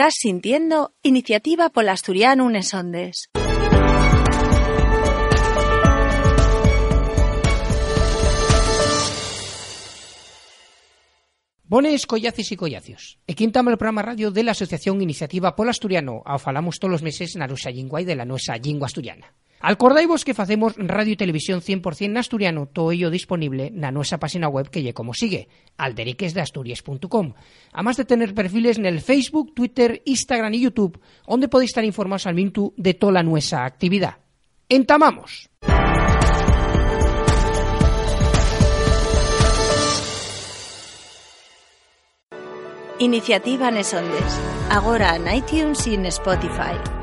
Estás 0.00 0.14
sintiendo 0.14 0.94
Iniciativa 1.02 1.68
Polasturiano 1.68 2.46
Unes 2.46 2.72
Ondes. 2.72 3.28
Bones, 11.64 12.06
collaces 12.06 12.50
y 12.50 12.56
collacios. 12.56 13.18
Quintamos 13.26 13.72
el 13.72 13.76
programa 13.76 14.00
radio 14.00 14.30
de 14.30 14.42
la 14.42 14.52
Asociación 14.52 15.02
Iniciativa 15.02 15.54
Polasturiano. 15.54 16.22
Ao 16.24 16.38
falamos 16.40 16.80
todos 16.80 16.94
os 16.94 17.02
meses 17.04 17.36
na 17.36 17.44
nosa 17.44 17.68
lingua 17.68 18.00
de 18.00 18.16
la 18.16 18.24
nosa 18.24 18.56
lingua 18.56 18.88
asturiana. 18.88 19.36
Alcordaivos 19.60 20.24
que 20.24 20.32
facemos 20.32 20.72
radio 20.80 21.12
e 21.12 21.20
televisión 21.20 21.60
100% 21.60 22.16
asturiano, 22.16 22.64
todo 22.72 22.96
ello 22.96 23.12
disponible 23.12 23.68
na 23.68 23.92
nosa 23.92 24.16
página 24.16 24.48
web 24.48 24.72
que 24.72 24.80
lle 24.80 24.96
como 24.96 25.12
sigue, 25.12 25.52
alderiquesdeasturias.com. 25.76 27.36
Además 27.76 28.00
de 28.00 28.08
tener 28.08 28.32
perfiles 28.32 28.80
nel 28.80 29.04
Facebook, 29.04 29.52
Twitter, 29.52 30.00
Instagram 30.08 30.56
e 30.56 30.64
YouTube, 30.64 30.96
onde 31.28 31.52
podéis 31.52 31.76
estar 31.76 31.84
informados 31.84 32.24
al 32.24 32.32
minuto 32.32 32.72
de 32.80 32.96
toda 32.96 33.20
nuestra 33.20 33.68
actividad. 33.68 34.24
Entamamos! 34.64 35.52
Iniciativa 43.00 43.70
Nesondes. 43.70 44.40
Agora 44.68 45.16
en 45.16 45.28
iTunes 45.34 45.86
e 45.86 45.94
en 45.94 46.04
Spotify. 46.06 46.99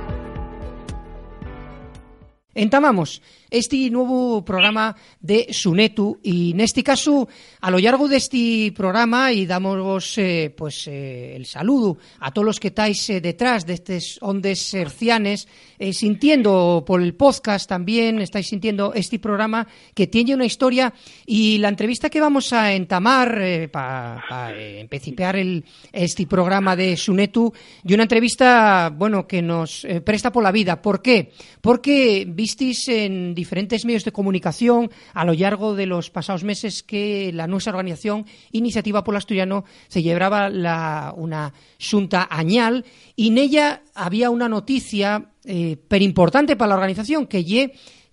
Entamamos 2.57 3.21
este 3.49 3.89
nuevo 3.89 4.43
programa 4.43 4.95
de 5.19 5.47
Sunetu. 5.51 6.19
Y 6.23 6.51
en 6.51 6.61
este 6.61 6.83
caso 6.83 7.27
a 7.61 7.71
lo 7.71 7.79
largo 7.79 8.07
de 8.07 8.17
este 8.17 8.73
programa 8.75 9.31
y 9.31 9.45
damos 9.45 10.17
eh, 10.17 10.53
pues 10.55 10.87
eh, 10.87 11.35
el 11.35 11.45
saludo 11.45 11.97
a 12.19 12.31
todos 12.31 12.45
los 12.45 12.59
que 12.59 12.69
estáis 12.69 13.09
eh, 13.09 13.21
detrás 13.21 13.65
de 13.65 13.73
estas 13.73 14.17
ondas 14.21 14.73
hercianes 14.73 15.47
sintiendo 15.91 16.83
por 16.85 17.01
el 17.01 17.13
podcast 17.13 17.69
también 17.69 18.19
estáis 18.19 18.47
sintiendo 18.47 18.93
este 18.93 19.19
programa 19.19 19.67
que 19.93 20.07
tiene 20.07 20.33
una 20.33 20.45
historia. 20.45 20.93
Y 21.25 21.59
la 21.59 21.69
entrevista 21.69 22.09
que 22.09 22.19
vamos 22.19 22.51
a 22.53 22.73
entamar 22.73 23.69
para 23.71 24.23
pa, 24.27 24.53
empecipear 24.57 25.35
el, 25.35 25.63
este 25.91 26.25
programa 26.25 26.75
de 26.75 26.97
Sunetu 26.97 27.53
y 27.83 27.93
una 27.93 28.03
entrevista 28.03 28.89
bueno 28.89 29.27
que 29.27 29.41
nos 29.41 29.85
presta 30.03 30.31
por 30.31 30.43
la 30.43 30.51
vida. 30.51 30.81
¿por 30.81 31.01
qué? 31.01 31.31
porque 31.61 32.25
visteis 32.27 32.87
en 32.87 33.35
diferentes 33.37 33.85
medios 33.85 34.03
de 34.03 34.11
comunicación 34.11 34.89
a 35.13 35.23
lo 35.23 35.33
largo 35.33 35.75
de 35.75 35.85
los 35.85 36.09
pasados 36.09 36.43
meses 36.43 36.83
que 36.83 37.31
la 37.31 37.47
nuestra 37.47 37.71
organización 37.71 38.25
Iniciativa 38.51 39.03
Polo 39.03 39.19
Asturiano 39.19 39.63
se 39.87 40.01
llevaba 40.01 40.49
la, 40.49 41.13
una 41.15 41.53
xunta 41.77 42.27
añal 42.29 42.83
y 43.15 43.29
en 43.29 43.37
ella 43.37 43.83
había 43.93 44.29
una 44.29 44.49
noticia 44.49 45.31
eh, 45.45 45.77
pero 45.87 46.03
importante 46.03 46.57
para 46.57 46.69
la 46.69 46.75
organización 46.75 47.27
que 47.27 47.45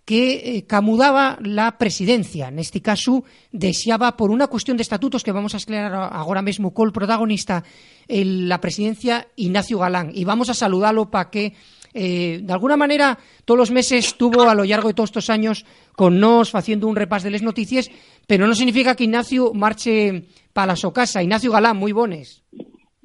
que 0.05 0.59
eh, 0.59 0.67
camudaba 0.67 1.39
la 1.41 1.79
presidencia. 1.79 2.49
En 2.49 2.59
este 2.59 2.83
caso, 2.83 3.25
deseaba, 3.53 4.19
por 4.19 4.31
una 4.31 4.49
cuestión 4.49 4.77
de 4.77 4.83
estatutos 4.83 5.25
que 5.25 5.33
vamos 5.33 5.55
a 5.55 5.57
aclarar 5.57 6.11
ahora 6.13 6.43
mismo 6.43 6.75
con 6.75 6.89
el 6.89 6.93
protagonista, 6.93 7.65
la 8.07 8.61
presidencia 8.61 9.29
Ignacio 9.35 9.79
Galán. 9.79 10.13
Y 10.15 10.25
vamos 10.25 10.51
a 10.51 10.55
saludarlo 10.55 11.11
para 11.11 11.31
que 11.31 11.55
eh, 11.95 12.41
de 12.43 12.53
alguna 12.53 12.77
manera, 12.77 13.19
todos 13.45 13.57
los 13.57 13.71
meses 13.71 14.07
estuvo 14.07 14.43
a 14.43 14.55
lo 14.55 14.65
largo 14.65 14.89
de 14.89 14.95
todos 14.95 15.11
estos 15.11 15.31
años 15.31 15.65
con 15.95 16.19
nos 16.19 16.53
haciendo 16.55 16.89
un 16.89 16.97
repas 16.97 17.23
de 17.23 17.31
las 17.31 17.43
noticias, 17.43 17.89
pero 18.27 18.49
no 18.49 18.55
significa 18.55 18.97
que 18.97 19.05
Ignacio 19.05 19.55
marche 19.55 20.25
para 20.53 20.75
su 20.75 20.93
casa. 20.93 21.23
Ignacio 21.23 21.53
Galán, 21.53 21.77
muy 21.77 21.93
bones. 21.93 22.43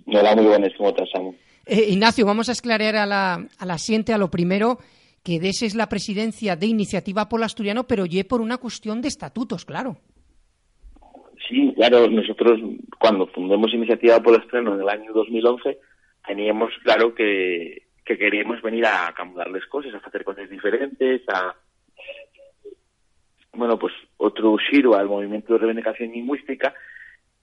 Hola, 0.07 0.35
muy 0.35 0.45
buenas, 0.45 0.71
¿cómo 0.75 0.89
estás, 0.89 1.09
eh, 1.67 1.85
Ignacio, 1.89 2.25
vamos 2.25 2.49
a 2.49 2.53
esclarear 2.53 2.95
a 2.95 3.05
la, 3.05 3.47
a 3.59 3.65
la 3.65 3.77
siente 3.77 4.11
a 4.11 4.17
lo 4.17 4.31
primero 4.31 4.79
que 5.23 5.39
de 5.39 5.49
esa 5.49 5.67
es 5.67 5.75
la 5.75 5.87
presidencia 5.87 6.55
de 6.55 6.65
Iniciativa 6.65 7.29
Polo 7.29 7.45
Asturiano, 7.45 7.85
pero 7.85 8.07
ye 8.07 8.23
por 8.25 8.41
una 8.41 8.57
cuestión 8.57 9.01
de 9.01 9.09
estatutos, 9.09 9.65
claro. 9.65 9.97
Sí, 11.47 11.71
claro, 11.75 12.09
nosotros 12.09 12.59
cuando 12.99 13.27
fundamos 13.27 13.71
Iniciativa 13.71 14.19
Polo 14.19 14.37
Asturiano 14.37 14.73
en 14.73 14.81
el 14.81 14.89
año 14.89 15.13
2011 15.13 15.77
teníamos 16.25 16.71
claro 16.83 17.13
que 17.13 17.88
que 18.09 18.17
queríamos 18.17 18.59
venir 18.63 18.87
a 18.87 19.13
cambiarles 19.15 19.67
cosas, 19.67 19.93
a 19.93 19.97
hacer 19.97 20.23
cosas 20.23 20.49
diferentes, 20.49 21.21
a 21.29 21.55
bueno, 23.53 23.77
pues 23.77 23.93
otro 24.17 24.57
giro 24.57 24.95
al 24.95 25.07
movimiento 25.07 25.53
de 25.53 25.59
reivindicación 25.59 26.11
lingüística 26.11 26.73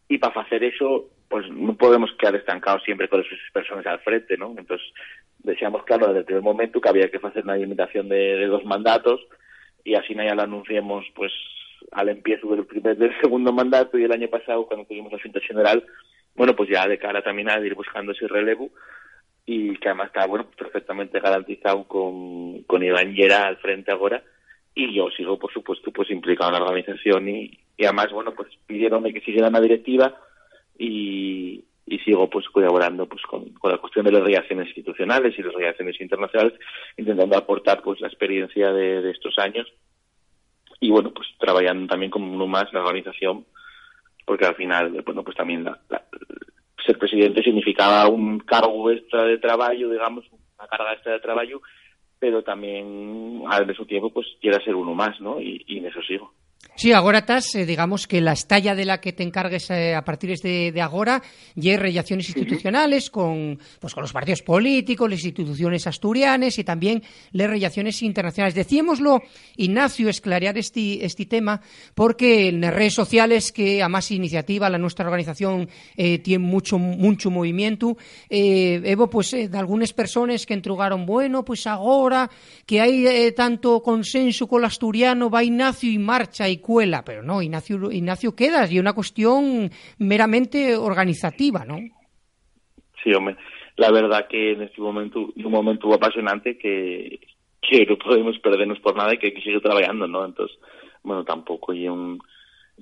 y 0.09 0.19
para 0.19 0.41
hacer 0.41 0.65
eso 0.65 1.09
pues 1.29 1.49
no 1.51 1.77
podemos 1.77 2.11
quedar 2.19 2.35
estancados 2.35 2.83
siempre 2.83 3.09
con 3.09 3.21
esas 3.21 3.39
personas 3.53 3.87
al 3.87 4.01
frente, 4.01 4.37
¿no? 4.37 4.55
Entonces 4.59 4.89
decíamos 5.39 5.85
claro 5.85 6.09
desde 6.09 6.21
el 6.21 6.25
primer 6.25 6.43
momento 6.43 6.81
que 6.81 6.89
había 6.89 7.11
que 7.13 7.21
hacer 7.23 7.45
una 7.45 7.57
limitación 7.57 8.09
de, 8.09 8.47
dos 8.47 8.65
mandatos 8.65 9.21
y 9.85 9.95
así 9.95 10.15
ya 10.15 10.35
lo 10.35 10.43
anunciamos 10.43 11.07
pues 11.15 11.33
al 11.93 12.09
empiezo 12.09 12.49
del 12.57 12.67
primer 12.67 12.97
del 12.97 13.17
segundo 13.21 13.53
mandato 13.53 13.99
y 13.99 14.03
el 14.03 14.13
año 14.13 14.27
pasado 14.27 14.67
cuando 14.67 14.87
tuvimos 14.87 15.13
la 15.13 15.21
Junta 15.23 15.39
General 15.41 15.85
bueno 16.35 16.57
pues 16.57 16.69
ya 16.69 16.89
de 16.89 16.99
cara 16.99 17.23
también 17.23 17.51
a 17.51 17.61
ir 17.61 17.77
buscando 17.77 18.11
ese 18.11 18.27
relevo 18.27 18.73
y 19.47 19.77
que 19.77 19.89
además 19.89 20.09
está 20.09 20.27
bueno 20.27 20.47
perfectamente 20.59 21.21
garantizado 21.21 21.85
con, 21.85 22.63
con 22.65 22.83
Iván 22.83 23.15
Llera 23.15 23.47
al 23.47 23.57
frente 23.59 23.93
ahora. 23.93 24.23
Y 24.75 24.93
yo 24.93 25.09
sigo 25.17 25.39
por 25.39 25.53
supuesto 25.53 25.93
pues 25.93 26.11
implicado 26.11 26.51
en 26.51 26.59
la 26.61 26.67
organización 26.67 27.29
y, 27.29 27.59
y 27.77 27.85
además 27.85 28.11
bueno 28.13 28.35
pues 28.35 28.49
pidieron 28.67 29.05
que 29.05 29.21
siguiera 29.21 29.49
una 29.49 29.61
directiva 29.61 30.15
y, 30.77 31.65
y 31.87 31.99
sigo 32.01 32.29
pues 32.29 32.47
colaborando 32.49 33.07
pues 33.07 33.23
con, 33.23 33.49
con, 33.51 33.71
la 33.71 33.79
cuestión 33.79 34.05
de 34.05 34.13
las 34.13 34.23
relaciones 34.23 34.67
institucionales 34.67 35.39
y 35.39 35.43
las 35.43 35.55
relaciones 35.55 35.99
internacionales 36.01 36.59
intentando 36.97 37.39
aportar 37.39 37.83
pues 37.83 38.01
la 38.01 38.09
experiencia 38.09 38.73
de, 38.73 39.01
de 39.01 39.11
estos 39.13 39.39
años 39.39 39.73
y 40.81 40.91
bueno 40.91 41.13
pues 41.15 41.29
trabajando 41.39 41.87
también 41.87 42.11
como 42.11 42.31
uno 42.31 42.47
más 42.47 42.71
la 42.73 42.81
organización 42.81 43.47
porque 44.27 44.45
al 44.45 44.57
final 44.57 45.03
bueno 45.07 45.23
pues 45.23 45.37
también 45.37 45.65
la, 45.65 45.79
la, 45.89 46.03
ser 46.87 46.99
presidente 46.99 47.43
significaba 47.43 48.09
un 48.09 48.39
cargo 48.39 48.91
extra 48.91 49.25
de 49.25 49.39
trabajo, 49.39 49.73
digamos, 49.73 50.25
una 50.59 50.69
carga 50.69 50.93
extra 50.95 51.13
de 51.13 51.21
trabajo, 51.21 51.63
pero 52.19 52.43
también 52.43 53.43
al 53.49 53.67
mismo 53.67 53.85
tiempo 53.85 54.11
pues 54.11 54.27
quiera 54.41 54.63
ser 54.65 54.75
uno 54.75 54.95
más, 54.95 55.21
¿no? 55.21 55.41
Y, 55.41 55.65
y 55.67 55.79
en 55.79 55.87
eso 55.87 56.01
sigo. 56.03 56.33
Sí, 56.79 56.93
agora 56.93 57.21
estás, 57.21 57.55
eh, 57.55 57.65
digamos 57.65 58.07
que 58.07 58.21
la 58.21 58.33
estalla 58.33 58.75
de 58.75 58.85
la 58.85 59.01
que 59.01 59.15
te 59.15 59.23
encargues 59.23 59.71
eh, 59.71 59.95
a 59.95 60.05
partir 60.05 60.39
de, 60.39 60.73
de 60.73 60.81
agora 60.83 61.23
y 61.55 61.75
relaciones 61.75 62.29
institucionales 62.29 63.09
con, 63.09 63.59
pues, 63.81 63.95
con 63.95 64.03
los 64.03 64.13
partidos 64.13 64.43
políticos, 64.43 65.09
las 65.09 65.25
instituciones 65.25 65.87
asturianas 65.87 66.59
y 66.59 66.65
también 66.65 67.03
las 67.33 67.49
relaciones 67.49 68.03
internacionales. 68.03 68.55
Decíamoslo, 68.55 69.23
Ignacio, 69.57 70.11
esclarear 70.11 70.59
este, 70.59 71.03
este 71.03 71.25
tema, 71.25 71.63
porque 71.95 72.49
en 72.49 72.61
las 72.61 72.75
redes 72.75 72.93
sociales 72.93 73.53
que 73.53 73.83
a 73.83 73.89
más 73.89 74.11
iniciativa 74.11 74.69
la 74.69 74.77
nuestra 74.77 75.07
organización 75.07 75.71
eh, 75.97 76.19
tiene 76.19 76.45
mucho 76.45 76.79
mucho 76.79 77.31
movimiento, 77.31 77.97
eh, 78.29 78.83
Evo, 78.85 79.09
pues, 79.09 79.33
eh, 79.33 79.49
de 79.49 79.59
algunas 79.59 79.95
personas 79.95 80.45
que 80.45 80.53
entrugaron, 80.53 81.07
bueno, 81.07 81.43
pues 81.45 81.67
ahora 81.67 82.31
que 82.67 82.81
hay 82.81 83.07
eh, 83.07 83.33
tanto 83.33 83.83
consenso 83.83 84.47
con 84.47 84.61
el 84.61 84.67
asturiano, 84.67 85.31
va 85.31 85.43
Ignacio 85.43 85.91
y 85.91 85.99
marcha 85.99 86.49
y 86.49 86.59
pero 87.05 87.23
no, 87.23 87.43
Ignacio, 87.43 87.91
Ignacio 87.93 88.35
quedas 88.35 88.73
y 88.73 88.79
una 88.79 88.93
cuestión 88.93 89.71
meramente 89.99 90.77
organizativa, 90.77 91.65
¿no? 91.65 91.77
Sí, 93.03 93.13
hombre, 93.15 93.37
la 93.77 93.91
verdad 93.91 94.27
que 94.29 94.53
en 94.53 94.63
este 94.63 94.81
momento, 94.81 95.33
un 95.37 95.53
momento 95.53 95.93
apasionante 95.95 96.59
que, 96.59 97.21
que 97.61 97.87
no 97.87 97.97
podemos 97.97 98.39
perdernos 98.41 98.81
por 98.81 98.97
nada 98.97 99.15
y 99.15 99.19
que 99.19 99.29
hay 99.29 99.35
que 99.35 99.43
seguir 99.43 99.61
trabajando, 99.61 100.07
¿no? 100.07 100.25
Entonces, 100.25 100.59
bueno, 101.03 101.25
tampoco 101.25 101.73
hay 101.73 101.89
un, 101.89 102.21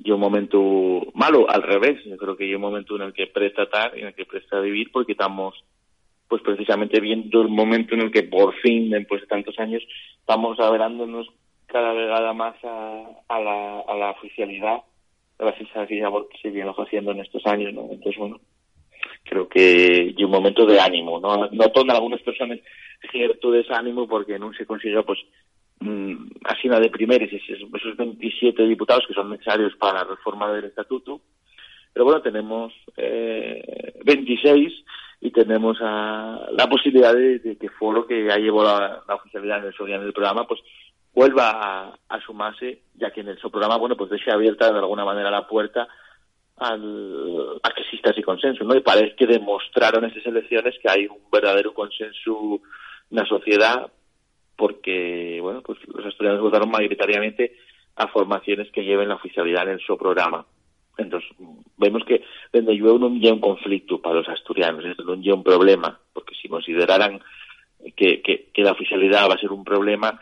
y 0.03 0.11
un 0.11 0.21
momento 0.21 1.03
malo, 1.15 1.49
al 1.51 1.63
revés, 1.63 2.03
yo 2.05 2.17
creo 2.17 2.37
que 2.37 2.45
hay 2.45 2.55
un 2.55 2.63
momento 2.63 2.97
en 2.97 3.03
el 3.03 3.13
que 3.13 3.27
presta 3.27 3.65
estar, 3.65 3.97
en 3.99 4.07
el 4.07 4.15
que 4.15 4.25
presta 4.25 4.61
vivir, 4.61 4.91
porque 4.93 5.13
estamos 5.13 5.55
pues 6.27 6.43
precisamente 6.43 7.01
viendo 7.01 7.43
el 7.43 7.49
momento 7.49 7.95
en 7.95 8.01
el 8.01 8.11
que 8.11 8.23
por 8.23 8.55
fin, 8.61 8.91
después 8.91 9.21
de 9.21 9.27
tantos 9.27 9.59
años, 9.59 9.83
estamos 10.19 10.59
hablándonos 10.59 11.29
cada 11.75 11.93
vegada 11.93 12.33
más 12.33 12.55
a, 12.63 13.41
la, 13.41 14.11
oficialidad 14.11 14.85
gracias 15.37 15.69
a 15.75 15.83
aquella 15.83 16.05
labor 16.05 16.29
se 16.41 16.51
viene 16.51 16.71
haciendo 16.71 17.11
en 17.11 17.19
estos 17.19 17.45
años, 17.47 17.75
¿no? 17.75 17.89
Entonces, 17.91 18.17
bueno, 18.17 18.39
creo 19.25 19.49
que 19.49 20.15
y 20.17 20.23
un 20.23 20.31
momento 20.31 20.65
de 20.67 20.79
ánimo, 20.79 21.19
¿no? 21.19 21.49
Noto 21.51 21.81
en 21.81 21.91
algunas 21.91 22.23
personas 22.23 22.61
cierto 23.11 23.51
desánimo 23.51 24.07
porque 24.07 24.39
no 24.39 24.53
se 24.53 24.67
consigue, 24.67 25.03
pues, 25.03 25.19
mmm, 25.81 26.15
así 26.45 26.69
una 26.69 26.79
de 26.79 26.91
primeros 26.91 27.29
esos, 27.33 27.69
esos 27.75 27.97
27 27.97 28.63
diputados 28.69 29.05
que 29.09 29.15
son 29.15 29.31
necesarios 29.31 29.75
para 29.75 30.05
la 30.05 30.11
reforma 30.11 30.53
del 30.53 30.67
estatuto, 30.67 31.23
pero 31.93 32.05
bueno, 32.05 32.23
tenemos 32.23 32.73
eh, 32.97 33.95
26 34.05 34.73
y 35.23 35.31
tenemos 35.33 35.77
a, 35.81 36.47
la 36.53 36.69
posibilidad 36.69 37.13
de, 37.13 37.57
que 37.61 37.69
Foro, 37.69 38.07
que 38.07 38.27
ya 38.27 38.37
llevó 38.37 38.63
la, 38.63 39.03
la 39.09 39.15
oficialidad 39.17 39.59
en 39.59 39.73
el, 39.77 39.93
en 39.93 40.03
el 40.03 40.13
programa, 40.13 40.47
pues 40.47 40.61
vuelva 41.15 41.95
a, 42.09 42.21
sumarse, 42.27 42.83
ya 42.95 43.11
que 43.13 43.21
en 43.21 43.29
el 43.29 43.39
su 43.39 43.51
programa, 43.51 43.77
bueno, 43.77 43.97
pues 43.97 44.11
deje 44.11 44.31
abierta 44.31 44.73
de 44.73 44.79
alguna 44.79 45.05
manera 45.05 45.31
la 45.31 45.47
puerta 45.47 45.87
al, 46.57 47.61
a 47.63 47.71
que 47.71 47.83
exista 47.83 48.11
ese 48.11 48.23
consenso, 48.23 48.65
¿no? 48.65 48.75
Y 48.75 48.81
parece 48.81 49.15
que 49.15 49.27
demostraron 49.27 50.05
esas 50.05 50.27
elecciones 50.27 50.75
que 50.81 50.91
hay 50.91 51.07
un 51.07 51.31
verdadero 51.31 51.73
consenso 51.73 52.61
en 53.11 53.17
la 53.17 53.27
sociedad 53.27 53.91
porque, 54.57 55.39
bueno, 55.41 55.63
pues 55.63 55.79
los 55.89 56.07
estudiantes 56.07 56.43
votaron 56.43 56.71
mayoritariamente 56.71 57.57
a 57.97 58.09
formaciones 58.09 58.71
que 58.71 58.85
lleven 58.85 59.09
la 59.09 59.17
oficialidad 59.17 59.69
en 59.69 59.79
su 59.81 59.97
programa. 59.97 60.47
Entonces, 60.97 61.29
vemos 61.77 62.05
que 62.05 62.23
desde 62.53 62.75
llueve 62.75 62.99
no 63.01 63.07
hay 63.07 63.33
un 63.33 63.41
conflicto 63.41 64.01
para 64.01 64.17
los 64.17 64.29
asturianos, 64.29 64.85
no 65.05 65.13
hay 65.13 65.31
un 65.31 65.43
problema, 65.43 65.99
porque 66.13 66.35
si 66.41 66.49
consideraran 66.49 67.21
que, 67.97 68.23
que, 68.23 68.51
que 68.53 68.63
la 68.63 68.73
oficialidad 68.73 69.29
va 69.29 69.35
a 69.35 69.39
ser 69.39 69.51
un 69.51 69.65
problema, 69.65 70.21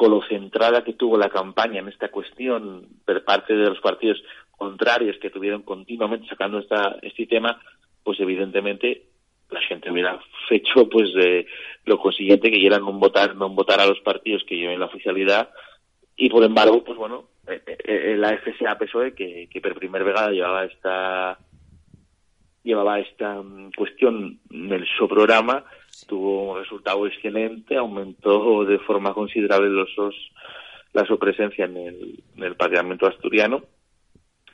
con 0.00 0.12
lo 0.12 0.22
centrada 0.22 0.82
que 0.82 0.94
tuvo 0.94 1.18
la 1.18 1.28
campaña 1.28 1.80
en 1.80 1.88
esta 1.88 2.08
cuestión 2.08 2.86
por 3.04 3.22
parte 3.22 3.52
de 3.54 3.68
los 3.68 3.80
partidos 3.80 4.16
contrarios 4.50 5.18
que 5.20 5.28
tuvieron 5.28 5.60
continuamente 5.60 6.26
sacando 6.26 6.58
esta, 6.58 6.96
este 7.02 7.26
tema, 7.26 7.60
pues 8.02 8.18
evidentemente 8.18 9.02
la 9.50 9.60
gente 9.60 9.90
hubiera 9.90 10.18
hecho 10.48 10.88
pues 10.88 11.12
de 11.12 11.46
lo 11.84 11.98
consiguiente 11.98 12.50
que 12.50 12.58
quieran 12.58 12.80
no 12.80 12.94
votar 12.94 13.36
no 13.36 13.50
votar 13.50 13.78
a 13.78 13.86
los 13.86 14.00
partidos 14.00 14.42
que 14.44 14.56
lleven 14.56 14.80
la 14.80 14.86
oficialidad. 14.86 15.50
Y 16.16 16.30
por 16.30 16.44
embargo 16.44 16.82
pues 16.82 16.96
bueno 16.96 17.26
eh, 17.46 17.60
eh, 17.66 17.76
eh, 17.84 18.16
la 18.16 18.38
FSA 18.38 18.78
PSOE 18.78 19.14
que, 19.14 19.50
que 19.52 19.60
por 19.60 19.74
primera 19.74 20.02
vez 20.02 20.14
llevaba 20.30 20.64
esta 20.64 21.38
llevaba 22.64 23.00
esta 23.00 23.34
mm, 23.42 23.72
cuestión 23.76 24.40
en 24.50 24.86
su 24.96 25.06
programa 25.06 25.62
tuvo 26.10 26.50
un 26.50 26.58
resultado 26.58 27.06
excelente 27.06 27.76
aumentó 27.76 28.64
de 28.64 28.80
forma 28.80 29.14
considerable 29.14 29.70
los 29.70 29.88
la 30.92 31.06
su 31.06 31.16
presencia 31.20 31.66
en 31.66 31.76
el, 31.76 32.18
en 32.36 32.42
el 32.42 32.56
Parlamento 32.56 33.06
asturiano 33.06 33.62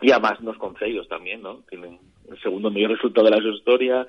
y 0.03 0.11
además 0.11 0.39
los 0.43 0.59
consejos 0.59 1.09
también, 1.09 1.41
¿no? 1.41 1.63
Tienen 1.71 1.99
el 2.31 2.39
segundo 2.43 2.71
mayor 2.71 2.91
resultado 2.91 3.29
de 3.31 3.41
la 3.41 3.49
historia. 3.49 4.07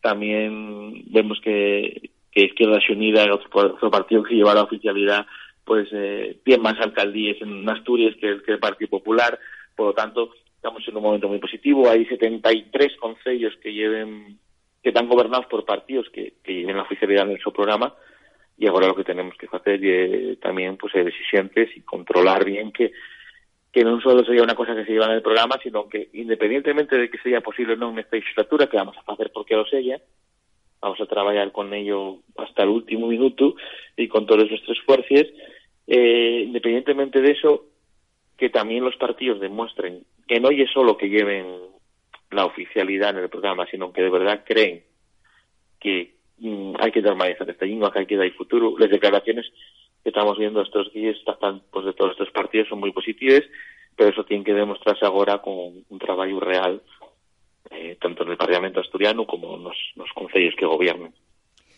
También 0.00 1.04
vemos 1.12 1.40
que, 1.40 2.10
que 2.32 2.46
Izquierda 2.46 2.80
Unida, 2.90 3.32
otro, 3.32 3.90
partido 3.90 4.24
que 4.24 4.34
lleva 4.34 4.54
la 4.54 4.64
oficialidad, 4.64 5.26
pues 5.64 5.88
eh, 5.92 6.38
tiene 6.44 6.62
más 6.64 6.80
alcaldías 6.80 7.36
en 7.40 7.68
Asturias 7.70 8.16
que 8.20 8.28
el, 8.28 8.42
que 8.42 8.58
Partido 8.58 8.90
Popular. 8.90 9.38
Por 9.76 9.86
lo 9.86 9.92
tanto, 9.92 10.30
estamos 10.56 10.82
en 10.88 10.96
un 10.96 11.02
momento 11.04 11.28
muy 11.28 11.38
positivo. 11.38 11.88
Hay 11.88 12.04
73 12.06 12.96
consejos 12.96 13.54
que 13.62 13.72
lleven 13.72 14.38
que 14.82 14.90
están 14.90 15.08
gobernados 15.08 15.46
por 15.46 15.64
partidos 15.64 16.08
que, 16.10 16.34
que 16.42 16.54
lleven 16.54 16.76
la 16.76 16.82
oficialidad 16.82 17.30
en 17.30 17.38
su 17.38 17.52
programa 17.52 17.94
y 18.56 18.66
ahora 18.66 18.88
lo 18.88 18.96
que 18.96 19.04
tenemos 19.04 19.36
que 19.36 19.48
hacer 19.50 19.84
es 19.84 20.40
también 20.40 20.76
pues 20.76 20.92
ser 20.92 21.06
exigentes 21.06 21.76
y 21.76 21.82
controlar 21.82 22.44
bien 22.44 22.72
que 22.72 22.92
que 23.72 23.84
no 23.84 24.00
solo 24.00 24.24
sería 24.24 24.42
una 24.42 24.54
cosa 24.54 24.74
que 24.74 24.84
se 24.84 24.92
lleva 24.92 25.06
en 25.06 25.12
el 25.12 25.22
programa, 25.22 25.58
sino 25.62 25.88
que 25.88 26.08
independientemente 26.14 26.96
de 26.96 27.10
que 27.10 27.18
sea 27.18 27.40
posible 27.40 27.74
o 27.74 27.76
no 27.76 27.98
esta 27.98 28.16
legislatura, 28.16 28.66
que 28.66 28.76
vamos 28.76 28.96
a 28.96 29.12
hacer 29.12 29.30
porque 29.32 29.54
lo 29.54 29.66
sea, 29.66 30.00
vamos 30.80 31.00
a 31.00 31.06
trabajar 31.06 31.52
con 31.52 31.72
ello 31.74 32.18
hasta 32.36 32.62
el 32.62 32.70
último 32.70 33.08
minuto 33.08 33.54
y 33.96 34.08
con 34.08 34.26
todos 34.26 34.48
nuestros 34.48 34.78
esfuerzos, 34.78 35.26
eh, 35.86 36.42
independientemente 36.46 37.20
de 37.20 37.32
eso, 37.32 37.66
que 38.36 38.50
también 38.50 38.84
los 38.84 38.96
partidos 38.96 39.40
demuestren 39.40 40.04
que 40.26 40.40
no 40.40 40.50
es 40.50 40.70
solo 40.70 40.96
que 40.96 41.08
lleven 41.08 41.46
la 42.30 42.44
oficialidad 42.44 43.10
en 43.10 43.24
el 43.24 43.28
programa, 43.28 43.66
sino 43.70 43.92
que 43.92 44.02
de 44.02 44.10
verdad 44.10 44.44
creen 44.46 44.84
que 45.80 46.14
mm, 46.38 46.74
hay 46.78 46.90
que 46.92 47.02
normalizar 47.02 47.48
esta 47.48 47.66
lengua, 47.66 47.92
que 47.92 48.00
hay 48.00 48.06
que 48.06 48.16
dar 48.16 48.30
futuro. 48.32 48.74
Las 48.78 48.90
declaraciones 48.90 49.46
que 50.02 50.10
estamos 50.10 50.38
viendo 50.38 50.62
estos 50.62 50.92
días 50.92 51.16
pues, 51.70 51.84
de 51.84 51.92
todos 51.92 52.12
estos 52.12 52.30
partidos 52.30 52.68
son 52.68 52.80
muy 52.80 52.92
positivos, 52.92 53.42
pero 53.96 54.10
eso 54.10 54.24
tiene 54.24 54.44
que 54.44 54.54
demostrarse 54.54 55.04
ahora 55.04 55.38
con 55.38 55.84
un 55.88 55.98
trabajo 55.98 56.40
real, 56.40 56.82
eh, 57.70 57.96
tanto 58.00 58.22
en 58.22 58.30
el 58.30 58.36
Parlamento 58.36 58.80
asturiano 58.80 59.26
como 59.26 59.56
en 59.56 59.64
los, 59.64 59.76
los 59.96 60.10
consejos 60.12 60.54
que 60.56 60.66
gobiernan. 60.66 61.12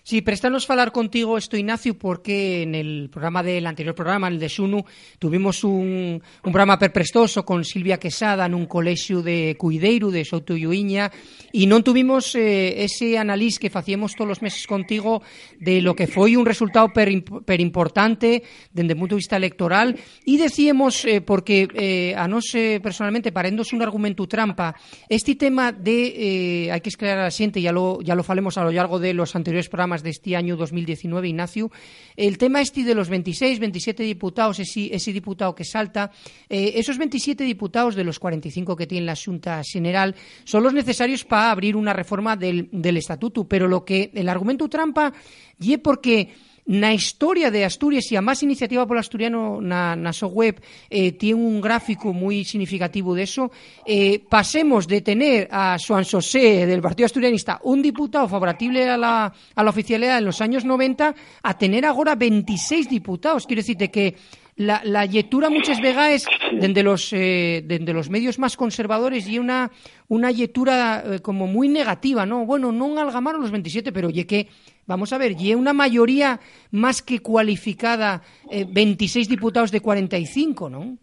Sí, 0.03 0.23
préstanos 0.23 0.67
falar 0.67 0.93
contigo 0.93 1.37
esto, 1.37 1.57
Ignacio, 1.57 1.97
porque 1.99 2.63
en 2.63 2.75
el 2.75 3.11
programa 3.11 3.43
del 3.43 3.67
anterior 3.67 3.95
programa, 3.95 4.29
el 4.29 4.39
de 4.39 4.49
Xunu, 4.49 4.83
tuvimos 5.19 5.63
un, 5.63 6.23
un 6.23 6.53
programa 6.53 6.79
perprestoso 6.79 7.45
con 7.45 7.65
Silvia 7.65 7.99
Quesada 7.99 8.47
en 8.47 8.55
un 8.55 8.65
colegio 8.67 9.23
de 9.23 9.57
Cuideiro, 9.59 10.11
de 10.11 10.25
Souto 10.25 10.57
Lluiña, 10.57 11.13
e 11.53 11.69
non 11.69 11.85
tuvimos 11.85 12.33
eh, 12.33 12.81
ese 12.87 13.21
analiz 13.21 13.61
que 13.61 13.69
facíamos 13.69 14.17
todos 14.17 14.39
os 14.39 14.43
meses 14.43 14.65
contigo 14.65 15.21
de 15.61 15.85
lo 15.85 15.93
que 15.93 16.09
foi 16.09 16.39
un 16.39 16.49
resultado 16.49 16.89
per, 16.95 17.11
per 17.45 17.61
importante 17.61 18.47
dende 18.73 18.95
o 18.95 18.99
punto 18.99 19.19
de 19.19 19.21
vista 19.21 19.37
electoral 19.37 19.99
e 20.25 20.35
decíamos, 20.41 21.05
eh, 21.05 21.21
porque 21.21 21.69
eh, 21.75 22.15
a 22.17 22.25
nos 22.31 22.55
eh, 22.57 22.79
personalmente 22.81 23.35
parendos 23.35 23.75
un 23.77 23.83
argumento 23.83 24.25
trampa, 24.31 24.79
este 25.11 25.37
tema 25.37 25.75
de, 25.75 26.71
eh, 26.71 26.81
que 26.81 26.89
esclarar 26.89 27.27
a 27.27 27.35
xente, 27.35 27.61
ya 27.61 27.75
lo, 27.75 28.01
ya 28.01 28.15
lo 28.15 28.23
falemos 28.23 28.57
a 28.57 28.65
lo 28.65 28.73
largo 28.73 29.03
de 29.03 29.13
los 29.13 29.35
anteriores 29.35 29.69
programas 29.69 29.90
programas 29.91 30.03
de 30.05 30.11
este 30.11 30.37
año 30.37 30.57
2019, 30.57 31.29
Ignacio, 31.29 31.71
el 32.17 32.39
tema 32.39 32.61
este 32.61 32.85
de 32.85 32.95
los 32.95 33.09
26, 33.09 33.59
27 33.59 34.05
diputados, 34.05 34.61
ese, 34.61 34.95
ese 34.95 35.13
diputado 35.13 35.55
que 35.55 35.65
salta, 35.65 36.13
eh, 36.49 36.75
esos 36.77 36.97
27 36.97 37.43
diputados 37.43 37.97
de 37.97 38.05
los 38.05 38.21
45 38.21 38.77
que 38.77 38.87
tiene 38.87 39.07
la 39.07 39.17
Junta 39.17 39.63
General 39.65 40.15
son 40.45 40.63
los 40.63 40.73
necesarios 40.73 41.25
para 41.25 41.51
abrir 41.51 41.75
una 41.75 41.93
reforma 41.93 42.37
del, 42.37 42.69
del 42.71 42.99
estatuto, 42.99 43.49
pero 43.49 43.67
lo 43.67 43.85
que 43.85 44.13
el 44.15 44.29
argumento 44.29 44.69
trampa 44.69 45.13
y 45.59 45.77
porque 45.79 46.29
Na 46.71 46.95
historia 46.95 47.51
de 47.51 47.67
Asturias 47.67 48.07
e 48.13 48.15
a 48.15 48.23
máis 48.23 48.47
iniciativa 48.47 48.87
polo 48.87 49.03
asturiano 49.03 49.59
na, 49.59 49.99
web 50.31 50.63
eh, 50.87 51.19
tiene 51.19 51.35
un 51.35 51.59
gráfico 51.59 52.15
moi 52.15 52.47
significativo 52.47 53.11
de 53.11 53.27
eso. 53.27 53.51
Eh, 53.83 54.23
pasemos 54.23 54.87
de 54.87 55.03
tener 55.03 55.51
a 55.51 55.75
Joan 55.83 56.07
Sosé 56.07 56.71
del 56.71 56.79
Partido 56.79 57.11
Asturianista 57.11 57.59
un 57.67 57.83
diputado 57.83 58.31
favorable 58.31 58.87
a 58.87 58.95
la, 58.95 59.35
a 59.35 59.61
la 59.67 59.71
oficialidad 59.71 60.23
en 60.23 60.31
los 60.31 60.39
años 60.39 60.63
90 60.63 61.43
a 61.43 61.59
tener 61.59 61.83
agora 61.83 62.15
26 62.15 62.87
diputados. 62.87 63.51
Quiero 63.51 63.67
decirte 63.67 63.91
que 63.91 64.15
la, 64.55 64.81
la 64.85 65.07
lectura 65.07 65.51
muchas 65.51 65.81
veces 65.81 66.23
desde 66.55 66.83
los 66.85 67.11
eh, 67.11 67.65
desde 67.67 67.93
los 67.93 68.11
medios 68.11 68.39
más 68.39 68.55
conservadores 68.55 69.27
y 69.27 69.41
una 69.41 69.73
una 70.07 70.31
lectura 70.31 71.19
como 71.23 71.49
muy 71.49 71.67
negativa, 71.67 72.27
¿no? 72.27 72.47
Bueno, 72.47 72.71
no 72.71 72.95
algamaron 73.01 73.43
los 73.43 73.51
27, 73.51 73.91
pero 73.91 74.07
oye 74.07 74.25
que 74.25 74.47
vamos 74.91 75.13
a 75.13 75.19
ver, 75.19 75.37
y 75.39 75.55
una 75.55 75.73
mayoría 75.73 76.41
más 76.73 77.01
que 77.01 77.21
cualificada 77.21 78.23
eh, 78.51 78.67
26 78.69 79.29
diputados 79.29 79.71
de 79.71 79.81
45, 79.81 80.69
¿no? 80.69 80.99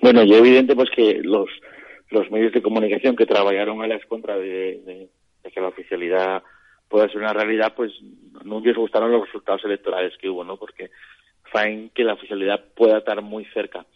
Bueno, 0.00 0.22
y 0.22 0.32
evidente 0.32 0.74
pues 0.74 0.88
que 0.90 1.20
los 1.22 1.48
los 2.10 2.30
medios 2.30 2.52
de 2.52 2.62
comunicación 2.62 3.16
que 3.16 3.26
trabajaron 3.26 3.82
a 3.82 3.86
las 3.86 4.04
contra 4.06 4.36
de, 4.36 5.08
que 5.52 5.60
la 5.60 5.68
oficialidad 5.68 6.42
pueda 6.88 7.08
ser 7.08 7.18
una 7.18 7.32
realidad, 7.32 7.72
pues 7.74 7.90
no 8.44 8.60
les 8.60 8.76
gustaron 8.76 9.12
los 9.12 9.26
resultados 9.26 9.64
electorales 9.64 10.12
que 10.18 10.28
hubo, 10.28 10.44
¿no? 10.44 10.58
Porque 10.58 10.90
faen 11.50 11.90
que 11.90 12.04
la 12.04 12.14
oficialidad 12.14 12.62
pueda 12.74 12.98
estar 12.98 13.20
muy 13.22 13.46
cerca. 13.46 13.86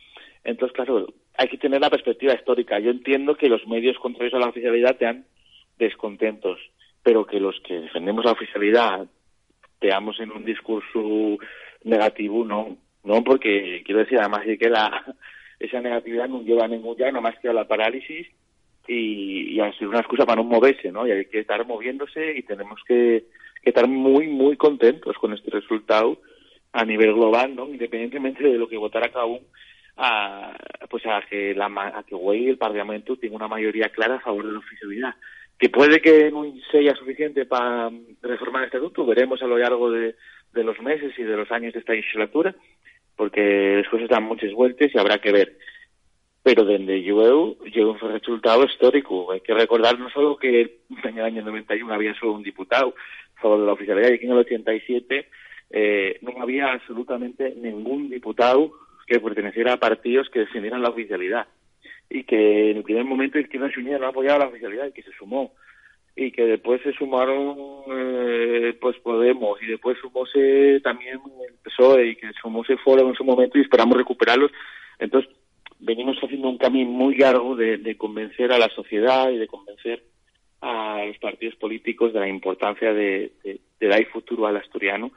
Entonces, 0.45 0.75
claro, 0.75 1.13
hay 1.37 1.49
que 1.49 1.59
tener 1.59 1.81
la 1.81 1.91
perspectiva 1.91 2.35
histórica. 2.35 2.79
Yo 2.79 2.91
entiendo 2.91 3.37
que 3.37 3.51
los 3.51 3.67
medios 3.67 3.99
contrarios 3.99 4.35
a 4.35 4.39
la 4.39 4.49
oficialidad 4.49 4.97
te 4.97 5.07
han 5.07 5.27
descontentos, 5.79 6.59
pero 7.07 7.25
que 7.25 7.39
los 7.39 7.55
que 7.61 7.83
defendemos 7.83 8.25
la 8.25 8.33
oficialidad 8.33 9.07
teamos 9.79 10.19
en 10.19 10.33
un 10.33 10.45
discurso 10.45 11.39
negativo, 11.85 12.45
no, 12.45 12.79
no, 13.05 13.23
porque 13.23 13.85
quiero 13.87 14.01
decir 14.01 14.19
además 14.19 14.45
de 14.45 14.59
que 14.59 14.69
la 14.69 15.05
esa 15.61 15.81
negatividad 15.81 16.29
no 16.29 16.43
lleva 16.43 16.65
a 16.65 16.69
ningún 16.69 16.97
ya, 16.97 17.13
más 17.13 17.39
que 17.39 17.49
a 17.49 17.53
la 17.53 17.69
parálisis 17.69 18.27
y, 18.89 19.55
y 19.55 19.61
a 19.61 19.73
ser 19.75 19.87
una 19.87 20.01
excusa 20.01 20.27
para 20.27 20.43
no 20.43 20.49
moverse, 20.49 20.91
¿no? 20.91 21.07
Y 21.07 21.13
hay 21.13 21.27
que 21.27 21.39
estar 21.39 21.65
moviéndose 21.65 22.39
y 22.39 22.43
tenemos 22.43 22.81
que, 22.89 23.27
estar 23.63 23.87
muy, 23.87 24.27
muy 24.27 24.57
contentos 24.57 25.17
con 25.19 25.33
este 25.33 25.53
resultado 25.53 26.19
a 26.73 26.85
nivel 26.85 27.15
global, 27.15 27.55
¿no? 27.55 27.69
Independientemente 27.69 28.43
de 28.43 28.59
lo 28.59 28.69
que 28.69 28.79
votara 28.79 29.13
cada 29.13 29.27
uno, 29.27 29.47
a, 29.97 30.57
pues 30.91 31.07
a 31.07 31.23
que 31.31 31.55
a 31.57 32.03
que 32.03 32.17
hoy 32.17 32.49
el 32.49 32.59
Parlamento 32.59 33.17
tenga 33.17 33.37
una 33.37 33.47
mayoría 33.47 33.91
clara 33.91 34.17
a 34.17 34.21
favor 34.21 34.45
de 34.45 34.55
la 34.55 34.59
oficialidad. 34.59 35.15
Que 35.59 35.69
puede 35.69 36.01
que 36.01 36.31
no 36.31 36.45
sea 36.71 36.95
suficiente 36.97 37.47
para 37.47 37.91
reformar 38.23 38.63
el 38.63 38.67
estatuto, 38.67 39.07
veremos 39.07 39.43
a 39.43 39.47
lo 39.47 39.57
largo 39.57 39.91
de, 39.91 40.15
los 40.53 40.81
meses 40.81 41.13
y 41.19 41.23
de 41.23 41.37
los 41.37 41.51
años 41.51 41.73
de 41.73 41.81
esta 41.81 41.93
legislatura, 41.93 42.55
porque 43.17 43.41
después 43.41 44.03
están 44.03 44.25
muchas 44.25 44.53
vueltas 44.53 44.91
y 44.95 44.99
habrá 44.99 45.19
que 45.19 45.33
ver. 45.33 45.59
Pero 46.43 46.65
desde 46.65 47.03
yo 47.03 47.57
llegó 47.65 47.93
un 47.93 48.13
resultado 48.13 48.65
histórico. 48.65 49.33
Hay 49.33 49.41
que 49.41 49.55
recordar 49.55 49.99
no 49.99 50.11
solo 50.11 50.37
que 50.37 50.79
en 51.03 51.19
el 51.19 51.25
año 51.25 51.43
91 51.43 51.93
había 51.93 52.15
solo 52.15 52.33
un 52.33 52.43
diputado 52.43 52.95
a 53.43 53.49
de 53.49 53.67
la 53.67 53.73
oficialidad 53.73 54.11
y 54.11 54.15
aquí 54.15 54.25
en 54.27 54.33
el 54.33 54.39
87 54.39 55.29
eh, 55.71 56.19
no 56.23 56.41
había 56.41 56.73
absolutamente 56.73 57.55
ningún 57.57 58.09
diputado 58.09 58.73
que 59.07 59.21
perteneciera 59.21 59.75
a 59.75 59.77
partidos 59.79 60.29
que 60.31 60.41
defendieran 60.41 60.83
la 60.83 60.91
oficialidad 60.91 61.47
y 62.09 62.25
que 62.25 62.71
en 62.71 62.79
el 62.79 62.83
primer 62.83 63.05
momento 63.05 63.39
Izquierda 63.39 63.71
Unida 63.77 63.99
no 63.99 64.09
apoyaba 64.09 64.41
la 64.41 64.49
oficialidad 64.49 64.87
y 64.87 64.93
que 64.93 65.03
se 65.03 65.13
sumó 65.13 65.53
y 66.17 66.33
que 66.33 66.47
después 66.47 66.81
se 66.83 66.93
sumaron 66.95 67.57
eh, 67.91 68.77
pues 68.81 68.97
Podemos 69.01 69.63
y 69.63 69.67
después 69.67 69.99
sumóse 69.99 70.81
también 70.83 71.21
el 71.47 71.55
PSOE 71.63 72.07
y 72.09 72.17
que 72.17 72.33
sumóse 72.41 72.79
Foro 72.79 73.07
en 73.07 73.15
su 73.15 73.23
momento 73.23 73.59
y 73.59 73.61
esperamos 73.61 73.99
recuperarlos. 73.99 74.51
Entonces 74.99 75.31
venimos 75.79 76.17
haciendo 76.23 76.49
un 76.49 76.57
camino 76.57 76.91
muy 76.91 77.17
largo 77.17 77.55
de, 77.55 77.97
convencer 77.99 78.51
a 78.51 78.59
la 78.59 78.69
sociedad 78.71 79.31
y 79.31 79.37
de 79.37 79.47
convencer 79.47 80.03
a 80.63 81.05
los 81.07 81.19
partidos 81.19 81.55
políticos 81.57 82.15
de 82.15 82.21
la 82.21 82.29
importancia 82.29 82.95
de, 82.95 83.33
dar 83.79 84.05
futuro 84.07 84.47
al 84.47 84.57
asturiano 84.57 85.13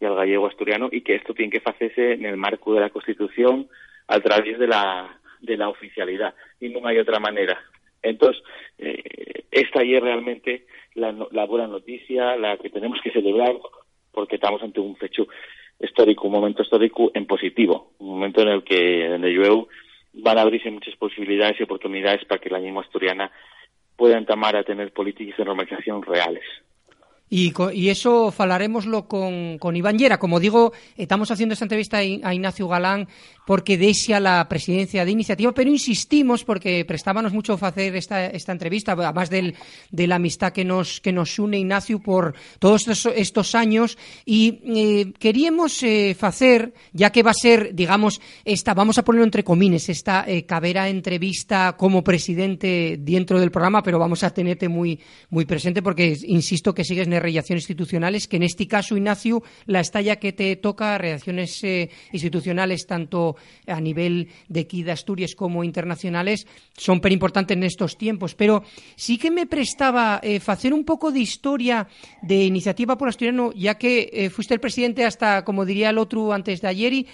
y 0.00 0.04
al 0.04 0.16
gallego 0.16 0.48
asturiano 0.48 0.88
y 0.90 1.02
que 1.02 1.14
esto 1.14 1.32
tiene 1.32 1.52
que 1.52 1.62
hacerse 1.64 2.14
en 2.14 2.24
el 2.24 2.36
marco 2.36 2.74
de 2.74 2.80
la 2.80 2.90
Constitución 2.90 3.68
a 4.08 4.18
través 4.18 4.58
de 4.58 4.66
la, 4.66 5.19
de 5.40 5.56
la 5.56 5.68
oficialidad 5.68 6.34
y 6.60 6.68
no 6.68 6.86
hay 6.86 6.98
otra 6.98 7.18
manera. 7.18 7.60
Entonces, 8.02 8.42
eh, 8.78 9.44
esta 9.50 9.82
es 9.82 10.00
realmente 10.00 10.66
la, 10.94 11.14
la 11.30 11.44
buena 11.46 11.66
noticia, 11.66 12.36
la 12.36 12.56
que 12.56 12.70
tenemos 12.70 12.98
que 13.02 13.10
celebrar 13.10 13.56
porque 14.12 14.36
estamos 14.36 14.62
ante 14.62 14.80
un 14.80 14.96
hecho 15.00 15.26
histórico, 15.78 16.26
un 16.26 16.32
momento 16.32 16.62
histórico 16.62 17.10
en 17.14 17.26
positivo, 17.26 17.92
un 17.98 18.08
momento 18.08 18.42
en 18.42 18.48
el 18.48 18.64
que 18.64 19.06
en 19.06 19.24
el 19.24 19.66
van 20.12 20.38
a 20.38 20.42
abrirse 20.42 20.70
muchas 20.70 20.96
posibilidades 20.96 21.58
y 21.60 21.62
oportunidades 21.62 22.24
para 22.24 22.40
que 22.40 22.50
la 22.50 22.58
lengua 22.58 22.82
asturiana 22.82 23.30
pueda 23.96 24.18
entamar 24.18 24.56
a 24.56 24.64
tener 24.64 24.92
políticas 24.92 25.36
de 25.38 25.44
normalización 25.44 26.02
reales. 26.02 26.44
Y, 27.32 27.52
y, 27.74 27.88
eso 27.90 28.32
falaremoslo 28.32 29.06
con, 29.06 29.56
con 29.58 29.76
Iván 29.76 29.96
Llera. 29.96 30.18
Como 30.18 30.40
digo, 30.40 30.72
estamos 30.96 31.30
haciendo 31.30 31.52
esta 31.52 31.64
entrevista 31.64 31.98
a 31.98 32.34
Ignacio 32.34 32.66
Galán 32.66 33.06
porque 33.50 33.78
desea 33.78 34.20
la 34.20 34.48
presidencia 34.48 35.04
de 35.04 35.10
iniciativa, 35.10 35.52
pero 35.52 35.70
insistimos 35.70 36.44
porque 36.44 36.84
prestábamos 36.84 37.32
mucho 37.32 37.58
hacer 37.60 37.96
esta, 37.96 38.26
esta 38.26 38.52
entrevista, 38.52 38.92
además 38.92 39.30
del, 39.30 39.56
de 39.90 40.06
la 40.06 40.16
amistad 40.16 40.52
que 40.52 40.64
nos, 40.64 41.00
que 41.00 41.12
nos 41.12 41.38
une 41.38 41.58
Ignacio 41.58 41.98
por 41.98 42.34
todos 42.58 42.86
estos, 42.86 43.12
estos 43.16 43.54
años 43.54 43.98
y 44.24 44.60
eh, 44.64 45.12
queríamos 45.18 45.82
eh, 45.82 46.16
hacer, 46.20 46.74
ya 46.92 47.10
que 47.10 47.22
va 47.22 47.32
a 47.32 47.34
ser, 47.34 47.74
digamos, 47.74 48.20
esta, 48.44 48.74
vamos 48.74 48.98
a 48.98 49.04
ponerlo 49.04 49.24
entre 49.24 49.44
comines, 49.44 49.88
esta 49.88 50.24
eh, 50.26 50.44
cabera 50.44 50.88
entrevista 50.88 51.76
como 51.76 52.04
presidente 52.04 52.98
dentro 53.00 53.40
del 53.40 53.50
programa, 53.50 53.82
pero 53.82 53.98
vamos 53.98 54.22
a 54.22 54.30
tenerte 54.32 54.68
muy, 54.68 55.00
muy 55.30 55.44
presente 55.44 55.82
porque 55.82 56.16
insisto 56.26 56.74
que 56.74 56.84
sigues 56.84 57.08
en 57.20 57.24
relaciones 57.24 57.64
institucionales, 57.64 58.26
que 58.26 58.36
en 58.36 58.44
este 58.44 58.66
caso, 58.66 58.96
Ignacio, 58.96 59.42
la 59.66 59.80
estalla 59.80 60.16
que 60.16 60.32
te 60.32 60.56
toca, 60.56 60.98
relaciones 60.98 61.62
eh, 61.62 61.90
institucionales 62.12 62.86
tanto 62.86 63.36
a 63.66 63.80
nivel 63.80 64.28
de 64.48 64.60
aquí 64.60 64.82
de 64.82 64.92
Asturias 64.92 65.34
como 65.34 65.62
internacionales 65.62 66.46
son 66.76 67.00
per 67.00 67.12
importantes 67.12 67.56
en 67.56 67.64
estos 67.64 67.96
tiempos, 67.96 68.34
pero 68.34 68.64
sí 68.96 69.18
que 69.18 69.30
me 69.30 69.46
prestaba 69.46 70.20
eh, 70.22 70.40
hacer 70.46 70.72
un 70.72 70.84
poco 70.84 71.12
de 71.12 71.20
historia 71.20 71.86
de 72.22 72.44
Iniciativa 72.44 72.96
por 72.96 73.08
Asturiano, 73.08 73.52
ya 73.52 73.76
que 73.76 74.10
eh, 74.12 74.30
fuiste 74.30 74.54
el 74.54 74.60
presidente 74.60 75.04
hasta, 75.04 75.44
como 75.44 75.64
diría 75.64 75.90
el 75.90 75.98
otro 75.98 76.32
antes 76.32 76.60
de 76.60 76.68
ayer, 76.68 76.92
y, 76.92 77.06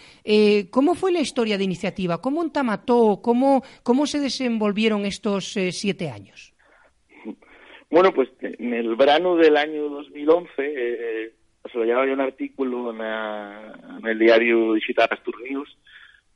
¿cómo 0.70 0.94
fue 0.94 1.12
la 1.12 1.20
historia 1.20 1.58
de 1.58 1.64
Iniciativa? 1.64 2.20
¿Cómo 2.20 2.42
entamató? 2.42 3.20
¿Cómo, 3.22 3.62
cómo 3.82 4.06
se 4.06 4.20
desenvolvieron 4.20 5.04
estos 5.04 5.54
siete 5.70 6.10
años? 6.10 6.55
Bueno, 7.90 8.12
pues 8.12 8.28
en 8.40 8.74
el 8.74 8.96
verano 8.96 9.36
del 9.36 9.56
año 9.56 9.88
2011 9.88 10.50
eh, 10.58 11.32
se 11.70 11.78
lo 11.78 11.84
llevaba 11.84 12.06
yo 12.06 12.12
un 12.12 12.20
artículo 12.20 12.90
en, 12.90 13.00
en 13.00 14.06
el 14.06 14.18
diario 14.18 14.74
digital 14.74 15.08
Astur 15.10 15.40
News 15.42 15.76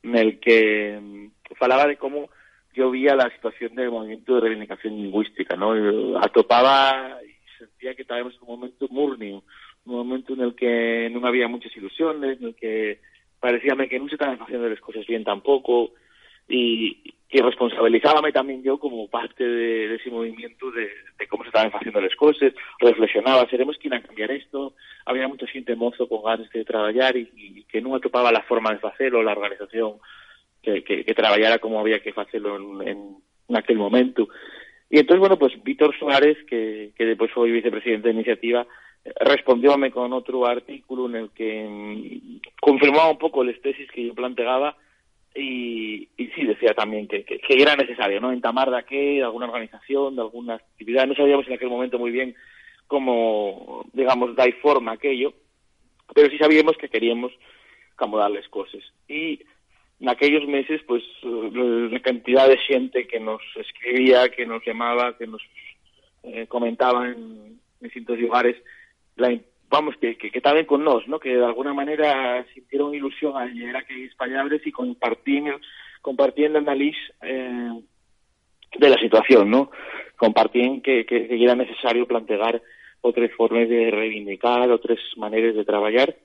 en 0.02 0.16
el 0.16 0.40
que 0.40 0.98
mm, 1.00 1.54
falaba 1.56 1.86
de 1.86 1.96
cómo 1.96 2.30
yo 2.74 2.90
veía 2.90 3.14
la 3.14 3.30
situación 3.34 3.74
del 3.74 3.90
movimiento 3.90 4.34
de 4.34 4.40
reivindicación 4.42 4.94
lingüística, 4.94 5.56
¿no? 5.56 5.72
atopaba 6.18 7.18
y 7.24 7.58
sentía 7.58 7.94
que 7.94 8.02
estábamos 8.02 8.34
en 8.34 8.42
un 8.42 8.48
momento 8.48 8.86
murnio, 8.88 9.42
un 9.84 9.94
momento 9.94 10.34
en 10.34 10.40
el 10.40 10.54
que 10.54 11.10
no 11.10 11.26
había 11.26 11.48
muchas 11.48 11.76
ilusiones, 11.76 12.40
en 12.40 12.48
el 12.48 12.54
que 12.54 13.00
parecíame 13.40 13.88
que 13.88 13.98
no 13.98 14.08
se 14.08 14.14
estaban 14.14 14.40
haciendo 14.40 14.68
las 14.68 14.80
cosas 14.80 15.06
bien 15.06 15.24
tampoco, 15.24 15.92
y, 16.48 17.14
y 17.32 17.40
responsabilizábame 17.40 18.32
también 18.32 18.62
yo 18.62 18.78
como 18.78 19.08
parte 19.08 19.44
de, 19.44 19.94
ese 19.94 20.10
movimiento 20.10 20.70
de, 20.72 20.90
cómo 21.28 21.44
se 21.44 21.48
estaban 21.48 21.70
haciendo 21.72 22.00
las 22.00 22.14
cosas, 22.16 22.52
reflexionaba, 22.80 23.48
seremos 23.48 23.78
quien 23.78 23.94
a 23.94 24.02
cambiar 24.02 24.32
esto, 24.32 24.74
había 25.06 25.28
mucha 25.28 25.46
gente 25.46 25.76
mozo 25.76 26.08
con 26.08 26.24
ganas 26.24 26.50
de 26.50 26.64
trabajar 26.64 27.16
y, 27.16 27.64
que 27.68 27.80
no 27.80 27.94
atopaba 27.94 28.32
la 28.32 28.42
forma 28.42 28.74
de 28.74 28.88
hacerlo, 28.88 29.22
la 29.22 29.32
organización 29.32 29.98
que, 30.60 30.82
que, 30.82 31.14
trabajara 31.14 31.58
como 31.58 31.78
había 31.78 32.00
que 32.00 32.12
hacerlo 32.16 32.82
en, 32.82 32.88
en, 32.88 33.56
aquel 33.56 33.78
momento. 33.78 34.28
Y 34.90 34.98
entonces, 34.98 35.20
bueno, 35.20 35.38
pues 35.38 35.52
Víctor 35.62 35.96
Suárez, 35.96 36.36
que, 36.48 36.90
que 36.96 37.04
después 37.04 37.30
fue 37.30 37.50
vicepresidente 37.50 38.08
de 38.08 38.14
iniciativa, 38.14 38.66
respondióme 39.20 39.92
con 39.92 40.12
otro 40.12 40.46
artículo 40.46 41.06
en 41.06 41.14
el 41.14 41.30
que 41.30 41.64
mm, 41.68 42.40
confirmaba 42.60 43.10
un 43.10 43.18
poco 43.18 43.44
las 43.44 43.60
tesis 43.60 43.88
que 43.92 44.06
yo 44.06 44.14
planteaba 44.14 44.76
y, 45.34 46.08
y 46.16 46.26
sí 46.28 46.44
decía 46.44 46.74
también 46.74 47.06
que, 47.06 47.24
que, 47.24 47.40
era 47.48 47.76
necesario, 47.76 48.20
¿no? 48.20 48.32
Entamar 48.32 48.70
de 48.70 48.78
aquí, 48.78 49.16
de 49.16 49.22
alguna 49.22 49.46
organización, 49.46 50.16
de 50.16 50.22
alguna 50.22 50.54
actividad. 50.54 51.06
No 51.06 51.14
sabíamos 51.14 51.46
en 51.46 51.54
aquel 51.54 51.68
momento 51.68 51.98
muy 51.98 52.10
bien 52.10 52.34
cómo, 52.86 53.84
digamos, 53.92 54.34
dar 54.34 54.52
forma 54.54 54.92
a 54.92 54.94
aquello, 54.94 55.32
pero 56.14 56.28
sí 56.28 56.38
sabíamos 56.38 56.76
que 56.76 56.88
queríamos 56.88 57.32
acomodarles 57.94 58.48
cosas. 58.48 58.82
Y 59.08 59.40
en 60.00 60.08
aquellos 60.08 60.46
meses, 60.48 60.80
pues, 60.86 61.02
la 61.22 62.00
cantidad 62.00 62.48
de 62.48 62.58
gente 62.58 63.06
que 63.06 63.20
nos 63.20 63.40
escribía, 63.54 64.28
que 64.30 64.46
nos 64.46 64.64
llamaba, 64.66 65.16
que 65.16 65.26
nos 65.26 65.42
eh, 66.24 66.46
comentaba 66.48 67.06
en 67.06 67.60
distintos 67.80 68.18
lugares, 68.18 68.56
la, 69.16 69.38
vamos, 69.70 69.94
que, 70.00 70.18
que, 70.18 70.30
que 70.30 70.66
con 70.66 70.84
nos, 70.84 71.06
¿no? 71.08 71.20
Que 71.20 71.36
de 71.36 71.44
alguna 71.44 71.72
manera 71.72 72.44
sintieron 72.52 72.94
ilusión 72.94 73.36
al 73.36 73.54
llegar 73.54 73.76
a 73.76 73.78
aquellos 73.80 74.14
palabras 74.16 74.60
y 74.64 74.72
compartir, 74.72 75.54
compartiendo 76.02 76.58
análisis 76.58 77.00
eh, 77.22 77.80
de 78.76 78.88
la 78.88 78.98
situación, 78.98 79.48
¿no? 79.48 79.70
Compartían 80.16 80.80
que, 80.80 81.06
que, 81.06 81.28
que, 81.28 81.42
era 81.42 81.54
necesario 81.54 82.06
plantear 82.06 82.60
otras 83.00 83.30
formas 83.32 83.68
de 83.68 83.90
reivindicar, 83.90 84.70
otras 84.70 84.98
maneras 85.16 85.54
de 85.54 85.64
trabajar. 85.64 86.16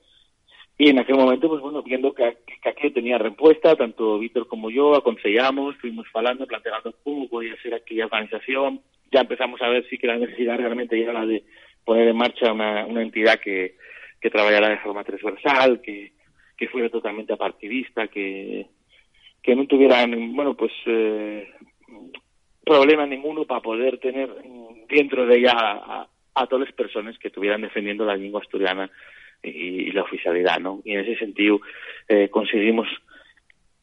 Y 0.76 0.90
en 0.90 0.98
aquel 0.98 1.16
momento, 1.16 1.48
pues 1.48 1.62
bueno, 1.62 1.82
viendo 1.82 2.12
que, 2.12 2.36
que 2.62 2.68
aquello 2.68 2.92
tenía 2.92 3.16
respuesta, 3.16 3.76
tanto 3.76 4.18
Víctor 4.18 4.46
como 4.48 4.70
yo 4.70 4.94
aconsejamos, 4.94 5.76
fuimos 5.76 6.06
hablando, 6.12 6.46
planteando 6.46 6.94
cómo 7.02 7.28
podía 7.28 7.56
ser 7.62 7.74
aquella 7.74 8.06
organización. 8.06 8.82
Ya 9.10 9.20
empezamos 9.20 9.62
a 9.62 9.68
ver 9.68 9.88
si 9.88 9.96
que 9.96 10.08
la 10.08 10.18
necesidad 10.18 10.58
realmente 10.58 11.00
era 11.00 11.14
la 11.14 11.24
de 11.24 11.44
poner 11.86 12.08
en 12.08 12.16
marcha 12.16 12.52
una, 12.52 12.84
una 12.84 13.00
entidad 13.00 13.40
que, 13.40 13.76
que 14.20 14.28
trabajara 14.28 14.68
de 14.68 14.78
forma 14.78 15.04
transversal, 15.04 15.80
que, 15.80 16.12
que 16.56 16.68
fuera 16.68 16.90
totalmente 16.90 17.32
apartidista, 17.32 18.08
que, 18.08 18.66
que 19.42 19.54
no 19.54 19.66
tuviera, 19.66 20.04
bueno, 20.06 20.54
pues 20.54 20.72
eh, 20.86 21.48
problema 22.64 23.06
ninguno 23.06 23.44
para 23.44 23.60
poder 23.60 23.98
tener 23.98 24.28
dentro 24.88 25.26
de 25.26 25.38
ella 25.38 25.52
a, 25.54 26.46
todas 26.48 26.66
las 26.66 26.74
personas 26.74 27.16
que 27.18 27.28
estuvieran 27.28 27.62
defendiendo 27.62 28.04
la 28.04 28.16
lengua 28.16 28.42
asturiana 28.42 28.90
y, 29.42 29.92
la 29.92 30.02
oficialidad, 30.02 30.58
¿no? 30.58 30.82
Y 30.84 30.92
en 30.92 31.00
ese 31.00 31.16
sentido 31.16 31.60
eh, 32.08 32.28
conseguimos 32.28 32.88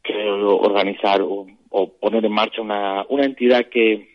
organizar 0.05 1.21
o, 1.21 1.47
o, 1.69 1.93
poner 1.97 2.25
en 2.25 2.31
marcha 2.33 2.61
una, 2.61 3.05
una 3.07 3.23
entidad 3.23 3.69
que, 3.69 4.09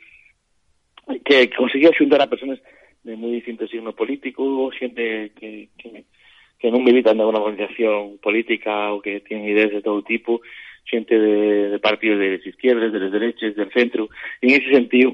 que 1.25 1.49
conseguía 1.51 1.91
juntar 1.99 2.21
a 2.21 2.27
personas 2.29 2.61
de 3.09 3.17
muy 3.17 3.33
distintos 3.33 3.71
signos 3.71 3.95
políticos, 3.95 4.75
gente 4.79 5.33
que, 5.39 5.69
que, 5.79 6.71
no 6.71 6.79
militan 6.79 7.17
de 7.17 7.25
una 7.25 7.41
organización 7.41 8.19
política 8.19 8.93
o 8.93 9.01
que 9.01 9.21
tienen 9.21 9.49
ideas 9.49 9.71
de 9.71 9.81
todo 9.81 10.03
tipo, 10.03 10.43
gente 10.85 11.19
de, 11.19 11.79
partidos 11.79 12.19
de 12.19 12.37
las 12.37 12.47
izquierdas, 12.47 12.93
de 12.93 13.01
las 13.01 13.13
derechas, 13.13 13.57
del 13.57 13.73
centro. 13.73 14.09
Y 14.43 14.53
en 14.53 14.63
ese 14.63 14.75
sentido, 14.75 15.11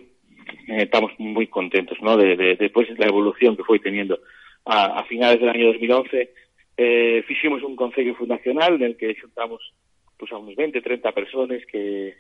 eh, 0.69 0.83
estamos 0.83 1.13
muy 1.19 1.47
contentos, 1.47 1.97
¿no? 2.03 2.17
De, 2.17 2.37
de, 2.37 2.57
después 2.57 2.89
de 2.89 2.97
la 2.97 3.07
evolución 3.07 3.57
que 3.57 3.63
fue 3.63 3.79
teniendo 3.79 4.19
a, 4.65 5.05
finales 5.05 5.39
del 5.39 5.51
año 5.51 5.67
2011, 5.69 6.31
eh, 6.77 7.25
un 7.63 7.77
consejo 7.77 8.17
fundacional 8.17 8.75
en 8.75 8.83
el 8.83 8.97
que 8.97 9.15
juntamos 9.21 9.73
pues 10.17 10.33
a 10.33 10.39
unos 10.39 10.57
20, 10.57 10.81
30 10.81 11.13
personas 11.13 11.61
que, 11.71 12.15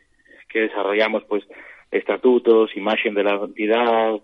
que 0.49 0.61
desarrollamos 0.61 1.25
pues 1.25 1.45
estatutos, 1.90 2.76
imagen 2.76 3.14
de 3.14 3.25
la 3.25 3.35
entidad, 3.35 4.21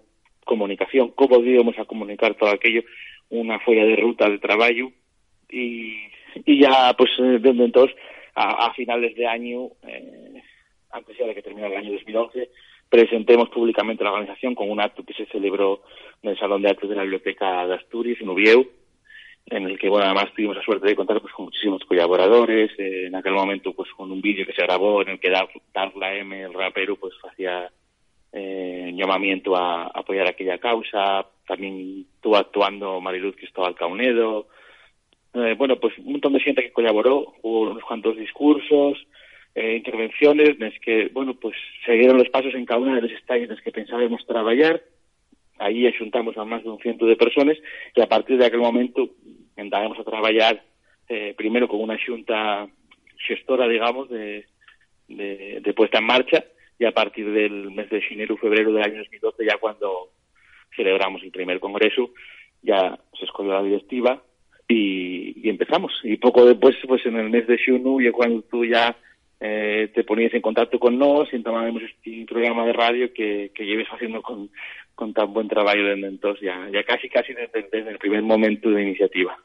comunicación, 0.50 1.12
cómo 1.14 1.38
íbamos 1.45 1.78
a 1.78 1.85
comunicar 1.85 2.35
todo 2.35 2.50
aquello, 2.50 2.83
una 3.28 3.61
folla 3.61 3.85
de 3.85 3.95
ruta 3.95 4.28
de 4.28 4.40
trabajo 4.40 4.90
y, 5.49 5.95
y 6.45 6.61
ya 6.61 6.92
pues 6.99 7.11
eh, 7.21 7.38
desde 7.40 7.64
entonces 7.64 7.97
a, 8.35 8.73
finales 8.75 9.14
de 9.14 9.26
año, 9.28 9.69
eh, 9.87 10.42
antes 10.90 11.16
ya 11.16 11.26
de 11.26 11.35
que 11.35 11.42
terminara 11.42 11.75
el 11.75 11.87
año 11.87 11.92
2011, 11.92 12.50
presentemos 12.88 13.49
públicamente 13.50 14.02
la 14.02 14.11
organización 14.11 14.57
con 14.57 14.69
un 14.69 14.80
acto 14.80 15.04
que 15.04 15.14
se 15.14 15.26
celebró 15.26 15.83
en 16.23 16.30
el 16.30 16.38
Salón 16.38 16.62
de 16.62 16.71
Actos 16.71 16.90
de 16.90 16.97
la 16.97 17.02
Biblioteca 17.02 17.66
de 17.66 17.75
Asturias, 17.75 18.19
en 18.21 18.28
Ubieu, 18.28 18.69
en 19.47 19.64
el 19.66 19.78
que, 19.78 19.88
bueno, 19.88 20.07
además 20.07 20.33
tuvimos 20.35 20.57
la 20.57 20.62
suerte 20.62 20.88
de 20.88 20.97
contar 20.97 21.21
pues, 21.21 21.33
con 21.33 21.45
muchísimos 21.47 21.85
colaboradores, 21.85 22.73
eh, 22.78 23.07
en 23.07 23.14
aquel 23.14 23.35
momento 23.35 23.73
pues 23.73 23.88
con 23.92 24.11
un 24.11 24.21
vídeo 24.21 24.47
que 24.47 24.54
se 24.54 24.62
grabó 24.62 25.02
en 25.02 25.11
el 25.11 25.21
que 25.21 25.30
Darla 25.73 26.14
M, 26.16 26.42
el 26.42 26.54
rapero, 26.54 26.97
pues 26.97 27.14
hacía 27.30 27.71
eh, 28.32 28.92
llamamiento 28.94 29.56
a, 29.56 29.87
apoyar 29.87 30.28
aquella 30.28 30.58
causa, 30.58 31.26
también 31.46 32.06
estuvo 32.14 32.37
actuando 32.37 33.00
Mariluz 33.00 33.37
Cristóbal 33.37 33.75
Caunedo, 33.75 34.49
eh, 35.34 35.54
bueno, 35.56 35.76
pues 35.78 35.96
un 35.99 36.12
montón 36.12 36.32
de 36.32 36.40
gente 36.40 36.62
que 36.62 36.72
colaboró, 36.72 37.34
hubo 37.42 37.70
unos 37.70 37.84
cuantos 37.84 38.16
discursos, 38.16 38.99
eh, 39.54 39.76
intervenciones 39.76 40.58
nes 40.58 40.78
que, 40.80 41.10
bueno, 41.12 41.34
pues 41.34 41.56
seguiron 41.84 42.18
los 42.18 42.28
pasos 42.28 42.54
en 42.54 42.64
cada 42.64 42.80
una 42.80 42.96
de 42.96 43.02
las 43.02 43.10
estalles 43.12 43.49
nes 43.49 43.60
que 43.60 43.72
pensábamos 43.72 44.25
traballar 44.26 44.80
aí 45.60 45.87
axuntamos 45.87 46.34
a 46.40 46.44
máis 46.49 46.64
dun 46.64 46.80
ciento 46.80 47.04
de 47.04 47.20
personas 47.20 47.60
e 47.92 48.00
a 48.00 48.08
partir 48.08 48.40
de 48.40 48.49
aquel 48.49 48.64
momento 48.64 49.12
entramos 49.60 50.00
a 50.00 50.08
traballar 50.08 50.56
eh, 51.04 51.37
primero 51.37 51.68
con 51.68 51.84
unha 51.84 52.00
xunta 52.00 52.64
xestora, 53.20 53.68
digamos, 53.68 54.08
de, 54.08 54.49
de, 55.12 55.60
de 55.60 55.72
puesta 55.76 56.00
en 56.00 56.08
marcha 56.08 56.40
y 56.80 56.87
a 56.87 56.92
partir 56.92 57.30
del 57.30 57.70
mes 57.70 57.90
de 57.90 58.02
enero 58.10 58.38
febrero 58.38 58.72
del 58.72 58.82
año 58.82 58.99
2012 58.99 59.44
ya 59.44 59.58
cuando 59.58 60.08
celebramos 60.75 61.22
el 61.22 61.30
primer 61.30 61.60
congreso 61.60 62.10
ya 62.62 62.99
se 63.18 63.26
escogió 63.26 63.52
la 63.52 63.62
directiva 63.62 64.22
y, 64.66 65.49
empezamos 65.49 65.92
y 66.02 66.16
poco 66.16 66.46
después 66.46 66.75
pues 66.88 67.04
en 67.04 67.16
el 67.16 67.28
mes 67.28 67.46
de 67.46 67.58
xunu 67.58 68.00
y 68.00 68.10
cuando 68.10 68.40
tú 68.42 68.64
ya 68.64 68.96
eh, 69.40 69.90
te 69.94 70.04
ponías 70.04 70.32
en 70.32 70.40
contacto 70.40 70.78
con 70.78 70.99
nos 70.99 71.32
y 71.34 71.42
tomábamos 71.42 71.82
este 71.82 72.25
programa 72.26 72.64
de 72.64 72.72
radio 72.72 73.12
que, 73.12 73.50
que 73.54 73.66
lleves 73.66 73.88
haciendo 73.88 74.22
con, 74.22 74.49
con 74.94 75.12
tan 75.12 75.34
buen 75.34 75.49
trabajo 75.49 75.76
desde 75.76 76.06
entonces 76.06 76.42
ya, 76.42 76.66
ya 76.72 76.82
casi 76.84 77.10
casi 77.10 77.34
desde, 77.34 77.68
desde 77.70 77.90
el 77.90 77.99
primer 77.99 78.22
momento 78.22 78.70
de 78.70 78.82
iniciativa. 78.82 79.37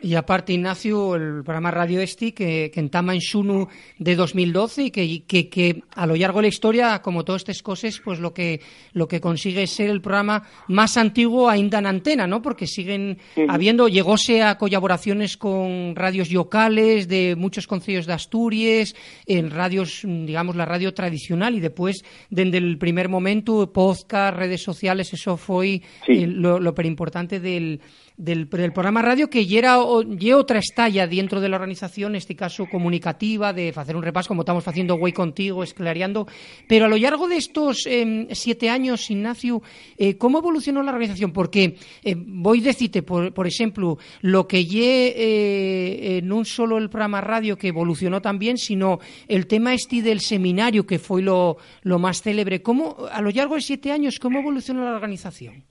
Y 0.00 0.14
aparte, 0.14 0.52
Ignacio, 0.52 1.16
el 1.16 1.42
programa 1.42 1.70
Radio 1.72 2.00
Esti, 2.00 2.32
que, 2.32 2.70
que 2.72 2.80
entama 2.80 3.14
en 3.14 3.20
Xunu 3.20 3.66
de 3.98 4.14
2012 4.14 4.84
y 4.84 4.90
que, 4.90 5.24
que, 5.24 5.48
que, 5.48 5.82
a 5.94 6.06
lo 6.06 6.14
largo 6.14 6.38
de 6.38 6.42
la 6.42 6.48
historia, 6.48 7.02
como 7.02 7.24
todas 7.24 7.42
estas 7.42 7.62
cosas, 7.62 8.00
pues 8.04 8.20
lo 8.20 8.32
que, 8.32 8.60
lo 8.92 9.08
que 9.08 9.20
consigue 9.20 9.64
es 9.64 9.70
ser 9.70 9.90
el 9.90 10.00
programa 10.00 10.44
más 10.68 10.96
antiguo 10.96 11.48
ainda 11.48 11.80
en 11.80 11.86
antena, 11.86 12.26
¿no? 12.26 12.40
Porque 12.42 12.66
siguen 12.66 13.18
habiendo, 13.48 13.88
llegóse 13.88 14.42
a 14.42 14.56
colaboraciones 14.56 15.36
con 15.36 15.96
radios 15.96 16.30
locales 16.30 17.08
de 17.08 17.34
muchos 17.36 17.66
concilios 17.66 18.06
de 18.06 18.12
Asturias, 18.12 18.94
en 19.26 19.50
radios, 19.50 20.02
digamos, 20.04 20.54
la 20.54 20.64
radio 20.64 20.94
tradicional 20.94 21.56
y 21.56 21.60
después, 21.60 22.04
desde 22.30 22.58
el 22.58 22.78
primer 22.78 23.08
momento, 23.08 23.72
podcast, 23.72 24.36
redes 24.36 24.62
sociales, 24.62 25.12
eso 25.12 25.36
fue 25.36 25.82
sí. 26.06 26.22
eh, 26.22 26.26
lo, 26.26 26.60
lo 26.60 26.72
importante 26.84 27.40
del 27.40 27.80
del, 28.18 28.48
del 28.48 28.72
programa 28.72 29.00
radio 29.00 29.30
que 29.30 29.46
era 29.48 29.78
lle 30.04 30.34
outra 30.34 30.58
estalla 30.58 31.06
dentro 31.06 31.40
de 31.40 31.48
la 31.48 31.56
organización, 31.56 32.14
este 32.14 32.34
caso 32.34 32.66
comunicativa, 32.66 33.52
de 33.52 33.72
hacer 33.74 33.96
un 33.96 34.02
repaso 34.02 34.28
como 34.28 34.42
estamos 34.42 34.66
haciendo 34.66 34.96
Güey 34.96 35.12
contigo, 35.12 35.62
esclareando, 35.62 36.26
pero 36.68 36.84
a 36.84 36.88
lo 36.88 36.96
largo 36.96 37.28
de 37.28 37.36
estos 37.36 37.86
eh, 37.86 38.26
siete 38.32 38.68
años, 38.68 39.10
Ignacio, 39.10 39.62
eh, 39.96 40.18
¿cómo 40.18 40.38
evolucionó 40.38 40.82
la 40.82 40.92
organización? 40.92 41.32
Porque 41.32 41.76
eh, 42.02 42.14
voy 42.16 42.60
a 42.60 42.64
decirte, 42.64 43.02
por, 43.02 43.32
por 43.32 43.46
ejemplo, 43.46 43.98
lo 44.20 44.46
que 44.46 44.66
lle 44.66 45.14
eh, 45.16 46.20
no 46.22 46.44
solo 46.44 46.78
el 46.78 46.90
programa 46.90 47.20
radio 47.20 47.56
que 47.56 47.68
evolucionó 47.68 48.20
también, 48.20 48.58
sino 48.58 48.98
el 49.28 49.46
tema 49.46 49.74
este 49.74 50.02
del 50.02 50.20
seminario 50.20 50.86
que 50.86 50.98
fue 50.98 51.22
lo, 51.22 51.56
lo 51.82 51.98
más 51.98 52.20
célebre. 52.20 52.60
¿Cómo, 52.62 53.06
a 53.10 53.22
lo 53.22 53.30
largo 53.30 53.54
de 53.54 53.62
siete 53.62 53.92
años, 53.92 54.18
cómo 54.18 54.40
evolucionó 54.40 54.84
la 54.84 54.92
organización? 54.92 55.67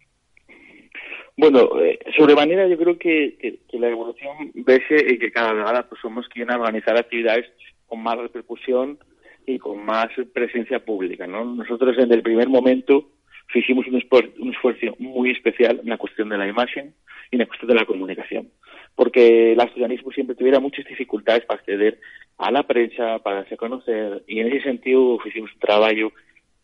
Bueno, 1.38 1.80
eh, 1.80 2.00
sobremanera 2.18 2.68
yo 2.68 2.78
creo 2.78 2.98
que, 2.98 3.60
la 3.74 3.90
evolución 3.90 4.52
vese 4.56 4.96
y 5.08 5.20
que 5.20 5.32
cada 5.32 5.54
vez 5.54 5.86
pues, 5.88 6.02
somos 6.02 6.28
quienes 6.30 6.56
organizar 6.56 6.98
actividades 6.98 7.46
con 7.86 8.02
más 8.02 8.18
repercusión 8.18 8.98
y 9.46 9.60
con 9.60 9.86
más 9.86 10.08
presencia 10.34 10.84
pública. 10.84 11.28
¿no? 11.28 11.46
Nosotros 11.46 11.96
desde 11.96 12.16
el 12.16 12.24
primer 12.24 12.50
momento 12.50 13.12
hicimos 13.54 13.86
un, 13.88 14.02
un 14.40 14.52
esfuerzo 14.52 14.96
muy 14.98 15.30
especial 15.30 15.80
en 15.84 15.90
la 15.90 15.98
cuestión 15.98 16.30
de 16.30 16.40
la 16.40 16.48
imagen 16.48 16.96
y 17.32 17.36
en 17.36 17.40
la 17.40 17.46
cuestión 17.46 17.70
de 17.70 17.76
la 17.76 17.86
comunicación, 17.86 18.50
porque 18.96 19.54
el 19.54 19.60
asturianismo 19.60 20.12
siempre 20.12 20.36
tuviera 20.36 20.60
muchas 20.60 20.86
dificultades 20.86 21.46
para 21.46 21.60
acceder 21.60 22.00
a 22.38 22.52
la 22.52 22.64
prensa, 22.64 23.20
para 23.20 23.40
hacerse 23.40 23.58
conocer, 23.58 24.24
y 24.28 24.40
en 24.40 24.48
ese 24.48 24.64
sentido 24.64 25.20
hicimos 25.26 25.54
un 25.54 25.60
trabajo 25.60 26.12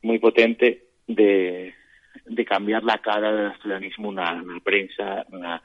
muy 0.02 0.20
potente 0.20 0.84
de 1.08 1.74
de 2.26 2.46
cambiar 2.46 2.84
la 2.84 2.98
cara 3.00 3.32
del 3.32 3.48
asturianismo 3.48 4.12
na, 4.12 4.42
na 4.42 4.60
prensa, 4.64 5.26
na, 5.30 5.62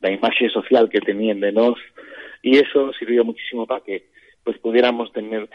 la 0.00 0.10
imagen 0.10 0.50
social 0.50 0.88
que 0.88 1.00
tenían 1.00 1.40
de 1.40 1.52
nos, 1.52 1.78
y 2.42 2.58
eso 2.58 2.92
sirvió 2.98 3.24
muchísimo 3.24 3.66
para 3.66 3.84
que 3.84 4.10
pues 4.44 4.58
pudiéramos 4.58 5.12
tener 5.12 5.48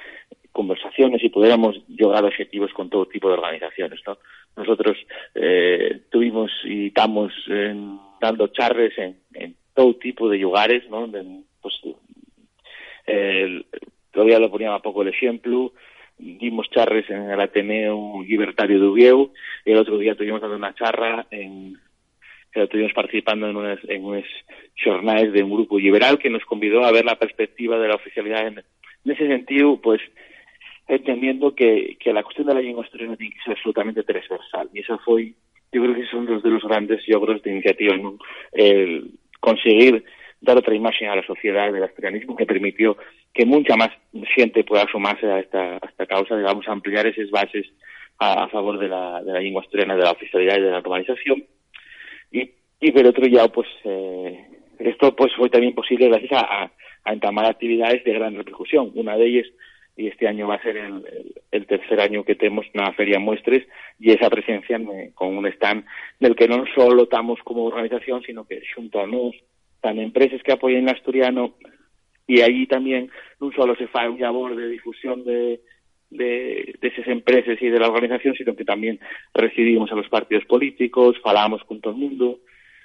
conversaciones 0.54 1.24
y 1.24 1.30
pudiéramos 1.30 1.76
llegar 1.88 2.24
a 2.24 2.28
objetivos 2.28 2.72
con 2.74 2.90
todo 2.90 3.06
tipo 3.06 3.28
de 3.28 3.36
organizaciones. 3.36 4.00
¿no? 4.08 4.18
Nosotros 4.56 4.98
eh, 5.36 6.02
tuvimos 6.10 6.52
y 6.64 6.88
estamos 6.88 7.34
dando 8.20 8.48
charres 8.48 8.98
en, 8.98 9.18
en, 9.34 9.56
todo 9.74 9.96
tipo 9.98 10.28
de 10.28 10.40
lugares, 10.40 10.90
¿no? 10.90 11.08
De, 11.08 11.24
pues, 11.62 11.76
eh, 13.06 13.64
todavía 14.12 14.40
lo 14.40 14.50
ponía 14.50 14.74
a 14.74 14.82
poco 14.82 15.04
el 15.04 15.10
ejemplo, 15.10 15.74
dimos 16.18 16.70
charres 16.70 17.10
en 17.10 17.30
el 17.30 17.40
Ateneo 17.40 18.24
Libertario 18.24 18.80
de 18.80 18.88
Uvieu 18.88 19.32
el 19.66 19.78
otro 19.78 19.98
día 19.98 20.16
tuvimos 20.16 20.42
dando 20.42 20.56
una 20.56 20.74
charra 20.74 21.26
en 21.32 21.78
que 22.52 22.64
estuvimos 22.64 22.94
participando 22.94 23.50
en 23.50 23.56
unas, 23.56 23.80
en 23.88 24.04
unas 24.04 24.26
jornadas 24.84 25.32
de 25.32 25.44
un 25.44 25.52
grupo 25.52 25.78
liberal 25.80 26.18
que 26.18 26.30
nos 26.30 26.44
convidó 26.46 26.86
a 26.86 26.92
ver 26.92 27.06
la 27.06 27.20
perspectiva 27.20 27.78
de 27.78 27.88
la 27.88 27.96
oficialidad 27.96 28.48
en, 28.48 28.64
ese 29.06 29.28
sentido 29.28 29.80
pues 29.82 30.02
entendiendo 30.88 31.54
que, 31.54 31.98
que 32.00 32.14
la 32.14 32.24
cuestión 32.24 32.48
de 32.48 32.56
la 32.56 32.62
lengua 32.62 32.84
asturiana 32.84 33.16
tiene 33.16 33.34
que 33.34 33.44
ser 33.44 33.54
absolutamente 33.54 34.04
transversal 34.04 34.70
y 34.74 34.80
eso 34.80 35.00
fue 35.06 35.34
yo 35.72 35.84
creo 35.84 35.96
que 35.96 36.08
son 36.08 36.26
los 36.26 36.42
de 36.42 36.50
los 36.50 36.64
grandes 36.64 37.08
logros 37.08 37.44
de 37.44 37.52
iniciativa 37.52 37.96
¿no? 37.96 38.18
el 38.54 39.12
conseguir 39.40 40.04
dar 40.42 40.58
otra 40.58 40.76
imagen 40.76 41.10
a 41.10 41.16
la 41.16 41.26
sociedad 41.26 41.72
del 41.72 41.84
asturianismo 41.84 42.36
que 42.36 42.46
permitió 42.46 42.98
que 43.38 43.46
mucha 43.46 43.76
más 43.76 43.90
gente 44.36 44.64
pueda 44.64 44.88
sumarse 44.92 45.28
a 45.28 45.40
esta, 45.40 45.76
a 45.76 45.88
esta 45.88 46.08
causa, 46.08 46.36
digamos, 46.36 46.68
ampliar 46.68 47.06
esas 47.06 47.30
bases 47.30 47.68
a, 48.18 48.48
favor 48.48 48.80
de 48.80 48.88
la, 48.88 49.22
de 49.22 49.32
la 49.32 49.40
lengua 49.40 49.62
asturiana, 49.62 49.96
de 49.96 50.04
la 50.04 50.12
oficialidad 50.12 50.58
y 50.58 50.62
de 50.62 50.72
la 50.72 50.82
normalización. 50.82 51.46
Y, 52.32 52.50
y 52.80 52.92
por 52.92 53.06
otro 53.06 53.28
lado, 53.28 53.52
pues, 53.52 53.68
eh, 53.84 54.44
esto 54.80 55.16
pues 55.16 55.32
fue 55.36 55.50
también 55.50 55.76
posible 55.76 56.08
gracias 56.08 56.32
a, 56.34 56.72
a 57.04 57.14
entamar 57.14 57.46
actividades 57.46 58.04
de 58.04 58.14
gran 58.14 58.36
repercusión. 58.36 58.92
Una 58.96 59.16
de 59.16 59.28
ellas, 59.28 59.46
y 59.96 60.08
este 60.08 60.28
año 60.28 60.48
va 60.48 60.56
a 60.56 60.64
ser 60.64 60.78
el, 61.52 61.66
tercer 61.68 62.00
año 62.02 62.24
que 62.24 62.36
tenemos 62.36 62.66
una 62.74 62.92
feria 62.94 63.20
muestres, 63.20 63.68
y 64.00 64.12
esa 64.12 64.32
presencia 64.32 64.80
me, 64.80 65.12
con 65.14 65.38
un 65.38 65.46
stand 65.46 65.86
del 66.20 66.36
que 66.36 66.48
no 66.48 66.66
solo 66.74 67.04
estamos 67.04 67.40
como 67.44 67.66
organización, 67.66 68.24
sino 68.24 68.48
que 68.48 68.64
junto 68.76 69.00
a 69.00 69.06
nos, 69.06 69.36
tan 69.80 70.00
empresas 70.00 70.42
que 70.42 70.54
apoyen 70.54 70.90
el 70.90 70.96
asturiano 70.96 71.54
y 72.28 72.42
allí 72.42 72.68
también 72.68 73.10
non 73.40 73.56
solo 73.56 73.74
se 73.80 73.88
fa 73.88 74.06
un 74.12 74.20
labor 74.20 74.56
de 74.56 74.68
difusión 74.68 75.24
de, 75.24 75.64
de, 76.12 76.76
de 76.80 76.88
esas 76.88 77.08
empresas 77.08 77.56
y 77.62 77.68
de 77.72 77.80
la 77.80 77.88
organización, 77.88 78.36
sino 78.36 78.56
que 78.56 78.66
también 78.66 79.00
recibimos 79.34 79.92
a 79.92 79.96
los 79.96 80.10
partidos 80.10 80.44
políticos, 80.46 81.16
falamos 81.24 81.64
con 81.64 81.80
todo 81.80 81.94
el 81.94 82.00
mundo, 82.00 82.40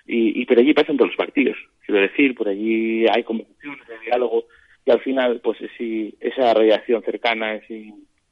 y, 0.07 0.41
y 0.41 0.47
por 0.47 0.59
allí 0.59 0.73
pasan 0.73 0.97
todos 0.97 1.11
los 1.11 1.19
partidos, 1.19 1.59
quiero 1.85 2.01
decir, 2.01 2.35
por 2.35 2.49
allí 2.49 3.07
hay 3.07 3.23
conversaciones, 3.25 3.87
de 3.87 3.99
diálogo, 4.07 4.47
y 4.85 4.91
al 4.91 5.01
final, 5.01 5.41
pues 5.43 5.59
si 5.77 6.15
esa 6.21 6.55
relación 6.55 7.03
cercana, 7.03 7.55
es 7.55 7.65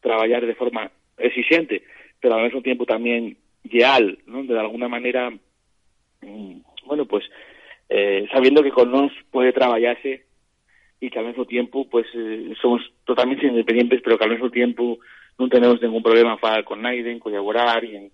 trabajar 0.00 0.46
de 0.46 0.54
forma 0.54 0.90
exigente, 1.18 1.82
pero 2.20 2.34
al 2.34 2.44
mismo 2.44 2.62
tiempo 2.62 2.86
también 2.86 3.36
leal, 3.64 4.18
¿no? 4.26 4.42
De 4.42 4.58
alguna 4.58 4.88
manera, 4.88 5.32
bueno, 6.86 7.06
pues 7.06 7.24
eh, 7.88 8.26
sabiendo 8.32 8.62
que 8.62 8.70
con 8.70 8.90
nos 8.90 9.12
puede 9.30 9.52
trabajarse 9.52 10.24
y 11.00 11.10
que 11.10 11.18
al 11.18 11.26
mismo 11.26 11.46
tiempo 11.46 11.88
pues 11.88 12.06
eh, 12.14 12.52
somos 12.60 12.82
totalmente 13.04 13.46
independientes 13.46 14.00
pero 14.04 14.18
que 14.18 14.24
al 14.24 14.30
mismo 14.30 14.50
tiempo 14.50 14.98
no 15.38 15.48
tenemos 15.48 15.80
ningún 15.80 16.02
problema 16.02 16.36
para 16.36 16.62
con 16.62 16.82
nadie 16.82 17.10
en 17.10 17.18
colaborar 17.18 17.82
y, 17.84 17.96
en, 17.96 18.12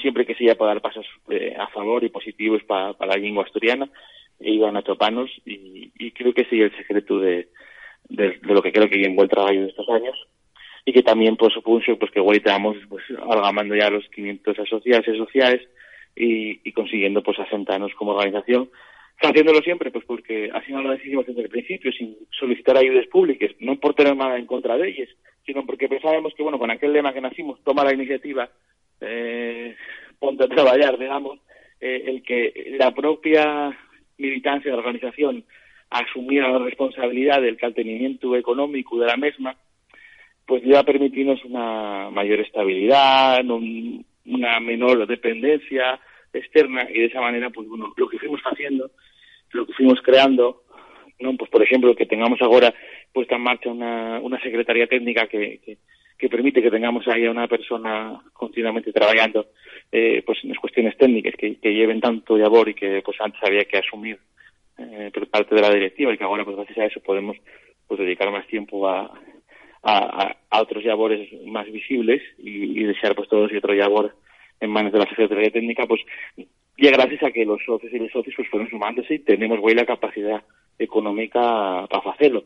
siempre 0.00 0.26
que 0.26 0.34
sea 0.34 0.56
para 0.56 0.72
dar 0.72 0.82
pasos 0.82 1.06
eh, 1.28 1.54
a 1.56 1.68
favor 1.68 2.02
y 2.02 2.08
positivos 2.08 2.62
para, 2.64 2.92
para 2.94 3.12
la 3.12 3.22
lengua 3.22 3.44
asturiana 3.44 3.88
e 4.40 4.50
iban 4.50 4.76
a 4.76 4.82
toparnos 4.82 5.30
y, 5.46 5.92
y 5.96 6.10
creo 6.10 6.34
que 6.34 6.42
ese 6.42 6.56
es 6.56 6.72
el 6.72 6.76
secreto 6.78 7.20
de, 7.20 7.50
de, 8.08 8.30
de, 8.30 8.54
lo 8.54 8.62
que 8.62 8.72
creo 8.72 8.88
que 8.88 8.96
hay 8.96 9.04
en 9.04 9.14
buen 9.14 9.28
trabajo 9.28 9.54
de 9.54 9.68
estos 9.68 9.88
años 9.90 10.16
y 10.84 10.92
que 10.92 11.02
también 11.02 11.36
por 11.36 11.52
supuesto 11.52 11.96
pues 11.98 12.10
que 12.10 12.18
igual 12.18 12.38
estamos 12.38 12.76
pues 12.88 13.04
amalgamando 13.16 13.76
ya 13.76 13.90
los 13.90 14.08
500 14.08 14.58
asociados 14.58 15.06
y 15.06 15.16
sociales 15.16 15.68
y, 16.16 16.68
y 16.68 16.72
consiguiendo 16.72 17.22
pues 17.22 17.38
asentarnos 17.38 17.94
como 17.94 18.12
organización 18.12 18.68
haciéndolo 19.28 19.60
siempre 19.60 19.90
pues 19.90 20.04
porque 20.04 20.50
así 20.52 20.72
no 20.72 20.82
lo 20.82 20.90
decidimos 20.90 21.26
desde 21.26 21.42
el 21.42 21.48
principio 21.48 21.92
sin 21.92 22.16
solicitar 22.30 22.76
ayudas 22.76 23.06
públicas 23.06 23.50
no 23.60 23.76
por 23.76 23.94
tener 23.94 24.16
nada 24.16 24.38
en 24.38 24.46
contra 24.46 24.76
de 24.76 24.88
ellas 24.88 25.08
sino 25.46 25.64
porque 25.64 25.88
pensábamos 25.88 26.34
que 26.34 26.42
bueno 26.42 26.58
con 26.58 26.70
aquel 26.70 26.92
lema 26.92 27.12
que 27.12 27.20
nacimos 27.20 27.62
toma 27.64 27.84
la 27.84 27.94
iniciativa 27.94 28.48
eh, 29.00 29.76
ponte 30.18 30.44
a 30.44 30.48
trabajar 30.48 30.98
digamos 30.98 31.38
eh, 31.80 32.04
el 32.06 32.22
que 32.22 32.76
la 32.78 32.92
propia 32.92 33.76
militancia 34.18 34.70
de 34.70 34.76
la 34.76 34.82
organización 34.82 35.44
asumiera 35.90 36.50
la 36.50 36.58
responsabilidad 36.58 37.42
del 37.42 37.56
caltenimiento 37.56 38.36
económico 38.36 38.98
de 38.98 39.06
la 39.06 39.16
misma 39.16 39.56
pues 40.46 40.64
iba 40.64 40.80
a 40.80 40.84
permitirnos 40.84 41.44
una 41.44 42.10
mayor 42.10 42.40
estabilidad 42.40 43.44
un, 43.48 44.04
una 44.26 44.58
menor 44.60 45.06
dependencia 45.06 46.00
externa 46.32 46.88
y 46.90 47.00
de 47.00 47.04
esa 47.06 47.20
manera 47.20 47.50
pues 47.50 47.68
bueno 47.68 47.92
lo 47.96 48.08
que 48.08 48.18
fuimos 48.18 48.40
haciendo 48.44 48.90
lo 49.52 49.66
que 49.66 49.72
fuimos 49.74 50.00
creando 50.02 50.64
non 51.22 51.38
pues 51.38 51.50
por 51.50 51.62
exemplo 51.62 51.94
que 51.94 52.10
tengamos 52.10 52.42
agora 52.42 52.74
puesta 53.12 53.36
en 53.36 53.46
marcha 53.46 53.70
una, 53.70 54.18
una 54.18 54.40
secretaría 54.42 54.86
técnica 54.90 55.28
que, 55.28 55.60
que, 55.62 55.78
que 56.18 56.28
permite 56.28 56.62
que 56.62 56.70
tengamos 56.70 57.06
ahí 57.06 57.26
a 57.26 57.30
una 57.30 57.46
persona 57.46 58.18
continuamente 58.32 58.92
trabajando 58.92 59.54
eh, 59.92 60.22
pues 60.26 60.42
en 60.42 60.50
las 60.50 60.58
cuestiones 60.58 60.96
técnicas 60.96 61.34
que, 61.38 61.60
que 61.60 61.74
lleven 61.74 62.00
tanto 62.00 62.36
labor 62.36 62.68
y 62.68 62.74
que 62.74 63.02
pues 63.04 63.16
antes 63.20 63.40
había 63.44 63.64
que 63.64 63.78
asumir 63.78 64.18
eh, 64.78 65.10
por 65.14 65.28
parte 65.28 65.54
de 65.54 65.62
la 65.62 65.70
directiva 65.70 66.12
y 66.12 66.18
que 66.18 66.24
ahora 66.24 66.44
pues 66.44 66.56
gracias 66.56 66.78
a 66.78 66.86
eso 66.86 67.00
podemos 67.00 67.36
pues 67.86 68.00
dedicar 68.00 68.30
más 68.32 68.46
tiempo 68.46 68.88
a, 68.88 69.12
a, 69.82 70.36
a 70.50 70.62
otros 70.62 70.84
labores 70.84 71.30
más 71.46 71.70
visibles 71.70 72.22
y, 72.38 72.80
y 72.80 72.84
desear 72.84 73.14
pues 73.14 73.28
todos 73.28 73.52
y 73.52 73.56
otro 73.56 73.74
labor 73.74 74.14
en 74.60 74.70
manos 74.70 74.92
de 74.92 74.98
la 75.00 75.06
Secretaría 75.06 75.50
Técnica, 75.50 75.86
pues 75.86 76.00
y 76.76 76.88
gracias 76.88 77.22
a 77.22 77.30
que 77.30 77.44
los 77.44 77.62
socios 77.64 77.92
y 77.92 77.98
los 77.98 78.10
socios 78.10 78.34
pues 78.36 78.48
fueron 78.48 78.68
sumándose 78.70 79.14
y 79.14 79.18
tenemos 79.20 79.58
hoy 79.62 79.74
la 79.74 79.86
capacidad 79.86 80.42
económica 80.78 81.86
para 81.90 82.10
hacerlo. 82.12 82.44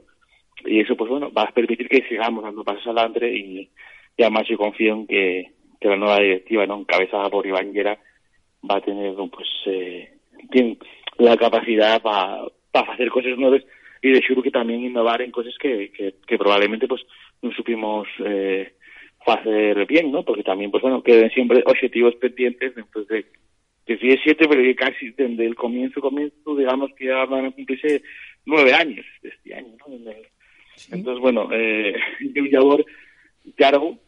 Y 0.65 0.81
eso 0.81 0.97
pues 0.97 1.11
bueno, 1.11 1.31
va 1.33 1.43
a 1.43 1.53
permitir 1.53 1.89
que 1.89 2.07
sigamos 2.09 2.43
dando 2.43 2.65
pasos 2.65 2.87
adelante 2.87 3.31
y, 3.33 3.69
y 4.17 4.23
además 4.23 4.47
yo 4.49 4.57
confío 4.57 4.95
en 4.95 5.07
que, 5.07 5.51
la 5.81 5.97
nueva 5.97 6.19
directiva, 6.19 6.67
¿no? 6.67 6.81
encabezada 6.81 7.31
por 7.31 7.47
Iván 7.47 7.73
Llera, 7.73 7.97
va 8.69 8.79
a 8.79 8.81
tener 8.81 9.15
pues 9.15 9.49
eh, 9.67 10.11
la 11.19 11.37
capacidad 11.37 12.03
para 12.03 12.43
pa 12.73 12.81
hacer 12.81 13.09
cosas 13.11 13.39
nuevas 13.39 13.62
y 14.03 14.11
de 14.11 14.21
seguro 14.23 14.43
que 14.43 14.51
también 14.51 14.81
innovar 14.81 15.23
en 15.23 15.31
cosas 15.31 15.55
que, 15.61 15.93
que, 15.93 16.15
que 16.27 16.39
probablemente 16.39 16.89
pues 16.89 17.03
no 17.41 17.53
supimos 17.53 18.09
eh, 18.25 18.73
hacer 19.27 19.87
bien, 19.87 20.12
¿no? 20.12 20.23
Porque 20.25 20.43
también, 20.43 20.71
pues 20.71 20.83
bueno, 20.83 21.03
queden 21.03 21.31
siempre 21.31 21.62
objetivos 21.67 22.15
pendientes 22.17 22.75
después 22.75 23.07
de 23.09 23.27
que 23.87 23.96
sí 23.99 24.09
es 24.09 24.20
siete, 24.22 24.46
pero 24.49 24.62
que 24.62 24.75
casi 24.75 25.11
desde 25.11 25.46
el 25.46 25.55
comienzo, 25.55 26.01
comienzo, 26.01 26.57
digamos 26.57 26.90
que 26.96 27.07
ya 27.07 27.25
van 27.25 27.46
a 27.46 27.51
cumplirse 27.53 28.03
nueve 28.44 28.75
años 28.75 29.07
este 29.22 29.55
año, 29.55 29.75
¿no? 29.79 30.12
Sí. 30.75 30.90
Entonces, 30.92 31.22
bueno, 31.22 31.49
eh, 31.53 31.94
un 32.37 32.51
labor 32.51 32.85
largo, 33.57 33.99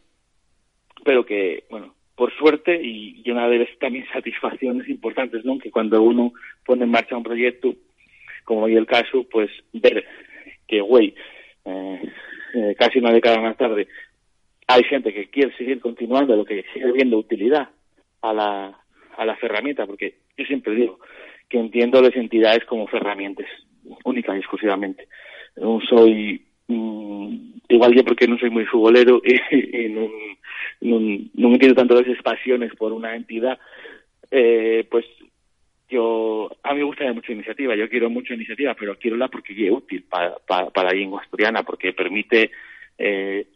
pero 1.03 1.25
que, 1.25 1.63
bueno, 1.69 1.95
por 2.15 2.35
suerte 2.37 2.79
y, 2.83 3.21
y 3.23 3.31
una 3.31 3.47
de 3.47 3.59
las 3.59 3.79
también 3.79 4.05
satisfacciones 4.11 4.89
importantes, 4.89 5.45
¿no? 5.45 5.57
Que 5.57 5.71
cuando 5.71 6.01
uno 6.01 6.33
pone 6.65 6.83
en 6.83 6.91
marcha 6.91 7.15
un 7.15 7.23
proyecto, 7.23 7.73
como 8.43 8.63
hoy 8.63 8.75
el 8.75 8.85
caso, 8.85 9.25
pues 9.31 9.49
ver 9.71 10.05
que, 10.67 10.81
güey, 10.81 11.15
eh, 11.65 12.01
eh, 12.53 12.75
casi 12.77 12.99
una 12.99 13.13
década 13.13 13.39
más 13.39 13.55
tarde, 13.55 13.87
hay 14.67 14.83
gente 14.83 15.13
que 15.13 15.29
quiere 15.29 15.55
seguir 15.55 15.79
continuando, 15.79 16.35
lo 16.35 16.45
que 16.45 16.65
sigue 16.73 16.91
viendo 16.91 17.17
utilidad 17.17 17.69
a 18.21 18.33
la, 18.33 18.79
a 19.19 19.25
la 19.25 19.37
herramienta, 19.41 19.85
porque 19.85 20.15
yo 20.37 20.45
siempre 20.45 20.73
digo 20.73 20.99
que 21.49 21.59
entiendo 21.59 22.01
las 22.01 22.15
entidades 22.15 22.63
como 22.65 22.87
herramientas, 22.91 23.47
únicas 24.05 24.35
y 24.35 24.39
exclusivamente. 24.39 25.07
No 25.57 25.81
soy, 25.81 26.41
mmm, 26.67 27.35
igual 27.67 27.93
yo 27.93 28.03
porque 28.05 28.27
no 28.27 28.37
soy 28.37 28.49
muy 28.49 28.65
futbolero 28.65 29.21
y, 29.51 29.85
y 29.85 29.89
no, 29.89 30.09
no, 30.81 31.53
entiendo 31.53 31.75
tanto 31.75 31.99
esas 31.99 32.21
pasiones 32.23 32.73
por 32.75 32.93
una 32.93 33.15
entidad, 33.15 33.59
eh, 34.31 34.87
pues 34.89 35.05
yo 35.89 36.49
a 36.63 36.73
mí 36.73 36.79
me 36.79 36.85
gusta 36.85 37.11
mucho 37.11 37.33
iniciativa, 37.33 37.75
yo 37.75 37.89
quiero 37.89 38.09
mucha 38.09 38.35
iniciativa, 38.35 38.73
pero 38.75 38.97
quiero 38.97 39.17
la 39.17 39.27
porque 39.27 39.53
es 39.53 39.71
útil 39.71 40.03
para, 40.03 40.35
para, 40.47 40.69
para 40.69 40.89
la 40.89 40.97
lengua 40.97 41.21
asturiana, 41.21 41.63
porque 41.63 41.91
permite 41.91 42.51
eh, 42.97 43.47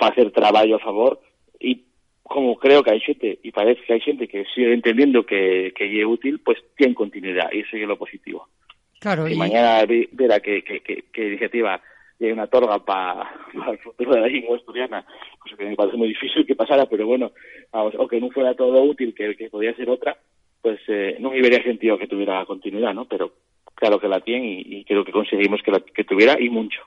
hacer 0.00 0.30
traballo 0.30 0.76
a 0.76 0.78
favor 0.78 1.20
e 1.60 1.80
como 2.28 2.56
creo 2.56 2.82
que 2.82 2.90
hai 2.90 3.00
xente 3.00 3.38
e 3.42 3.50
parece 3.54 3.82
que 3.86 3.94
hai 3.94 4.02
xente 4.02 4.26
que 4.26 4.44
sigue 4.50 4.74
entendendo 4.74 5.22
que, 5.22 5.72
que 5.72 5.86
é 5.86 6.04
útil, 6.04 6.42
pues 6.42 6.58
tiene 6.76 6.94
continuidad 6.94 7.48
e 7.54 7.62
iso 7.62 7.78
é 7.78 7.86
lo 7.86 7.96
positivo. 7.96 8.50
Claro, 8.98 9.28
y, 9.28 9.34
y... 9.34 9.36
mañana 9.36 9.86
verá 9.86 10.40
que, 10.40 10.62
que, 10.62 10.80
que, 10.80 11.06
que 11.12 11.28
iniciativa 11.28 11.80
y 12.18 12.26
hay 12.26 12.32
una 12.32 12.46
torga 12.46 12.78
para 12.84 13.30
pa 13.54 13.70
el 13.70 13.78
futuro 13.78 14.14
de 14.14 14.20
la 14.20 14.26
lengua 14.26 14.56
asturiana, 14.56 15.06
cosa 15.38 15.56
que 15.56 15.64
me 15.64 15.76
parece 15.76 15.96
muy 15.96 16.08
difícil 16.08 16.46
que 16.46 16.56
pasara, 16.56 16.86
pero 16.86 17.06
bueno, 17.06 17.32
vamos, 17.72 17.94
o 17.96 18.08
que 18.08 18.20
no 18.20 18.30
fuera 18.30 18.54
todo 18.54 18.82
útil, 18.82 19.14
que, 19.14 19.36
que 19.36 19.50
podía 19.50 19.74
ser 19.74 19.88
otra, 19.90 20.16
pues 20.60 20.80
eh, 20.88 21.16
no 21.20 21.30
me 21.30 21.40
hubiera 21.40 21.62
sentido 21.62 21.98
que 21.98 22.08
tuviera 22.08 22.44
continuidad, 22.44 22.94
¿no? 22.94 23.04
Pero 23.06 23.32
claro 23.74 24.00
que 24.00 24.08
la 24.08 24.20
tiene 24.20 24.62
y, 24.66 24.78
y 24.78 24.84
creo 24.84 25.04
que 25.04 25.12
conseguimos 25.12 25.62
que, 25.62 25.70
la, 25.70 25.80
que 25.80 26.04
tuviera 26.04 26.40
y 26.40 26.48
mucho. 26.48 26.82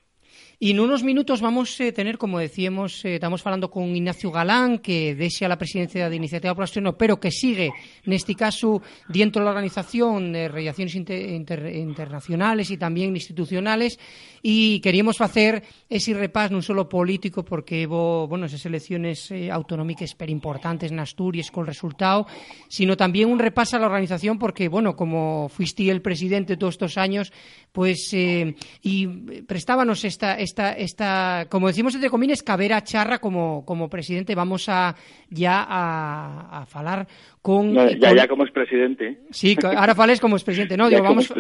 En 0.62 0.78
unos 0.78 1.04
minutos 1.04 1.40
vamos 1.40 1.80
eh, 1.80 1.94
tener, 1.94 2.18
como 2.18 2.38
decíamos, 2.38 3.06
eh, 3.06 3.16
estamos 3.16 3.46
hablando 3.46 3.72
con 3.72 3.96
Ignacio 3.96 4.30
Galán, 4.30 4.80
que 4.80 5.16
desea 5.16 5.48
la 5.48 5.58
presidencia 5.58 6.10
de 6.10 6.16
Iniciativa 6.18 6.54
por 6.54 6.66
pero 6.98 7.18
que 7.18 7.32
sigue, 7.32 7.72
en 8.04 8.12
este 8.12 8.36
caso, 8.36 8.82
dentro 9.08 9.40
de 9.40 9.46
la 9.46 9.52
organización 9.52 10.34
de 10.34 10.50
relaciones 10.50 10.96
inter, 10.96 11.30
inter, 11.30 11.74
internacionales 11.74 12.72
y 12.72 12.78
también 12.78 13.16
institucionales, 13.16 13.98
y 14.42 14.82
queríamos 14.82 15.22
hacer 15.22 15.64
ese 15.88 16.12
repás 16.14 16.52
non 16.52 16.60
solo 16.60 16.92
político, 16.92 17.48
porque 17.48 17.88
hubo, 17.88 18.28
bueno, 18.28 18.52
esas 18.52 18.68
elecciones 18.68 19.32
eh, 19.32 19.48
autonómicas 19.48 20.12
pero 20.12 20.28
importantes 20.28 20.92
en 20.92 21.00
Asturias 21.00 21.56
con 21.56 21.72
resultado, 21.72 22.28
sino 22.68 23.00
también 23.00 23.32
un 23.32 23.40
repaso 23.40 23.78
a 23.78 23.80
la 23.80 23.88
organización, 23.88 24.36
porque, 24.36 24.68
bueno, 24.68 25.00
como 25.00 25.48
fuiste 25.48 25.88
el 25.88 26.04
presidente 26.04 26.60
todos 26.60 26.76
estos 26.76 27.00
años, 27.00 27.32
pues, 27.72 28.12
eh, 28.12 28.56
y 28.84 29.08
prestábanos 29.48 30.04
esta 30.04 30.36
esta, 30.49 30.49
esta, 30.50 31.48
como 31.50 31.68
decimos 31.68 31.96
entre 31.96 32.10
comillas, 32.10 32.44
cabera 32.44 32.84
charra 32.84 33.20
como, 33.20 33.66
como 33.66 33.90
presidente. 33.90 34.36
Vamos 34.36 34.70
a 34.70 34.96
ya 35.30 35.66
a, 35.68 36.62
a 36.62 36.66
falar 36.66 37.08
con, 37.42 37.74
no, 37.74 37.90
ya, 37.90 38.10
con... 38.10 38.18
ya 38.18 38.28
como 38.28 38.46
presidente. 38.46 39.20
Sí, 39.32 39.56
ahora 39.64 39.96
fales 39.96 40.20
como 40.20 40.38
presidente, 40.38 40.76
no, 40.76 40.90
digo, 40.90 41.04
vamos 41.04 41.32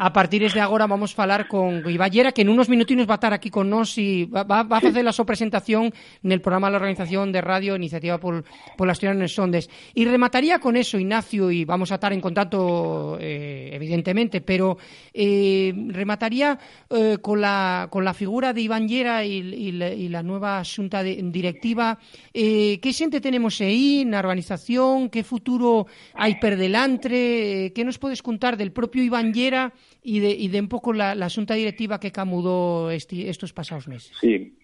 a 0.00 0.12
partir 0.12 0.50
de 0.52 0.60
agora 0.60 0.86
vamos 0.86 1.14
falar 1.14 1.46
con 1.46 1.88
Iballera 1.88 2.32
que 2.32 2.42
en 2.42 2.48
unos 2.48 2.68
minutinos 2.68 3.08
va 3.08 3.14
a 3.14 3.20
estar 3.20 3.32
aquí 3.32 3.50
con 3.50 3.70
nos 3.70 3.96
y 3.98 4.24
va, 4.24 4.42
va, 4.42 4.62
va 4.62 4.78
a 4.78 4.80
facer 4.80 5.02
sí. 5.02 5.08
a 5.08 5.12
súa 5.12 5.26
presentación 5.26 5.92
el 6.32 6.40
programa 6.40 6.68
de 6.68 6.72
la 6.72 6.78
organización 6.78 7.30
de 7.32 7.40
radio 7.40 7.76
Iniciativa 7.76 8.18
por, 8.18 8.44
por 8.76 8.86
las 8.86 8.98
Ciudadanas 8.98 9.32
Sondes. 9.32 9.70
Y 9.94 10.04
remataría 10.04 10.58
con 10.58 10.76
eso, 10.76 10.98
Ignacio, 10.98 11.50
y 11.50 11.64
vamos 11.64 11.92
a 11.92 11.96
estar 11.96 12.12
en 12.12 12.20
contacto 12.20 13.18
eh, 13.20 13.70
evidentemente, 13.72 14.40
pero 14.40 14.76
eh, 15.12 15.72
remataría 15.88 16.58
eh, 16.90 17.18
con, 17.20 17.40
la, 17.40 17.88
con 17.90 18.04
la 18.04 18.14
figura 18.14 18.37
de 18.38 18.62
Iván 18.62 18.86
Llera 18.88 19.24
y, 19.24 19.40
y, 19.40 19.68
y 19.82 20.08
la 20.08 20.22
nueva 20.22 20.62
de, 20.62 21.20
directiva. 21.30 21.98
Eh, 22.32 22.78
que 22.80 22.92
xente 22.92 23.20
tenemos 23.20 23.60
aí 23.60 24.06
na 24.06 24.22
organización? 24.22 25.10
Que 25.10 25.26
futuro 25.26 25.90
hai 26.14 26.38
per 26.38 26.54
delantre? 26.54 27.74
Que 27.74 27.82
nos 27.82 27.98
podes 27.98 28.22
contar 28.22 28.56
del 28.56 28.70
propio 28.70 29.02
Iván 29.02 29.34
Llera 29.34 29.74
e 30.06 30.22
de, 30.22 30.30
e 30.30 30.46
de 30.46 30.58
un 30.62 30.70
pouco 30.70 30.94
la, 30.94 31.18
la 31.18 31.26
xunta 31.26 31.58
directiva 31.58 31.98
que 31.98 32.14
camudou 32.14 32.94
este, 32.94 33.26
estos 33.26 33.50
pasados 33.50 33.90
meses? 33.90 34.14
Sí. 34.22 34.54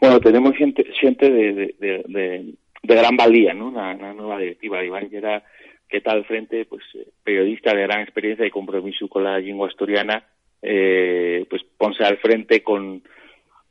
Bueno, 0.00 0.18
tenemos 0.18 0.56
xente, 0.56 0.88
xente 0.96 1.28
de, 1.28 1.76
de, 1.76 2.56
gran 2.82 3.16
valía, 3.16 3.52
¿no? 3.52 3.70
Na, 3.70 3.92
na 3.92 4.16
nova 4.16 4.40
directiva. 4.40 4.80
Iván 4.80 5.12
Llera 5.12 5.44
que 5.90 5.98
está 5.98 6.12
al 6.12 6.24
frente, 6.24 6.64
pues 6.64 6.82
periodista 7.22 7.74
de 7.74 7.82
gran 7.82 8.00
experiencia 8.00 8.46
y 8.46 8.50
compromiso 8.50 9.08
con 9.08 9.24
la 9.24 9.38
lengua 9.38 9.68
asturiana, 9.68 10.24
eh, 10.62 11.46
pues 11.48 11.62
ponse 11.76 12.04
al 12.04 12.18
frente 12.18 12.62
con, 12.62 13.02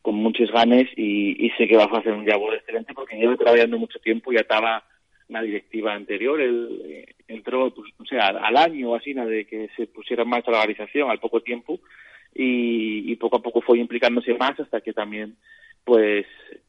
con 0.02 0.16
muchos 0.16 0.52
ganes 0.52 0.90
y, 0.96 1.46
y 1.46 1.50
sé 1.52 1.68
que 1.68 1.78
va 1.78 1.84
a 1.84 1.98
hacer 2.00 2.14
un 2.14 2.26
labor 2.26 2.56
excelente 2.56 2.94
porque 2.94 3.18
lleva 3.18 3.36
trabajando 3.38 3.78
mucho 3.78 4.00
tiempo 4.00 4.32
ya 4.32 4.42
estaba 4.42 4.84
una 5.30 5.42
directiva 5.44 5.94
anterior, 5.94 6.42
él 6.42 6.82
eh, 6.86 7.16
entró, 7.28 7.72
pues, 7.74 7.94
o 8.00 8.06
sea, 8.06 8.28
al 8.28 8.58
año 8.58 8.90
o 8.90 8.96
así, 8.96 9.14
de 9.14 9.46
que 9.46 9.70
se 9.78 9.86
pusiera 9.86 10.24
en 10.24 10.30
marcha 10.30 10.52
la 10.52 10.58
organización, 10.58 11.10
al 11.10 11.20
poco 11.20 11.42
tiempo, 11.42 11.80
y, 12.34 13.12
y 13.12 13.16
poco 13.16 13.38
a 13.38 13.42
poco 13.42 13.62
fue 13.62 13.78
implicándose 13.78 14.34
más 14.34 14.60
hasta 14.60 14.82
que 14.82 14.92
también, 14.92 15.36
pues, 15.84 16.26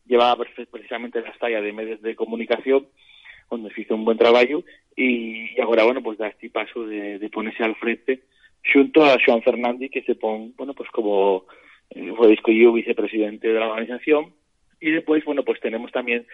llevaba 0.06 0.44
precisamente 0.70 1.22
la 1.22 1.32
talla 1.32 1.62
de 1.62 1.72
medios 1.72 2.02
de 2.02 2.14
comunicación, 2.14 2.86
donde 3.50 3.72
se 3.72 3.80
hizo 3.80 3.94
un 3.94 4.04
buen 4.04 4.18
trabajo, 4.18 4.62
y, 4.94 5.58
ahora, 5.60 5.84
bueno, 5.84 6.02
pues 6.02 6.18
da 6.18 6.28
este 6.28 6.50
paso 6.50 6.86
de 6.86 7.30
ponerse 7.32 7.64
al 7.64 7.76
frente, 7.76 8.20
junto 8.72 9.04
a 9.04 9.16
Joan 9.24 9.42
Fernández, 9.42 9.90
que 9.90 10.02
se 10.02 10.14
pone, 10.14 10.52
bueno, 10.56 10.74
pues 10.74 10.90
como 10.90 11.46
eh, 11.90 12.12
fue 12.16 12.32
escogido 12.32 12.72
vicepresidente 12.72 13.48
de 13.48 13.58
la 13.58 13.68
organización, 13.68 14.32
y 14.80 14.90
después, 14.90 15.24
bueno, 15.24 15.44
pues 15.44 15.60
tenemos 15.60 15.92
también 15.92 16.26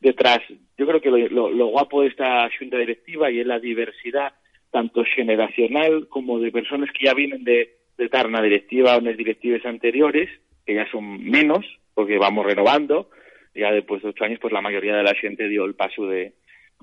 detrás, 0.00 0.40
yo 0.76 0.86
creo 0.86 1.00
que 1.00 1.10
lo, 1.10 1.18
lo, 1.28 1.50
lo 1.50 1.66
guapo 1.66 2.02
de 2.02 2.08
esta 2.08 2.48
junta 2.58 2.76
directiva 2.78 3.30
y 3.30 3.40
es 3.40 3.46
la 3.46 3.60
diversidad, 3.60 4.32
tanto 4.70 5.04
generacional 5.04 6.08
como 6.08 6.40
de 6.40 6.50
personas 6.50 6.90
que 6.90 7.06
ya 7.06 7.14
vienen 7.14 7.44
de, 7.44 7.76
de 7.98 8.08
la 8.08 8.42
directiva 8.42 8.96
o 8.96 8.98
en 8.98 9.04
las 9.04 9.16
directivas 9.16 9.64
anteriores, 9.64 10.28
que 10.66 10.74
ya 10.74 10.90
son 10.90 11.22
menos, 11.24 11.64
porque 11.94 12.18
vamos 12.18 12.46
renovando, 12.46 13.10
ya 13.54 13.70
después 13.70 14.02
de 14.02 14.08
ocho 14.08 14.24
años, 14.24 14.38
pues 14.40 14.52
la 14.52 14.62
mayoría 14.62 14.96
de 14.96 15.02
la 15.02 15.14
gente 15.14 15.48
dio 15.48 15.64
el 15.64 15.74
paso 15.74 16.06
de, 16.06 16.32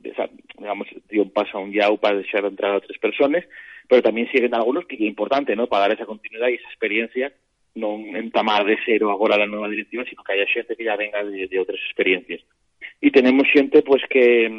de 0.02 0.14
digamos, 0.58 0.88
dio 1.10 1.24
un 1.24 1.32
paso 1.32 1.58
a 1.58 1.62
un 1.62 1.72
YAU 1.72 1.98
para 1.98 2.18
dejar 2.18 2.46
entrar 2.46 2.72
a 2.74 2.78
otras 2.78 2.98
personas, 2.98 3.44
pero 3.88 4.02
también 4.02 4.30
siguen 4.32 4.54
algunos 4.54 4.86
que 4.86 4.96
es 4.96 5.02
importante, 5.02 5.56
¿no?, 5.56 5.68
para 5.68 5.88
dar 5.88 5.92
esa 5.94 6.06
continuidad 6.06 6.50
y 6.50 6.56
esa 6.56 6.68
experiencia 6.68 7.34
non 7.78 8.18
entamar 8.18 8.66
de 8.66 8.78
cero 8.86 9.14
agora 9.14 9.38
a 9.38 9.46
nova 9.46 9.70
directiva, 9.70 10.04
sino 10.04 10.24
que 10.26 10.34
haya 10.34 10.48
xente 10.50 10.76
que 10.76 10.84
ya 10.84 10.98
venga 10.98 11.24
de, 11.24 11.48
de 11.48 11.60
outras 11.62 11.80
experiencias. 11.86 12.42
E 13.00 13.14
tenemos 13.14 13.48
xente, 13.48 13.82
pues, 13.86 14.02
que 14.10 14.50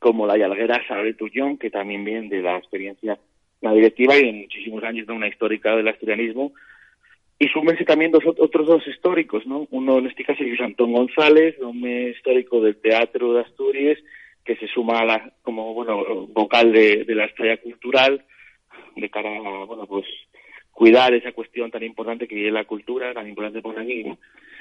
como 0.00 0.26
la 0.26 0.38
Yalguera 0.38 0.80
Sabre 0.86 1.14
Tullón, 1.14 1.58
que 1.58 1.70
tamén 1.70 2.04
viene 2.04 2.30
de 2.30 2.40
la 2.40 2.56
experiencia 2.56 3.18
na 3.60 3.72
directiva 3.72 4.16
y 4.16 4.28
en 4.28 4.44
muchísimos 4.44 4.84
años 4.84 5.06
de 5.06 5.12
una 5.12 5.28
histórica 5.28 5.74
del 5.76 5.88
asturianismo, 5.88 6.52
y 7.38 7.48
súmense 7.48 7.84
también 7.84 8.12
dos, 8.12 8.22
otros 8.24 8.66
dos 8.66 8.86
históricos, 8.86 9.46
¿no? 9.46 9.66
Uno 9.70 9.98
en 9.98 10.06
este 10.06 10.24
caso 10.24 10.44
es 10.44 10.60
Antón 10.60 10.92
González, 10.92 11.58
un 11.58 11.82
histórico 11.82 12.60
del 12.60 12.76
Teatro 12.76 13.34
de 13.34 13.40
Asturias, 13.42 13.98
que 14.44 14.56
se 14.56 14.66
suma 14.68 15.00
a 15.00 15.04
la, 15.04 15.32
como 15.42 15.72
bueno 15.74 16.26
vocal 16.28 16.72
de, 16.72 17.04
la 17.08 17.24
estrella 17.24 17.56
cultural 17.58 18.24
de 18.96 19.10
cara 19.10 19.30
a 19.36 19.64
bueno 19.64 19.86
pues 19.86 20.06
cuidar 20.70 21.14
esa 21.14 21.32
cuestión 21.32 21.70
tan 21.70 21.82
importante 21.82 22.26
que 22.26 22.46
es 22.46 22.52
la 22.52 22.64
cultura, 22.64 23.14
tan 23.14 23.28
importante 23.28 23.62
por 23.62 23.78
aquí, 23.78 24.04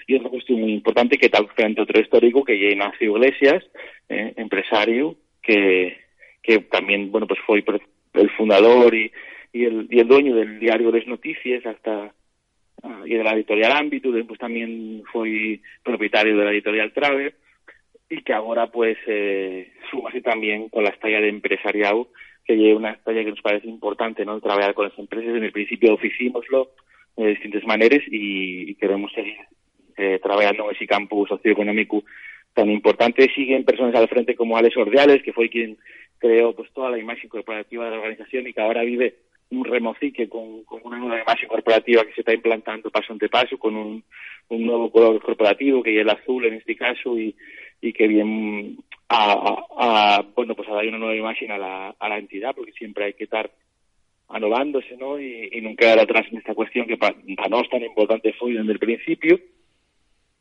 y 0.07 0.15
otra 0.15 0.29
cuestión 0.29 0.61
muy 0.61 0.73
importante 0.73 1.17
que 1.17 1.29
tal 1.29 1.47
frente 1.49 1.81
a 1.81 1.83
otro 1.83 1.99
histórico 1.99 2.43
que 2.43 2.53
es 2.55 2.73
Ignacio 2.73 3.17
Iglesias, 3.17 3.63
eh, 4.09 4.33
empresario, 4.37 5.15
que, 5.41 5.97
que 6.41 6.59
también, 6.59 7.11
bueno, 7.11 7.25
pues 7.25 7.39
fue 7.45 7.63
el 8.13 8.29
fundador 8.31 8.93
y, 8.93 9.11
y, 9.51 9.65
el, 9.65 9.87
y 9.89 9.99
el 9.99 10.07
dueño 10.07 10.35
del 10.35 10.59
diario 10.59 10.91
Les 10.91 11.07
Noticias 11.07 11.65
hasta 11.65 12.13
uh, 12.83 13.05
y 13.05 13.15
de 13.15 13.23
la 13.23 13.33
editorial 13.33 13.71
Ámbito, 13.71 14.11
después 14.11 14.39
también 14.39 15.03
fue 15.11 15.59
propietario 15.83 16.37
de 16.37 16.45
la 16.45 16.51
editorial 16.51 16.93
Traver, 16.93 17.35
y 18.09 18.21
que 18.21 18.33
ahora 18.33 18.67
pues 18.67 18.97
eh, 19.07 19.71
así 20.07 20.21
también 20.21 20.69
con 20.69 20.83
la 20.83 20.89
estalla 20.89 21.21
de 21.21 21.29
empresariado 21.29 22.09
que 22.45 22.55
lleve 22.55 22.75
una 22.75 22.95
talla 23.03 23.23
que 23.23 23.31
nos 23.31 23.41
parece 23.41 23.67
importante, 23.67 24.25
¿no? 24.25 24.39
Trabajar 24.41 24.73
con 24.73 24.89
las 24.89 24.99
empresas. 24.99 25.35
En 25.35 25.43
el 25.43 25.51
principio 25.51 25.93
oficímoslo 25.93 26.71
de 27.15 27.27
distintas 27.29 27.63
maneras 27.65 28.01
y, 28.07 28.75
queremos 28.75 29.11
seguir 29.13 29.37
eh, 29.97 30.19
trabajando 30.21 30.65
en 30.65 30.75
ese 30.75 30.87
campo 30.87 31.25
socioeconómico 31.27 32.03
tan 32.53 32.69
importante. 32.69 33.31
Siguen 33.33 33.63
personas 33.63 33.95
al 33.95 34.09
frente 34.09 34.35
como 34.35 34.57
Alex 34.57 34.75
Ordiales, 34.77 35.23
que 35.23 35.33
fue 35.33 35.49
quien 35.49 35.77
creó 36.17 36.53
pues 36.53 36.71
toda 36.73 36.89
la 36.89 36.97
imagen 36.97 37.29
corporativa 37.29 37.85
de 37.85 37.91
la 37.91 37.97
organización 37.97 38.47
y 38.47 38.53
que 38.53 38.61
ahora 38.61 38.83
vive 38.83 39.15
un 39.51 39.65
remocique 39.65 40.27
con, 40.27 40.63
con 40.63 40.81
una 40.83 40.97
nueva 40.97 41.21
imagen 41.21 41.47
corporativa 41.47 42.03
que 42.05 42.13
se 42.13 42.21
está 42.21 42.33
implantando 42.33 42.89
paso 42.89 43.13
ante 43.13 43.29
paso, 43.29 43.57
con 43.57 43.75
un, 43.75 44.03
un 44.49 44.65
nuevo 44.65 44.91
color 44.91 45.21
corporativo, 45.21 45.83
que 45.83 45.95
es 45.95 46.01
el 46.01 46.09
azul 46.09 46.45
en 46.45 46.55
este 46.55 46.75
caso, 46.75 47.17
y, 47.17 47.35
y 47.83 47.91
que 47.91 48.07
bien 48.07 48.77
a, 49.09 49.33
a, 49.77 50.25
bueno 50.35 50.55
pues 50.55 50.69
a 50.69 50.73
dar 50.73 50.87
una 50.87 50.97
nueva 50.97 51.15
imagen 51.15 51.51
a 51.51 51.57
la, 51.57 51.95
a 51.99 52.09
la 52.09 52.17
entidad 52.17 52.55
porque 52.55 52.71
siempre 52.71 53.05
hay 53.05 53.13
que 53.13 53.25
estar 53.25 53.51
anovándose 54.29 54.95
¿no? 54.97 55.19
y, 55.19 55.49
y 55.51 55.61
nunca 55.61 55.85
quedar 55.85 55.99
atrás 55.99 56.25
en 56.31 56.37
esta 56.37 56.55
cuestión 56.55 56.87
que 56.87 56.97
para 56.97 57.15
no 57.49 57.61
es 57.61 57.69
tan 57.69 57.83
importante 57.83 58.33
fue 58.33 58.53
desde 58.53 58.71
el 58.71 58.79
principio 58.79 59.37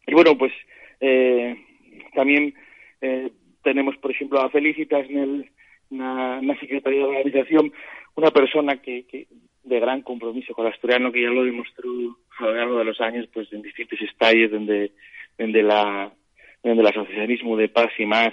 y 0.07 0.15
bueno 0.15 0.39
pues 0.39 0.53
eh, 1.01 1.57
también 2.15 2.55
eh, 3.01 3.31
tenemos 3.65 3.97
por 3.97 4.13
ejemplo 4.13 4.41
a 4.41 4.51
Felicitas 4.51 5.11
en 5.11 5.19
el 5.19 5.51
una 5.91 6.59
secretaría 6.61 7.01
de 7.01 7.07
organización 7.07 7.73
una 8.15 8.31
persona 8.31 8.77
que, 8.81 9.05
que 9.07 9.27
de 9.65 9.81
gran 9.81 10.03
compromiso 10.03 10.55
con 10.55 10.67
el 10.67 10.73
asturiano 10.73 11.11
que 11.11 11.23
ya 11.23 11.29
lo 11.29 11.45
demostró 11.45 11.91
a 12.39 12.45
lo 12.45 12.55
largo 12.55 12.79
de 12.79 12.85
los 12.85 13.01
años 13.01 13.29
pues 13.35 13.53
en 13.53 13.63
distintos 13.63 14.01
estalles 14.01 14.53
donde 14.53 14.93
donde 15.37 15.63
la 15.63 16.13
donde 16.63 16.83
el 16.83 16.89
asociacionismo 16.89 17.57
de 17.57 17.69
paz 17.69 17.91
y 17.99 18.07
más 18.07 18.33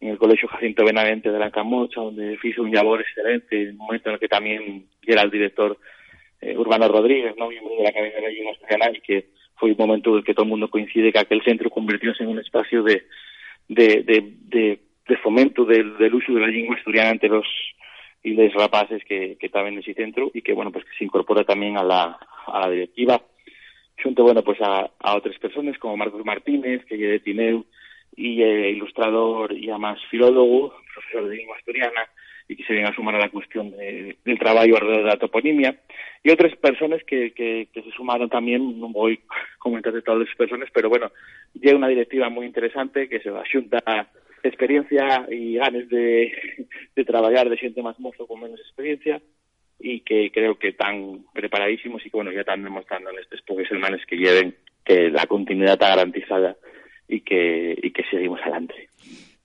en 0.00 0.08
el 0.08 0.18
Colegio 0.18 0.48
Jacinto 0.48 0.84
Benavente 0.84 1.30
de 1.30 1.38
la 1.38 1.50
Camocha, 1.50 2.00
donde 2.00 2.38
hizo 2.42 2.62
un 2.62 2.72
labor 2.72 3.00
excelente, 3.00 3.62
en 3.62 3.70
un 3.72 3.76
momento 3.76 4.08
en 4.08 4.14
el 4.14 4.20
que 4.20 4.28
también 4.28 4.86
era 5.06 5.22
el 5.22 5.30
director 5.30 5.78
eh, 6.40 6.56
Urbano 6.56 6.88
Rodríguez, 6.88 7.34
¿no? 7.36 7.48
miembro 7.48 7.76
de 7.76 7.82
la 7.82 7.90
Academia 7.90 8.18
de 8.18 8.50
Asturiana, 8.50 8.90
y 8.96 9.00
que 9.00 9.26
fue 9.56 9.72
un 9.72 9.76
momento 9.76 10.10
en 10.10 10.16
el 10.16 10.24
que 10.24 10.32
todo 10.32 10.44
el 10.44 10.50
mundo 10.50 10.70
coincide 10.70 11.12
que 11.12 11.18
aquel 11.18 11.42
centro 11.42 11.68
convirtióse 11.68 12.22
en 12.22 12.30
un 12.30 12.38
espacio 12.38 12.82
de, 12.82 13.04
de, 13.68 14.02
de, 14.02 14.78
de, 15.06 15.16
fomento 15.18 15.64
del, 15.64 15.98
del, 15.98 16.14
uso 16.14 16.32
de 16.32 16.40
la 16.40 16.46
lengua 16.46 16.76
asturiana 16.76 17.10
entre 17.10 17.28
los 17.28 17.46
y 18.22 18.34
los 18.34 18.52
rapaces 18.54 19.02
que, 19.04 19.36
que 19.38 19.46
estaban 19.46 19.72
en 19.72 19.80
ese 19.80 19.94
centro 19.94 20.30
y 20.32 20.42
que 20.42 20.52
bueno 20.52 20.70
pues 20.70 20.84
que 20.84 20.96
se 20.96 21.04
incorpora 21.04 21.42
también 21.42 21.76
a 21.78 21.82
la, 21.82 22.18
a 22.46 22.60
la 22.60 22.70
directiva 22.70 23.20
junto 24.02 24.22
bueno 24.22 24.42
pues 24.42 24.60
a, 24.60 24.90
a 24.98 25.16
otras 25.16 25.38
personas 25.38 25.78
como 25.78 25.96
Marcos 25.96 26.24
Martínez 26.24 26.84
que 26.86 26.96
de 26.96 27.20
Tineu 27.20 27.64
y 28.16 28.42
eh, 28.42 28.70
ilustrador 28.70 29.52
y 29.52 29.70
además 29.70 29.98
filólogo, 30.10 30.74
profesor 30.94 31.28
de 31.28 31.36
lengua 31.36 31.56
asturiana, 31.56 32.08
y 32.48 32.56
que 32.56 32.64
se 32.64 32.72
viene 32.72 32.88
a 32.88 32.94
sumar 32.94 33.14
a 33.14 33.20
la 33.20 33.30
cuestión 33.30 33.70
de, 33.70 34.16
del 34.24 34.38
trabajo 34.38 34.76
alrededor 34.76 35.04
de 35.04 35.10
la 35.10 35.18
toponimia, 35.18 35.78
y 36.22 36.30
otras 36.30 36.54
personas 36.56 37.02
que, 37.04 37.32
que, 37.32 37.68
que 37.72 37.82
se 37.82 37.90
sumaron 37.92 38.28
también, 38.28 38.78
no 38.78 38.88
voy 38.88 39.20
a 39.28 39.58
comentar 39.58 39.92
de 39.92 40.02
todas 40.02 40.26
las 40.26 40.36
personas, 40.36 40.68
pero 40.72 40.88
bueno, 40.88 41.10
llega 41.54 41.76
una 41.76 41.88
directiva 41.88 42.28
muy 42.28 42.46
interesante 42.46 43.08
que 43.08 43.20
se 43.20 43.30
va 43.30 43.40
a 43.40 43.50
juntar 43.50 44.08
experiencia 44.42 45.26
y 45.30 45.54
ganas 45.56 45.88
de, 45.88 46.32
de 46.96 47.04
trabajar 47.04 47.48
de 47.48 47.56
gente 47.56 47.82
más 47.82 47.98
mozo 48.00 48.26
con 48.26 48.40
menos 48.40 48.58
experiencia, 48.58 49.20
y 49.80 50.00
que 50.00 50.30
creo 50.30 50.58
que 50.58 50.68
están 50.68 51.24
preparadísimos 51.32 52.04
y 52.04 52.10
que 52.10 52.16
bueno, 52.16 52.32
ya 52.32 52.40
están 52.40 52.62
demostrando 52.62 53.10
en 53.10 53.18
estos 53.18 53.40
pocos 53.42 53.66
semanas 53.68 54.00
que 54.06 54.16
lleven 54.16 54.54
que 54.84 55.10
la 55.10 55.26
continuidad 55.26 55.74
está 55.74 55.88
garantizada 55.88 56.56
y 57.08 57.20
que, 57.20 57.76
y 57.82 57.90
que 57.90 58.04
seguimos 58.10 58.40
adelante. 58.42 58.88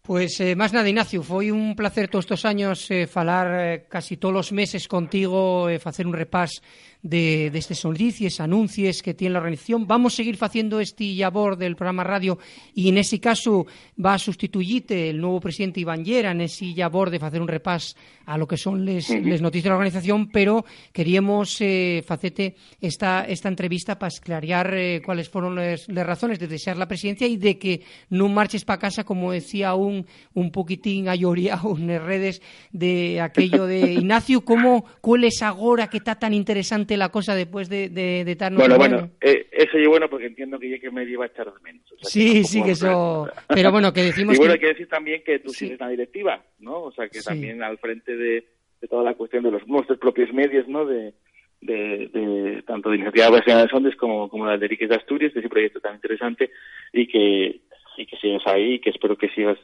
Pois, 0.05 0.37
eh, 0.37 0.53
máis 0.53 0.69
nada, 0.69 0.85
Ignacio, 0.85 1.25
foi 1.25 1.49
un 1.49 1.73
placer 1.73 2.05
todos 2.05 2.29
estes 2.29 2.45
años 2.45 2.77
eh, 2.93 3.09
falar 3.09 3.47
eh, 3.57 3.89
casi 3.89 4.21
todos 4.21 4.37
os 4.37 4.49
meses 4.53 4.85
contigo 4.85 5.65
eh, 5.65 5.81
facer 5.81 6.05
un 6.05 6.13
repás 6.13 6.61
de, 7.05 7.51
de 7.51 7.59
estes 7.59 7.85
noticias, 7.85 8.39
anuncies 8.39 9.03
que 9.03 9.13
tiene 9.13 9.33
la 9.33 9.39
organización. 9.39 9.85
Vamos 9.85 10.13
a 10.13 10.17
seguir 10.17 10.37
facendo 10.37 10.79
este 10.79 11.13
labor 11.13 11.55
del 11.55 11.75
programa 11.75 12.03
radio 12.03 12.39
e 12.73 12.89
en 12.89 12.97
ese 12.97 13.21
caso 13.21 13.69
va 13.93 14.15
a 14.15 14.19
sustituirte 14.19 15.13
el 15.13 15.21
nuevo 15.21 15.39
presidente 15.39 15.79
Iván 15.79 16.03
Llera 16.03 16.31
en 16.31 16.41
ese 16.41 16.73
labor 16.75 17.11
de 17.13 17.19
facer 17.19 17.41
un 17.41 17.47
repás 17.47 17.95
a 18.25 18.37
lo 18.37 18.47
que 18.47 18.57
son 18.57 18.83
les, 18.83 19.07
les 19.09 19.39
noticias 19.39 19.65
de 19.65 19.69
la 19.69 19.75
organización, 19.75 20.33
pero 20.33 20.65
queríamos 20.91 21.61
eh, 21.61 22.03
facete 22.05 22.55
esta, 22.81 23.23
esta 23.29 23.49
entrevista 23.49 23.99
para 23.99 24.09
esclarear 24.09 24.73
eh, 24.73 25.01
cuáles 25.05 25.29
fueron 25.29 25.55
les 25.55 25.85
razones 25.87 26.39
de 26.39 26.47
desear 26.47 26.75
la 26.75 26.87
presidencia 26.87 27.29
e 27.29 27.37
de 27.37 27.61
que 27.61 27.85
non 28.09 28.33
marches 28.33 28.65
para 28.65 28.81
casa, 28.81 29.05
como 29.05 29.29
decía 29.29 29.77
un 29.77 29.85
un, 30.33 30.51
poquitín 30.51 31.09
ayoreado 31.09 31.75
en 31.77 31.87
redes 32.01 32.41
de 32.71 33.21
aquello 33.21 33.65
de 33.65 33.93
Ignacio, 33.99 34.41
¿cómo, 34.41 34.85
cuál 35.01 35.23
es 35.25 35.41
agora 35.41 35.87
que 35.87 35.97
está 35.97 36.15
tan 36.15 36.33
interesante 36.33 36.94
la 36.97 37.09
cosa 37.09 37.35
después 37.35 37.69
de, 37.69 37.89
de, 37.89 38.23
de 38.25 38.35
tan 38.35 38.55
Bueno, 38.55 38.77
bueno, 38.77 39.09
eh, 39.21 39.47
eso 39.51 39.77
yo 39.77 39.89
bueno 39.89 40.09
porque 40.09 40.27
entiendo 40.27 40.59
que 40.59 40.69
ya 40.69 40.79
que 40.79 40.91
me 40.91 41.03
iba 41.03 41.25
a 41.25 41.27
echar 41.27 41.45
de 41.45 41.59
menos. 41.61 41.91
O 41.91 41.97
sea, 41.97 42.09
sí, 42.09 42.43
sí, 42.43 42.63
que 42.63 42.71
eso... 42.71 43.29
Pero 43.47 43.71
bueno, 43.71 43.93
que 43.93 44.03
decimos 44.03 44.35
y 44.35 44.37
bueno, 44.37 44.53
que... 44.53 44.57
hay 44.57 44.61
que 44.61 44.73
decir 44.73 44.87
también 44.87 45.23
que 45.23 45.39
tú 45.39 45.49
sí. 45.49 45.59
tienes 45.65 45.79
una 45.79 45.89
directiva, 45.89 46.43
¿no? 46.59 46.83
O 46.83 46.91
sea, 46.91 47.07
que 47.07 47.19
sí. 47.19 47.25
también 47.25 47.63
al 47.63 47.77
frente 47.77 48.15
de, 48.15 48.45
de 48.81 48.87
toda 48.87 49.03
la 49.03 49.13
cuestión 49.15 49.43
de 49.43 49.51
los 49.51 49.67
nuestros 49.67 49.99
propios 49.99 50.33
medios, 50.33 50.67
¿no? 50.67 50.85
De, 50.85 51.13
de, 51.61 52.09
de, 52.13 52.61
tanto 52.63 52.89
de 52.89 52.97
Iniciativa 52.97 53.29
Nacional 53.29 53.63
de 53.63 53.69
Sondes 53.69 53.95
como, 53.95 54.29
como 54.29 54.45
la 54.45 54.57
de 54.57 54.65
Enrique 54.65 54.87
de 54.87 54.95
Asturias, 54.95 55.33
de 55.33 55.39
ese 55.39 55.49
proyecto 55.49 55.79
tan 55.79 55.95
interesante 55.95 56.51
y 56.93 57.07
que, 57.07 57.61
y 57.97 58.05
que 58.05 58.17
sigas 58.17 58.45
ahí 58.45 58.73
y 58.73 58.79
que 58.79 58.91
espero 58.91 59.17
que 59.17 59.29
sigas 59.29 59.57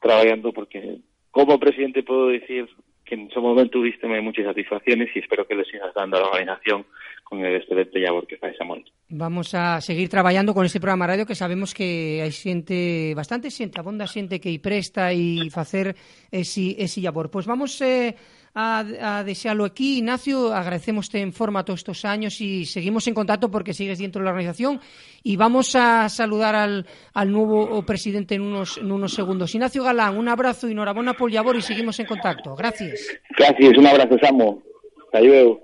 trabajando 0.00 0.52
porque 0.52 0.98
como 1.30 1.58
presidente 1.58 2.02
puedo 2.02 2.28
decir 2.28 2.68
que 3.08 3.14
en 3.14 3.30
su 3.30 3.40
momento 3.40 3.78
tuviste 3.78 4.06
muchas 4.06 4.44
satisfacciones 4.44 5.08
y 5.14 5.20
espero 5.20 5.46
que 5.46 5.54
le 5.54 5.64
sigas 5.64 5.94
dando 5.94 6.18
a 6.18 6.20
la 6.20 6.26
organización 6.26 6.84
con 7.24 7.44
el 7.44 7.56
excelente 7.56 7.98
labor 7.98 8.26
que 8.26 8.36
faz 8.36 8.54
momento. 8.60 8.90
Vamos 9.10 9.54
a 9.54 9.80
seguir 9.80 10.08
traballando 10.08 10.54
con 10.54 10.66
este 10.66 10.80
programa 10.80 11.06
radio 11.06 11.26
que 11.26 11.34
sabemos 11.34 11.72
que 11.72 12.20
hai 12.20 12.32
xente, 12.32 13.16
bastante 13.16 13.48
xente, 13.48 13.80
abonda 13.80 14.04
xente 14.04 14.40
que 14.40 14.52
presta 14.60 15.12
e 15.12 15.48
facer 15.48 15.96
ese, 16.28 16.76
ese 16.76 17.00
labor. 17.00 17.32
Pois 17.32 17.48
vamos 17.48 17.80
eh, 17.80 18.12
a, 18.60 19.18
a 19.18 19.24
desearlo 19.24 19.64
aquí. 19.64 19.98
Ignacio, 19.98 20.52
agradecemos 20.52 21.14
en 21.14 21.32
forma 21.32 21.64
todos 21.64 21.80
estos 21.80 22.04
años 22.04 22.40
y 22.40 22.64
seguimos 22.64 23.06
en 23.06 23.14
contacto 23.14 23.50
porque 23.50 23.72
sigues 23.72 24.00
dentro 24.00 24.20
de 24.20 24.24
la 24.24 24.32
organización 24.32 24.80
y 25.22 25.36
vamos 25.36 25.76
a 25.76 26.08
saludar 26.08 26.56
al, 26.56 26.86
al 27.14 27.30
nuevo 27.30 27.82
presidente 27.86 28.34
en 28.34 28.42
unos, 28.42 28.78
en 28.78 28.90
unos 28.90 29.14
segundos. 29.14 29.54
Ignacio 29.54 29.84
Galán, 29.84 30.18
un 30.18 30.28
abrazo 30.28 30.68
y 30.68 30.72
enhorabuena 30.72 31.14
por 31.14 31.32
labor 31.32 31.54
y 31.56 31.62
seguimos 31.62 32.00
en 32.00 32.06
contacto. 32.06 32.56
Gracias. 32.56 33.00
Gracias, 33.38 33.78
un 33.78 33.86
abrazo, 33.86 34.16
Samu. 34.20 34.60
Hasta 35.06 35.20
luego. 35.20 35.60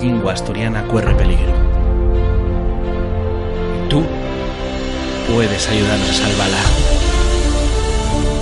Lingua 0.00 0.32
asturiana 0.32 0.84
corre 0.84 1.14
peligro. 1.14 1.52
Tú 3.88 4.02
puedes 5.32 5.68
ayudarnos 5.68 6.10
a 6.10 6.14
salvarla. 6.14 6.62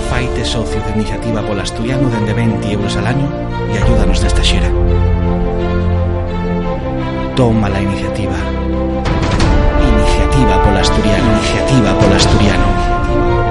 Faite 0.09 0.45
socio 0.45 0.81
de 0.81 0.91
Iniciativa 0.91 1.41
Pola 1.41 1.63
Asturiano 1.63 2.09
dende 2.09 2.33
20 2.33 2.71
euros 2.71 2.95
al 2.97 3.07
año 3.07 3.27
e 3.73 3.77
ayúdanos 3.77 4.21
desta 4.21 4.43
xera. 4.43 4.69
Toma 7.35 7.69
la 7.69 7.81
iniciativa. 7.81 8.37
Iniciativa 9.81 10.63
Pola 10.63 10.81
Asturiano. 10.81 11.25
Iniciativa 11.37 11.93
Pola 11.99 12.15
Asturiano. 12.15 13.46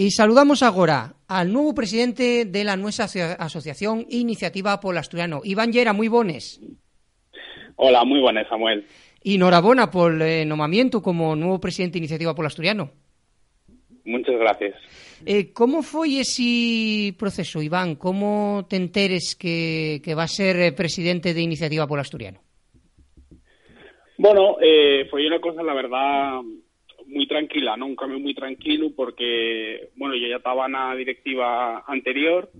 Y 0.00 0.12
saludamos 0.12 0.62
ahora 0.62 1.14
al 1.26 1.52
nuevo 1.52 1.74
presidente 1.74 2.44
de 2.44 2.62
la 2.62 2.76
nuestra 2.76 3.06
asociación 3.32 4.06
Iniciativa 4.08 4.78
Pol 4.78 4.96
Asturiano, 4.96 5.40
Iván 5.42 5.72
Llera, 5.72 5.92
muy 5.92 6.06
bones. 6.06 6.60
Hola, 7.74 8.04
muy 8.04 8.20
buenas, 8.20 8.46
Samuel. 8.48 8.86
Y 9.24 9.34
enhorabuena 9.34 9.90
por 9.90 10.12
el 10.12 10.22
eh, 10.22 10.44
nombramiento 10.44 11.02
como 11.02 11.34
nuevo 11.34 11.58
presidente 11.58 11.94
de 11.94 11.98
Iniciativa 11.98 12.32
Pol 12.32 12.46
Asturiano. 12.46 12.92
Muchas 14.04 14.38
gracias. 14.38 14.76
Eh, 15.26 15.52
¿Cómo 15.52 15.82
fue 15.82 16.20
ese 16.20 17.12
proceso, 17.18 17.60
Iván? 17.60 17.96
¿Cómo 17.96 18.68
te 18.70 18.76
enteres 18.76 19.34
que, 19.34 20.00
va 20.16 20.22
a 20.22 20.28
ser 20.28 20.60
eh, 20.60 20.70
presidente 20.70 21.34
de 21.34 21.42
Iniciativa 21.42 21.88
Pol 21.88 21.98
Asturiano? 21.98 22.38
Bueno, 24.16 24.58
eh, 24.62 25.08
fue 25.10 25.26
una 25.26 25.40
cosa, 25.40 25.60
la 25.64 25.74
verdad, 25.74 26.40
muy 27.08 27.26
tranquila, 27.26 27.76
¿no? 27.76 27.86
Un 27.86 27.96
cambio 27.96 28.18
muy 28.18 28.34
tranquilo 28.34 28.90
porque, 28.94 29.90
bueno, 29.96 30.14
yo 30.14 30.28
ya 30.28 30.36
estaba 30.36 30.66
en 30.66 30.72
la 30.72 30.94
directiva 30.94 31.84
anterior 31.86 32.50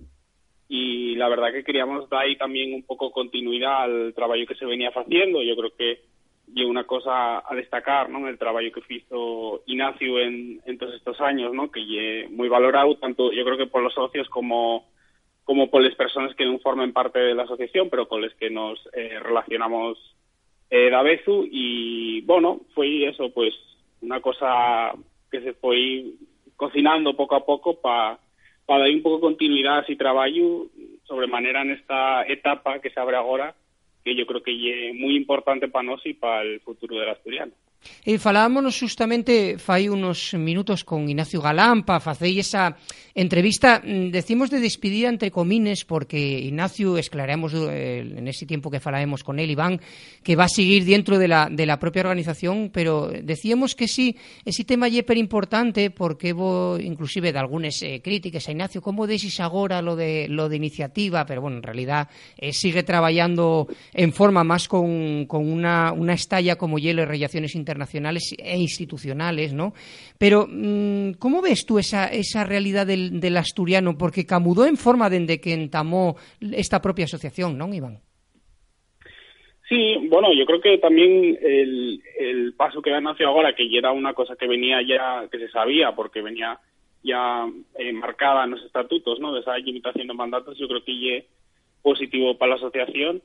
y 0.67 1.15
la 1.15 1.29
verdad 1.29 1.51
que 1.51 1.63
queríamos 1.63 2.09
dar 2.09 2.23
ahí 2.23 2.35
también 2.35 2.73
un 2.73 2.83
poco 2.83 3.11
continuidad 3.11 3.83
al 3.83 4.13
trabajo 4.13 4.45
que 4.47 4.55
se 4.55 4.65
venía 4.65 4.89
haciendo. 4.89 5.41
Yo 5.41 5.55
creo 5.55 5.75
que 5.75 6.01
y 6.53 6.63
una 6.63 6.85
cosa 6.85 7.43
a 7.47 7.55
destacar, 7.55 8.09
¿no? 8.09 8.27
El 8.27 8.37
trabajo 8.37 8.65
que 8.73 8.95
hizo 8.95 9.61
Ignacio 9.67 10.19
en, 10.19 10.77
todos 10.79 10.95
estos 10.95 11.21
años, 11.21 11.53
¿no? 11.53 11.69
Que 11.71 12.23
es 12.23 12.31
muy 12.31 12.49
valorado 12.49 12.95
tanto, 12.95 13.31
yo 13.31 13.43
creo 13.45 13.57
que 13.57 13.67
por 13.67 13.83
los 13.83 13.93
socios 13.93 14.27
como 14.29 14.87
como 15.43 15.71
por 15.71 15.81
las 15.81 15.95
personas 15.95 16.35
que 16.35 16.45
no 16.45 16.59
formen 16.59 16.93
parte 16.93 17.17
de 17.17 17.33
la 17.33 17.41
asociación, 17.43 17.89
pero 17.89 18.07
con 18.07 18.21
las 18.21 18.31
que 18.35 18.51
nos 18.51 18.79
eh, 18.93 19.19
relacionamos 19.19 19.97
eh, 20.69 20.91
Dabezu 20.91 21.47
y 21.51 22.21
bueno, 22.21 22.61
fue 22.75 23.09
eso, 23.09 23.31
pues 23.31 23.55
una 24.01 24.21
cosa 24.21 24.93
que 25.31 25.41
se 25.41 25.53
fue 25.53 26.05
cocinando 26.55 27.15
poco 27.15 27.35
a 27.35 27.45
poco 27.45 27.79
para 27.79 28.19
dar 28.67 28.89
un 28.89 29.01
poco 29.01 29.15
de 29.15 29.21
continuidad 29.21 29.79
a 29.79 29.81
ese 29.81 29.95
trabajo 29.95 30.67
sobremanera 31.05 31.61
en 31.61 31.71
esta 31.71 32.23
etapa 32.27 32.79
que 32.79 32.89
se 32.89 32.99
abre 32.99 33.17
ahora, 33.17 33.55
que 34.03 34.15
yo 34.15 34.25
creo 34.25 34.43
que 34.43 34.89
es 34.89 34.95
muy 34.95 35.15
importante 35.15 35.67
para 35.67 35.83
nosotros 35.83 36.07
y 36.07 36.13
para 36.13 36.41
el 36.43 36.59
futuro 36.61 36.99
del 36.99 37.09
asturiano. 37.09 37.53
E 38.03 38.19
falábamos 38.19 38.75
justamente 38.75 39.55
fai 39.59 39.87
unos 39.87 40.35
minutos 40.35 40.83
con 40.83 41.07
Ignacio 41.07 41.39
Galán 41.39 41.83
para 41.87 42.03
facer 42.03 42.31
esa 42.35 42.75
entrevista, 43.15 43.79
mm, 43.83 44.11
decimos 44.11 44.49
de 44.49 44.59
despedida 44.59 45.07
entre 45.09 45.31
comines 45.31 45.85
porque 45.85 46.17
Ignacio, 46.17 46.97
esclaremos 46.97 47.53
eh, 47.55 48.03
en 48.03 48.27
ese 48.27 48.45
tiempo 48.45 48.71
que 48.71 48.79
falaremos 48.79 49.23
con 49.23 49.39
él, 49.39 49.51
Iván, 49.51 49.79
que 50.23 50.35
va 50.35 50.45
a 50.45 50.51
seguir 50.51 50.85
dentro 50.85 51.17
de 51.19 51.27
la, 51.27 51.49
de 51.51 51.65
la 51.65 51.79
propia 51.79 52.01
organización, 52.01 52.69
pero 52.73 53.11
decíamos 53.11 53.75
que 53.75 53.87
sí, 53.87 54.15
ese 54.45 54.63
tema 54.63 54.87
é 54.87 55.03
importante 55.15 55.91
porque 55.91 56.35
inclusive 56.79 57.31
de 57.31 57.39
algunas 57.39 57.81
eh, 57.81 58.01
críticas 58.01 58.47
a 58.47 58.51
Ignacio, 58.51 58.81
como 58.81 59.07
decís 59.07 59.39
agora 59.39 59.81
lo 59.81 59.95
de, 59.95 60.27
lo 60.29 60.49
de 60.49 60.55
iniciativa, 60.55 61.25
pero 61.25 61.41
bueno, 61.41 61.57
en 61.57 61.63
realidad 61.63 62.09
eh, 62.37 62.53
sigue 62.53 62.83
trabajando 62.83 63.67
en 63.93 64.11
forma 64.13 64.43
más 64.43 64.67
con, 64.67 65.25
con 65.27 65.47
una, 65.47 65.91
una 65.91 66.13
estalla 66.13 66.55
como 66.55 66.79
hielo 66.79 67.01
de 67.01 67.07
relaciones 67.07 67.55
internacionales 67.55 67.68
internacionales 67.69 68.35
e 68.37 68.57
institucionales, 68.57 69.53
¿no? 69.53 69.73
Pero, 70.17 70.47
mm, 70.49 71.13
¿cómo 71.19 71.41
ves 71.41 71.65
tú 71.65 71.77
esa, 71.77 72.07
esa 72.07 72.43
realidad 72.43 72.87
del, 72.87 73.19
del 73.19 73.37
asturiano? 73.37 73.97
Porque 73.97 74.25
camudó 74.25 74.65
en 74.65 74.75
forma 74.75 75.09
desde 75.09 75.39
que 75.39 75.53
entamó 75.53 76.15
esta 76.41 76.81
propia 76.81 77.05
asociación, 77.05 77.57
¿no, 77.57 77.71
Iván? 77.71 77.99
Sí, 79.67 79.97
bueno, 80.09 80.33
yo 80.33 80.47
creo 80.47 80.61
que 80.61 80.79
también 80.79 81.37
el, 81.43 82.01
el 82.17 82.53
paso 82.53 82.81
que 82.81 82.91
ha 82.91 82.99
nacido 82.99 83.29
ahora, 83.29 83.53
que 83.53 83.69
ya 83.69 83.77
era 83.77 83.91
una 83.91 84.13
cosa 84.13 84.35
que 84.35 84.47
venía 84.47 84.81
ya, 84.81 85.27
que 85.29 85.37
se 85.37 85.49
sabía, 85.49 85.91
porque 85.91 86.23
venía 86.23 86.59
ya 87.03 87.47
eh, 87.77 87.93
marcada 87.93 88.45
en 88.45 88.51
los 88.51 88.65
estatutos, 88.65 89.19
¿no? 89.19 89.31
De 89.31 89.41
esa 89.41 89.55
limitación 89.59 90.07
de 90.07 90.13
mandatos, 90.15 90.57
yo 90.57 90.67
creo 90.67 90.83
que 90.83 91.17
es 91.17 91.25
positivo 91.83 92.35
para 92.35 92.49
la 92.49 92.55
asociación 92.55 93.21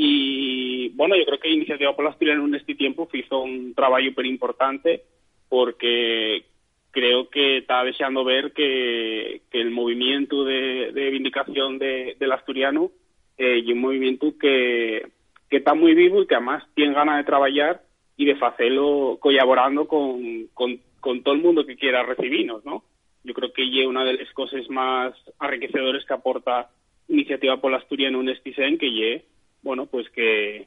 y 0.00 0.90
bueno, 0.90 1.16
yo 1.16 1.24
creo 1.26 1.40
que 1.40 1.50
Iniciativa 1.50 1.96
por 1.96 2.04
la 2.04 2.12
Asturiana 2.12 2.44
en 2.44 2.54
este 2.54 2.76
tiempo 2.76 3.08
hizo 3.12 3.40
un 3.40 3.74
trabajo 3.74 4.04
súper 4.04 4.26
importante 4.26 5.02
porque 5.48 6.44
creo 6.92 7.28
que 7.28 7.58
está 7.58 7.82
deseando 7.82 8.22
ver 8.22 8.52
que, 8.52 9.42
el 9.50 9.72
movimiento 9.72 10.44
de, 10.44 10.92
de 10.92 11.10
vindicación 11.10 11.80
de, 11.80 12.14
del 12.16 12.30
asturiano 12.30 12.92
eh, 13.38 13.60
y 13.64 13.72
un 13.72 13.80
movimiento 13.80 14.38
que, 14.38 15.04
que 15.50 15.56
está 15.56 15.74
muy 15.74 15.94
vivo 15.94 16.22
y 16.22 16.28
que 16.28 16.36
además 16.36 16.62
tiene 16.76 16.94
ganas 16.94 17.16
de 17.16 17.24
trabajar 17.24 17.82
y 18.16 18.26
de 18.26 18.38
hacerlo 18.40 19.18
colaborando 19.20 19.88
con, 19.88 20.46
con, 20.54 21.22
todo 21.24 21.34
el 21.34 21.42
mundo 21.42 21.66
que 21.66 21.74
quiera 21.74 22.04
recibirnos, 22.04 22.64
¿no? 22.64 22.84
Yo 23.24 23.34
creo 23.34 23.52
que 23.52 23.64
es 23.64 23.84
una 23.84 24.04
de 24.04 24.12
las 24.12 24.32
cosas 24.32 24.70
más 24.70 25.12
enriquecedoras 25.40 26.04
que 26.04 26.14
aporta 26.14 26.70
Iniciativa 27.08 27.56
por 27.56 27.72
la 27.72 27.78
Asturiana 27.78 28.20
en 28.20 28.28
este 28.28 28.52
que 28.52 29.14
es 29.14 29.22
bueno, 29.62 29.86
pues 29.86 30.08
que, 30.10 30.66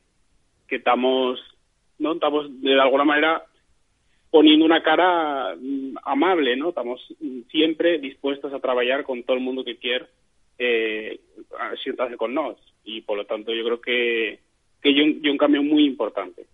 que 0.68 0.78
estamos, 0.78 1.40
¿no? 2.00 2.14
Estamos 2.14 2.62
de 2.62 2.80
alguna 2.80 3.06
manera 3.06 3.46
poniendo 4.30 4.66
una 4.66 4.82
cara 4.82 5.56
mm, 5.60 5.96
amable, 6.04 6.56
¿no? 6.56 6.70
Estamos 6.70 7.02
siempre 7.50 8.00
dispuestos 8.00 8.54
a 8.54 8.60
trabajar 8.60 9.04
con 9.04 9.24
todo 9.24 9.38
el 9.38 9.44
mundo 9.44 9.64
que 9.64 9.78
quiere 9.78 10.06
eh, 10.58 11.20
sientarse 11.84 12.18
con 12.18 12.34
nosotros 12.34 12.74
y 12.84 13.02
por 13.02 13.18
lo 13.18 13.26
tanto 13.26 13.54
yo 13.54 13.64
creo 13.64 13.82
que 13.82 14.40
que 14.82 14.90
hay 14.90 15.02
un, 15.02 15.22
un 15.28 15.38
cambio 15.38 15.64
muy 15.64 15.86
importante. 15.86 16.46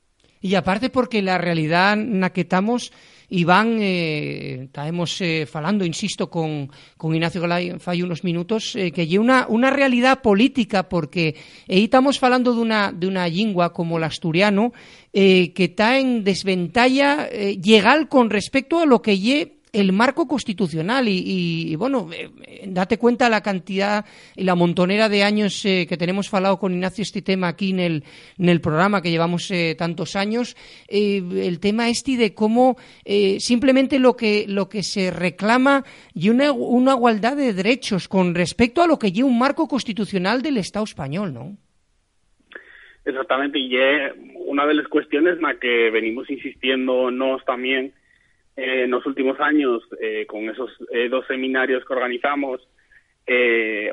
Y 0.41 0.55
aparte 0.55 0.89
porque 0.89 1.21
la 1.21 1.37
realidad 1.37 1.93
en 1.93 2.19
la 2.19 2.31
que 2.31 2.41
estamos 2.41 2.91
Iván, 3.29 3.77
eh, 3.81 4.63
estábamos 4.65 5.19
eh, 5.19 5.45
falando, 5.45 5.83
insisto, 5.83 6.29
con, 6.29 6.71
con 6.95 7.13
Ignacio 7.13 7.41
Galay 7.41 7.77
fai 7.79 8.01
unos 8.01 8.23
minutos, 8.23 8.75
eh, 8.75 8.91
que 8.91 9.01
hay 9.01 9.17
una, 9.17 9.47
una 9.49 9.69
realidad 9.69 10.21
política, 10.21 10.87
porque 10.87 11.35
aí 11.67 11.85
estamos 11.85 12.19
falando 12.19 12.53
dunha, 12.53 12.93
dunha 12.95 13.27
lingua 13.27 13.73
como 13.73 13.97
el 13.97 14.05
asturiano, 14.05 14.71
eh, 15.11 15.51
que 15.51 15.65
está 15.65 15.99
en 15.99 16.23
desventaja 16.23 17.27
eh, 17.27 17.59
legal 17.59 18.07
con 18.07 18.29
respecto 18.29 18.79
a 18.79 18.85
lo 18.85 19.01
que 19.01 19.19
lle 19.19 19.56
el 19.77 19.93
marco 19.93 20.27
constitucional 20.27 21.07
y, 21.07 21.75
bueno, 21.75 22.09
eh, 22.11 22.29
date 22.65 22.97
cuenta 22.97 23.29
la 23.29 23.41
cantidad 23.41 24.05
y 24.35 24.43
la 24.43 24.55
montonera 24.55 25.07
de 25.07 25.23
años 25.23 25.63
eh, 25.65 25.85
que 25.87 25.97
tenemos 25.97 26.29
falado 26.29 26.57
con 26.57 26.73
Ignacio 26.73 27.03
este 27.03 27.21
tema 27.21 27.49
aquí 27.49 27.69
en 27.69 27.79
el, 27.79 28.03
en 28.39 28.49
el 28.49 28.59
programa 28.59 29.01
que 29.01 29.11
llevamos 29.11 29.51
eh, 29.51 29.75
tantos 29.77 30.15
años, 30.15 30.55
el 30.87 31.59
tema 31.59 31.89
este 31.89 32.17
de 32.17 32.33
cómo 32.33 32.77
simplemente 33.39 33.99
lo 33.99 34.15
que, 34.15 34.45
lo 34.47 34.69
que 34.69 34.81
se 34.81 35.11
reclama 35.11 35.83
y 36.13 36.29
una, 36.29 36.51
una 36.51 36.93
igualdad 36.93 37.35
de 37.35 37.53
derechos 37.53 38.07
con 38.07 38.33
respecto 38.33 38.81
a 38.81 38.87
lo 38.87 38.97
que 38.97 39.11
lleva 39.11 39.27
un 39.27 39.37
marco 39.37 39.67
constitucional 39.67 40.41
del 40.41 40.57
Estado 40.57 40.85
español, 40.85 41.33
¿no? 41.33 41.57
Exactamente, 43.03 43.59
y 43.59 43.75
una 44.45 44.65
de 44.65 44.73
las 44.73 44.87
cuestiones 44.87 45.35
en 45.35 45.41
la 45.41 45.59
que 45.59 45.89
venimos 45.91 46.29
insistiendo 46.29 47.11
nos 47.11 47.43
también 47.45 47.93
eh, 48.57 48.85
en 48.85 48.91
los 48.91 49.05
últimos 49.05 49.39
años, 49.39 49.83
eh, 50.01 50.25
con 50.25 50.49
esos 50.49 50.71
eh, 50.91 51.07
dos 51.09 51.27
seminarios 51.27 51.85
que 51.85 51.93
organizamos, 51.93 52.67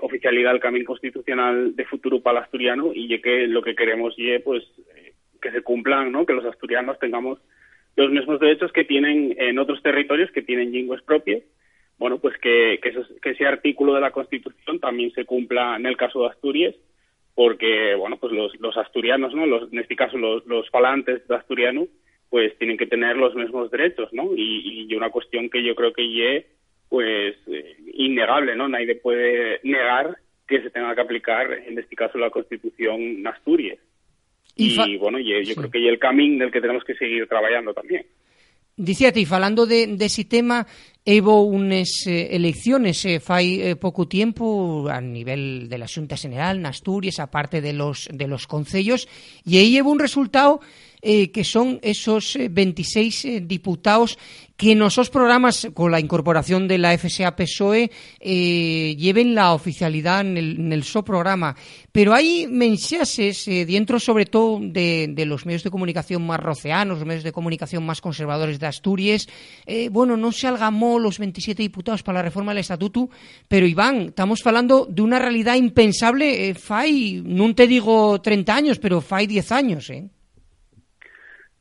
oficialidad 0.00 0.52
del 0.52 0.60
camino 0.60 0.84
constitucional 0.84 1.74
de 1.74 1.84
futuro 1.86 2.20
para 2.20 2.38
el 2.38 2.44
asturiano, 2.44 2.92
y 2.94 3.20
que 3.20 3.48
lo 3.48 3.62
que 3.62 3.74
queremos 3.74 4.14
es 4.16 4.40
pues, 4.42 4.62
que 5.42 5.50
se 5.50 5.62
cumplan, 5.62 6.12
¿no? 6.12 6.24
que 6.24 6.34
los 6.34 6.44
asturianos 6.44 7.00
tengamos 7.00 7.40
los 7.96 8.12
mismos 8.12 8.38
derechos 8.38 8.70
que 8.72 8.84
tienen 8.84 9.34
en 9.36 9.58
otros 9.58 9.82
territorios 9.82 10.30
que 10.30 10.42
tienen 10.42 10.72
lenguas 10.72 11.02
propias. 11.02 11.42
Bueno, 11.98 12.18
pues 12.18 12.38
que, 12.38 12.78
que, 12.80 13.30
ese 13.30 13.46
artículo 13.46 13.94
de 13.94 14.00
la 14.00 14.12
Constitución 14.12 14.78
también 14.78 15.10
se 15.12 15.24
cumpla 15.24 15.74
en 15.76 15.86
el 15.86 15.96
caso 15.96 16.22
de 16.22 16.28
Asturias, 16.28 16.74
porque, 17.34 17.96
bueno, 17.96 18.18
pues 18.18 18.32
los, 18.32 18.54
los 18.60 18.76
asturianos, 18.76 19.34
¿no? 19.34 19.46
Los, 19.46 19.72
en 19.72 19.80
este 19.80 19.96
caso 19.96 20.16
los, 20.16 20.46
los 20.46 20.70
falantes 20.70 21.26
de 21.26 21.34
asturiano, 21.34 21.88
pues 22.30 22.56
tienen 22.58 22.76
que 22.76 22.86
tener 22.86 23.16
los 23.16 23.34
mismos 23.34 23.70
derechos, 23.70 24.08
¿no? 24.12 24.30
Y, 24.36 24.86
y 24.88 24.94
una 24.94 25.10
cuestión 25.10 25.48
que 25.48 25.62
yo 25.62 25.74
creo 25.74 25.92
que 25.92 26.36
es, 26.36 26.44
pues, 26.88 27.36
eh, 27.46 27.76
innegable, 27.94 28.56
¿no? 28.56 28.68
Nadie 28.68 28.96
puede 28.96 29.60
negar 29.62 30.18
que 30.46 30.60
se 30.62 30.70
tenga 30.70 30.94
que 30.94 31.00
aplicar, 31.00 31.52
en 31.52 31.78
este 31.78 31.96
caso, 31.96 32.18
la 32.18 32.30
Constitución 32.30 33.26
Asturias. 33.26 33.78
Y, 34.56 34.96
bueno, 34.98 35.18
yo, 35.18 35.40
yo 35.40 35.54
creo 35.54 35.70
que 35.70 35.84
es 35.84 35.88
el 35.88 35.98
camino 35.98 36.44
del 36.44 36.52
que 36.52 36.60
tenemos 36.60 36.84
que 36.84 36.94
seguir 36.94 37.26
trabajando 37.26 37.74
también. 37.74 38.06
Dicíate, 38.76 39.20
y 39.20 39.24
falando 39.24 39.66
de, 39.66 39.86
de 39.86 40.04
ese 40.04 40.24
tema, 40.24 40.66
hubo 41.06 41.42
unas 41.42 42.06
eh, 42.08 42.34
elecciones 42.34 43.04
eh, 43.04 43.20
fai 43.20 43.62
eh, 43.62 43.76
pouco 43.76 44.08
tiempo 44.10 44.90
a 44.90 45.00
nivel 45.00 45.68
de 45.68 45.78
la 45.78 45.86
Xunta 45.86 46.16
General 46.16 46.58
en 46.58 46.66
Asturias, 46.66 47.20
aparte 47.20 47.60
de 47.60 47.72
los, 47.72 48.10
de 48.10 48.26
los 48.26 48.48
concellos, 48.48 49.06
e 49.46 49.62
aí 49.62 49.78
hubo 49.78 49.94
un 49.94 50.02
resultado 50.02 50.58
eh, 51.04 51.30
que 51.30 51.44
son 51.44 51.78
esos 51.82 52.38
26 52.50 53.24
eh, 53.24 53.40
diputados 53.40 54.18
que 54.56 54.72
en 54.72 54.82
esos 54.82 55.10
programas, 55.10 55.68
con 55.74 55.90
la 55.90 55.98
incorporación 55.98 56.68
de 56.68 56.78
la 56.78 56.96
FSA 56.96 57.34
PSOE, 57.34 57.90
lleven 58.20 59.34
la 59.34 59.52
oficialidad 59.52 60.20
en 60.20 60.36
el, 60.36 60.72
en 60.72 60.82
so 60.84 61.04
programa. 61.04 61.56
Pero 61.90 62.14
hay 62.14 62.46
mensajes 62.46 63.46
dentro, 63.46 63.98
sobre 63.98 64.26
todo, 64.26 64.60
de, 64.62 65.12
los 65.26 65.44
medios 65.44 65.64
de 65.64 65.72
comunicación 65.72 66.24
más 66.24 66.38
roceanos, 66.38 66.98
los 66.98 67.06
medios 67.06 67.24
de 67.24 67.32
comunicación 67.32 67.84
más 67.84 68.00
conservadores 68.00 68.60
de 68.60 68.68
Asturias. 68.68 69.26
bueno, 69.90 70.16
no 70.16 70.30
se 70.30 70.46
algamó 70.46 71.00
los 71.00 71.18
27 71.18 71.60
diputados 71.60 72.04
para 72.04 72.20
la 72.20 72.22
reforma 72.22 72.52
del 72.52 72.60
Estatuto, 72.60 73.10
pero 73.48 73.66
Iván, 73.66 74.02
estamos 74.10 74.46
hablando 74.46 74.86
de 74.88 75.02
una 75.02 75.18
realidad 75.18 75.56
impensable 75.56 76.24
eh, 76.24 76.54
fai, 76.54 77.22
no 77.24 77.54
te 77.54 77.66
digo 77.66 78.20
30 78.20 78.54
años, 78.54 78.78
pero 78.78 79.00
fai 79.00 79.26
10 79.26 79.52
años, 79.52 79.90
¿eh? 79.90 80.08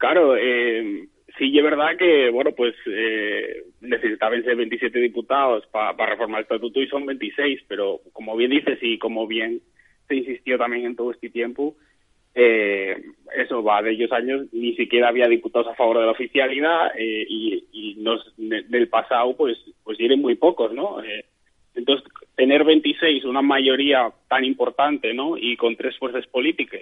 Claro, 0.04 0.36
eh, 0.36 1.08
sí 1.38 1.58
es 1.58 1.64
verdad 1.64 1.95
que, 1.97 2.30
bueno, 2.30 2.51
pues 2.51 2.76
eh, 2.88 3.64
necesitaban 3.80 4.43
ser 4.43 4.58
27 4.58 4.99
diputados 4.99 5.66
para 5.68 5.93
reformar 6.06 6.39
el 6.39 6.43
estatuto 6.43 6.82
y 6.82 6.89
son 6.89 7.06
26, 7.06 7.62
pero 7.70 8.01
como 8.12 8.36
bien 8.36 8.51
dices 8.51 8.80
y 8.82 8.97
como 8.97 9.26
bien 9.28 9.62
se 10.10 10.16
insistió 10.18 10.58
también 10.58 10.88
en 10.88 10.97
todo 10.97 11.12
este 11.12 11.30
tiempo, 11.30 11.78
eh, 12.36 13.01
eso 13.34 13.64
va 13.64 13.82
de 13.82 13.91
ellos 13.91 14.12
años, 14.12 14.45
ni 14.51 14.76
siquiera 14.76 15.08
había 15.08 15.30
diputados 15.30 15.70
a 15.70 15.76
favor 15.76 15.99
de 15.99 16.06
la 16.06 16.12
oficialidad 16.12 16.88
eh, 16.97 17.26
y, 17.30 17.64
y 17.72 17.95
nos, 18.01 18.34
del 18.36 18.89
pasado 18.89 19.38
pues 19.38 19.58
pues 19.86 19.97
eran 20.01 20.20
muy 20.20 20.36
pocos, 20.36 20.74
¿no? 20.74 21.01
Eh, 21.01 21.24
entonces, 21.76 22.06
tener 22.36 22.66
26, 22.66 23.24
una 23.24 23.41
mayoría 23.41 24.12
tan 24.28 24.43
importante, 24.43 25.14
¿no? 25.14 25.38
Y 25.38 25.56
con 25.56 25.78
tres 25.78 25.97
fuerzas 25.97 26.28
políticas, 26.28 26.82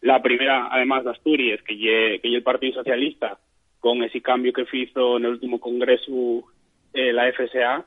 la 0.00 0.22
primera, 0.22 0.68
además 0.70 1.04
de 1.04 1.10
Asturias, 1.10 1.60
que 1.62 1.76
lle, 1.76 2.20
el 2.22 2.42
Partido 2.42 2.74
Socialista, 2.74 3.38
con 3.80 4.02
ese 4.02 4.20
cambio 4.20 4.52
que 4.52 4.66
hizo 4.72 5.16
en 5.16 5.24
el 5.24 5.32
último 5.32 5.60
congreso 5.60 6.44
eh, 6.92 7.12
la 7.12 7.32
FSA, 7.32 7.84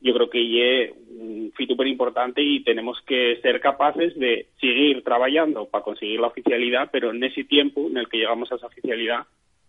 yo 0.00 0.14
creo 0.14 0.30
que 0.30 0.84
es 0.84 0.92
un 1.08 1.52
fito 1.56 1.74
súper 1.74 1.86
importante 1.86 2.42
y 2.42 2.64
tenemos 2.64 3.00
que 3.06 3.38
ser 3.40 3.60
capaces 3.60 4.18
de 4.18 4.46
seguir 4.60 5.04
trabajando 5.04 5.66
para 5.66 5.84
conseguir 5.84 6.18
la 6.18 6.26
oficialidad, 6.26 6.90
pero 6.90 7.10
en 7.10 7.22
ese 7.22 7.44
tiempo 7.44 7.86
en 7.86 7.98
el 7.98 8.08
que 8.08 8.18
llegamos 8.18 8.50
a 8.50 8.56
esa 8.56 8.66
oficialidad, 8.66 9.26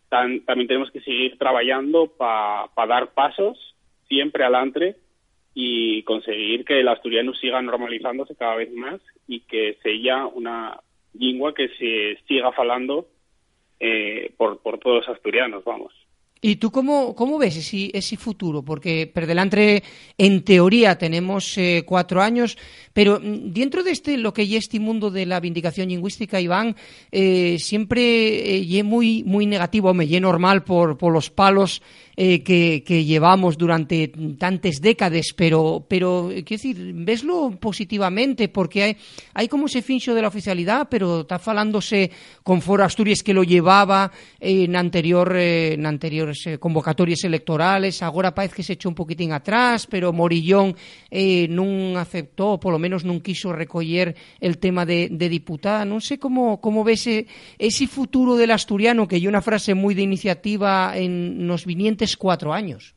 también 0.09 0.67
tenemos 0.67 0.91
que 0.91 1.01
seguir 1.01 1.38
trabajando 1.38 2.07
para 2.17 2.88
dar 2.88 3.13
pasos 3.13 3.76
siempre 4.07 4.43
adelante 4.43 4.95
y 5.53 6.03
conseguir 6.03 6.65
que 6.65 6.80
el 6.80 6.88
asturiano 6.88 7.34
siga 7.36 7.61
normalizándose 7.61 8.36
cada 8.36 8.55
vez 8.55 8.71
más 8.74 9.01
y 9.28 9.41
que 9.41 9.78
sea 9.84 10.26
una 10.26 10.80
lengua 11.14 11.53
que 11.53 11.70
se 11.70 12.18
siga 12.28 12.51
falando 12.51 13.07
eh, 13.80 14.32
por, 14.38 14.59
por 14.61 14.80
todos 14.80 15.05
los 15.05 15.16
asturianos, 15.16 15.64
vamos. 15.64 15.93
¿Y 16.45 16.57
tú 16.57 16.72
cómo, 16.72 17.16
cómo 17.16 17.38
ves 17.38 17.55
ese, 17.55 17.89
ese 17.93 18.18
futuro? 18.18 18.64
Porque 18.64 19.07
per 19.07 19.26
delante, 19.28 19.82
en 20.18 20.43
teoría, 20.43 20.97
tenemos 20.97 21.57
eh, 21.57 21.84
cuatro 21.86 22.22
años, 22.22 22.57
pero 22.91 23.18
mm, 23.22 23.53
dentro 23.53 23.82
de 23.82 23.91
este, 23.91 24.18
lo 24.18 24.34
que 24.34 24.41
es 24.41 24.51
este 24.51 24.78
mundo 24.78 25.09
de 25.09 25.26
la 25.26 25.39
vindicación 25.39 25.88
lingüística, 25.88 26.41
Iván, 26.41 26.76
eh, 27.14 27.55
siempre 27.59 28.57
eh, 28.57 28.84
muy, 28.84 29.24
muy 29.24 29.45
negativo, 29.45 29.93
me 29.93 30.05
lleno 30.05 30.28
normal 30.28 30.66
por, 30.66 30.97
por 30.97 31.14
los 31.14 31.30
palos 31.30 31.82
eh, 32.16 32.43
que, 32.43 33.03
llevamos 33.03 33.57
durante 33.57 34.09
tantas 34.38 34.82
décadas, 34.82 35.34
pero, 35.36 35.86
pero 35.88 36.30
quiero 36.30 36.43
decir, 36.43 36.93
veslo 36.95 37.51
positivamente, 37.59 38.49
porque 38.49 38.84
hay, 38.84 38.97
hay 39.34 39.47
como 39.47 39.66
ese 39.66 39.82
fincho 39.82 40.14
de 40.14 40.22
la 40.22 40.28
oficialidad, 40.28 40.88
pero 40.89 41.22
está 41.22 41.39
falándose 41.39 42.11
con 42.43 42.61
Foro 42.61 42.84
Asturias 42.84 43.24
que 43.24 43.34
lo 43.34 43.43
llevaba 43.43 44.11
en 44.39 44.76
anterior 44.76 45.36
eh, 45.36 45.74
en 45.74 45.86
anteriores 45.86 46.45
eh, 46.45 46.57
convocatorias 46.59 47.24
electorales, 47.24 48.01
agora 48.03 48.34
parece 48.34 48.55
que 48.55 48.64
se 48.64 48.74
echó 48.74 48.89
un 48.89 48.95
poquitín 48.95 49.32
atrás, 49.32 49.88
pero 49.88 50.14
Morillón 50.14 50.76
eh, 51.09 51.47
non 51.49 51.97
aceptó, 51.97 52.59
por 52.59 52.74
lo 52.74 52.80
menos 52.80 53.05
non 53.05 53.22
quiso 53.22 53.53
recoller 53.53 54.14
el 54.39 54.57
tema 54.57 54.86
de, 54.86 55.09
diputada. 55.09 55.86
Non 55.86 56.01
sei 56.01 56.18
como, 56.18 56.61
como 56.61 56.86
ves 56.86 57.03
ese, 57.03 57.28
ese 57.57 57.88
futuro 57.88 58.36
del 58.36 58.51
asturiano, 58.51 59.07
que 59.07 59.18
hay 59.18 59.28
una 59.28 59.41
frase 59.41 59.74
muy 59.74 59.93
de 59.93 60.03
iniciativa 60.03 60.93
en 60.95 61.45
nos 61.45 61.66
vinientes 61.66 62.03
cuatro 62.18 62.54
años. 62.54 62.95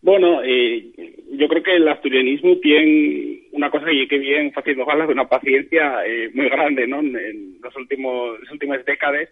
Bueno, 0.00 0.42
eh, 0.42 0.92
yo 1.32 1.48
creo 1.48 1.62
que 1.62 1.76
el 1.76 1.88
asturianismo 1.88 2.56
tiene 2.58 3.42
una 3.52 3.70
cosa 3.70 3.86
que, 3.86 4.18
bien 4.18 4.52
haciendo 4.54 4.84
galas 4.84 5.06
de 5.06 5.12
una 5.12 5.28
paciencia 5.28 6.04
eh, 6.04 6.30
muy 6.34 6.48
grande 6.48 6.86
¿no? 6.86 7.00
en 7.00 7.58
los 7.62 7.76
últimos, 7.76 8.40
las 8.40 8.50
últimas 8.50 8.84
décadas 8.84 9.28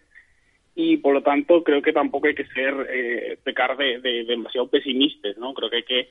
y 0.74 0.98
por 0.98 1.14
lo 1.14 1.22
tanto 1.22 1.64
creo 1.64 1.82
que 1.82 1.92
tampoco 1.92 2.28
hay 2.28 2.34
que 2.34 2.46
ser 2.46 2.74
eh, 2.88 3.38
pecar 3.42 3.76
de, 3.76 4.00
de, 4.00 4.24
demasiado 4.24 4.68
pesimistas, 4.68 5.36
¿no? 5.36 5.52
Creo 5.52 5.68
que 5.68 5.76
hay 5.76 5.82
que 5.82 6.08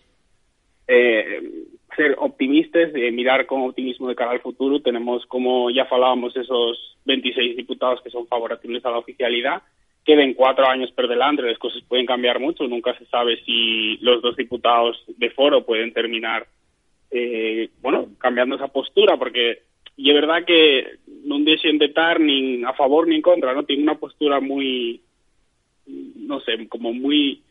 eh, 0.88 1.42
ser 1.96 2.16
optimistas, 2.18 2.92
de 2.94 3.12
mirar 3.12 3.46
con 3.46 3.62
optimismo 3.62 4.08
de 4.08 4.16
cara 4.16 4.32
al 4.32 4.42
futuro. 4.42 4.82
Tenemos, 4.82 5.26
como 5.28 5.70
ya 5.70 5.86
falábamos, 5.86 6.36
esos 6.36 6.98
26 7.06 7.58
diputados 7.58 8.02
que 8.02 8.10
son 8.10 8.28
favorables 8.28 8.86
a 8.86 8.92
la 8.92 8.98
oficialidad 8.98 9.62
queden 10.10 10.34
cuatro 10.34 10.66
años 10.66 10.92
por 10.92 11.08
delante, 11.08 11.44
las 11.44 11.60
cosas 11.60 11.84
pueden 11.88 12.08
cambiar 12.08 12.40
mucho, 12.40 12.68
nunca 12.68 12.98
se 12.98 13.06
sabe 13.06 13.40
si 13.46 13.98
los 13.98 14.24
dos 14.24 14.36
diputados 14.36 14.98
de 15.06 15.30
foro 15.30 15.64
pueden 15.64 15.94
terminar, 15.94 16.48
eh, 17.12 17.70
bueno, 17.80 18.08
cambiando 18.18 18.56
esa 18.56 18.70
postura, 18.70 19.18
porque 19.18 19.60
y 19.96 20.10
es 20.10 20.16
verdad 20.16 20.46
que 20.46 20.98
no 21.26 21.38
dejen 21.38 21.78
de 21.78 21.86
estar 21.86 22.20
ni 22.20 22.64
a 22.64 22.74
favor 22.74 23.08
ni 23.08 23.18
en 23.18 23.22
contra, 23.22 23.54
¿no? 23.54 23.66
Tiene 23.66 23.84
una 23.84 24.00
postura 24.00 24.40
muy, 24.40 25.00
no 25.86 26.40
sé, 26.40 26.68
como 26.70 26.92
muy, 26.92 27.44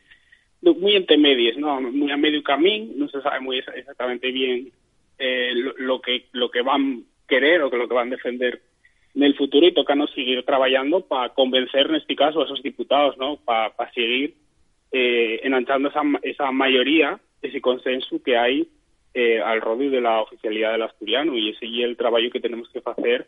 muy 0.63 0.97
entre 0.97 1.17
medias, 1.17 1.57
¿no? 1.59 1.81
Muy 1.81 2.11
a 2.11 2.17
medio 2.17 2.43
camino, 2.43 2.93
no 2.97 3.09
se 3.09 3.23
sabe 3.23 3.39
muy 3.39 3.59
exactamente 3.59 4.33
bien 4.33 4.73
eh, 5.17 5.53
lo, 5.77 6.01
que 6.01 6.25
lo 6.33 6.51
que 6.51 6.63
van 6.63 7.05
querer 7.29 7.63
o 7.63 7.71
lo 7.71 7.87
que 7.87 7.95
van 7.95 8.09
a 8.09 8.17
defender 8.17 8.63
en 9.19 9.25
el 9.25 9.35
futuro 9.35 9.67
y 9.67 9.75
toca 9.75 9.97
nos 9.97 10.13
seguir 10.13 10.45
trabajando 10.45 11.01
para 11.01 11.31
convencer 11.31 11.89
en 11.89 11.97
este 11.97 12.15
caso 12.15 12.41
a 12.41 12.45
esos 12.45 12.63
diputados, 12.63 13.19
¿no? 13.19 13.37
Para 13.45 13.73
seguir 13.93 14.37
eh, 14.93 15.41
enanchando 15.43 15.89
esa, 15.89 16.03
esa 16.23 16.53
mayoría, 16.53 17.19
ese 17.43 17.61
consenso 17.61 18.23
que 18.23 18.37
hay 18.37 18.69
eh, 19.15 19.41
al 19.41 19.61
rodeo 19.61 19.91
de 19.91 20.01
la 20.01 20.21
oficialidad 20.21 20.71
del 20.71 20.83
asturiano 20.83 21.37
y 21.37 21.51
ese 21.51 21.67
es 21.67 21.85
el 21.85 21.97
trabajo 21.97 22.31
que 22.33 22.39
tenemos 22.39 22.69
que 22.69 22.81
hacer 22.85 23.27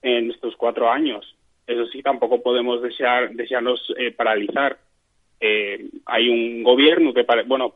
en 0.00 0.30
estos 0.30 0.54
cuatro 0.56 0.88
años. 0.88 1.34
Eso 1.66 1.86
sí, 1.86 2.02
tampoco 2.02 2.40
podemos 2.40 2.80
desear, 2.80 3.32
desearnos 3.32 3.80
eh, 3.98 4.12
paralizar. 4.12 4.78
Eh, 5.40 5.88
hay 6.06 6.28
un 6.28 6.62
gobierno 6.62 7.12
que, 7.12 7.26
bueno, 7.46 7.74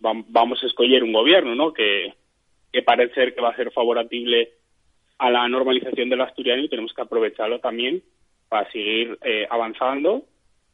vamos 0.00 0.62
a 0.62 0.66
escoger 0.66 1.02
un 1.02 1.14
gobierno, 1.14 1.54
¿no? 1.54 1.72
Que, 1.72 2.12
que 2.70 2.82
parece 2.82 3.14
ser 3.14 3.34
que 3.34 3.40
va 3.40 3.52
a 3.52 3.56
ser 3.56 3.72
favorable 3.72 4.50
a 5.18 5.30
la 5.30 5.48
normalización 5.48 6.08
del 6.08 6.20
asturiano 6.20 6.62
y 6.62 6.68
tenemos 6.68 6.92
que 6.92 7.02
aprovecharlo 7.02 7.60
también 7.60 8.02
para 8.48 8.70
seguir 8.70 9.18
eh, 9.22 9.46
avanzando 9.50 10.24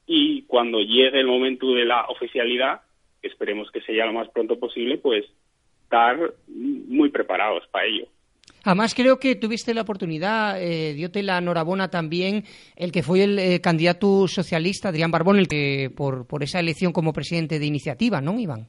y 0.06 0.42
cuando 0.42 0.80
llegue 0.80 1.20
el 1.20 1.26
momento 1.26 1.72
de 1.74 1.84
la 1.84 2.06
oficialidad, 2.06 2.80
que 3.20 3.28
esperemos 3.28 3.70
que 3.70 3.80
sea 3.82 4.06
lo 4.06 4.12
más 4.12 4.28
pronto 4.30 4.58
posible, 4.58 4.98
pues 4.98 5.24
estar 5.84 6.18
muy 6.48 7.10
preparados 7.10 7.66
para 7.70 7.86
ello. 7.86 8.06
Además, 8.64 8.94
creo 8.94 9.18
que 9.18 9.34
tuviste 9.34 9.74
la 9.74 9.82
oportunidad, 9.82 10.60
eh, 10.62 10.94
diote 10.94 11.22
la 11.22 11.38
enhorabuena 11.38 11.90
también, 11.90 12.44
el 12.76 12.92
que 12.92 13.02
fue 13.02 13.24
el 13.24 13.38
eh, 13.38 13.60
candidato 13.60 14.28
socialista, 14.28 14.88
Adrián 14.88 15.10
Barbón, 15.10 15.38
el 15.38 15.48
que 15.48 15.90
por, 15.96 16.26
por 16.26 16.42
esa 16.42 16.60
elección 16.60 16.92
como 16.92 17.12
presidente 17.12 17.58
de 17.58 17.66
iniciativa, 17.66 18.20
¿no, 18.20 18.38
Iván? 18.38 18.68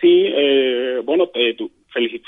Sí, 0.00 0.26
eh, 0.26 1.00
bueno, 1.04 1.30
eh, 1.34 1.56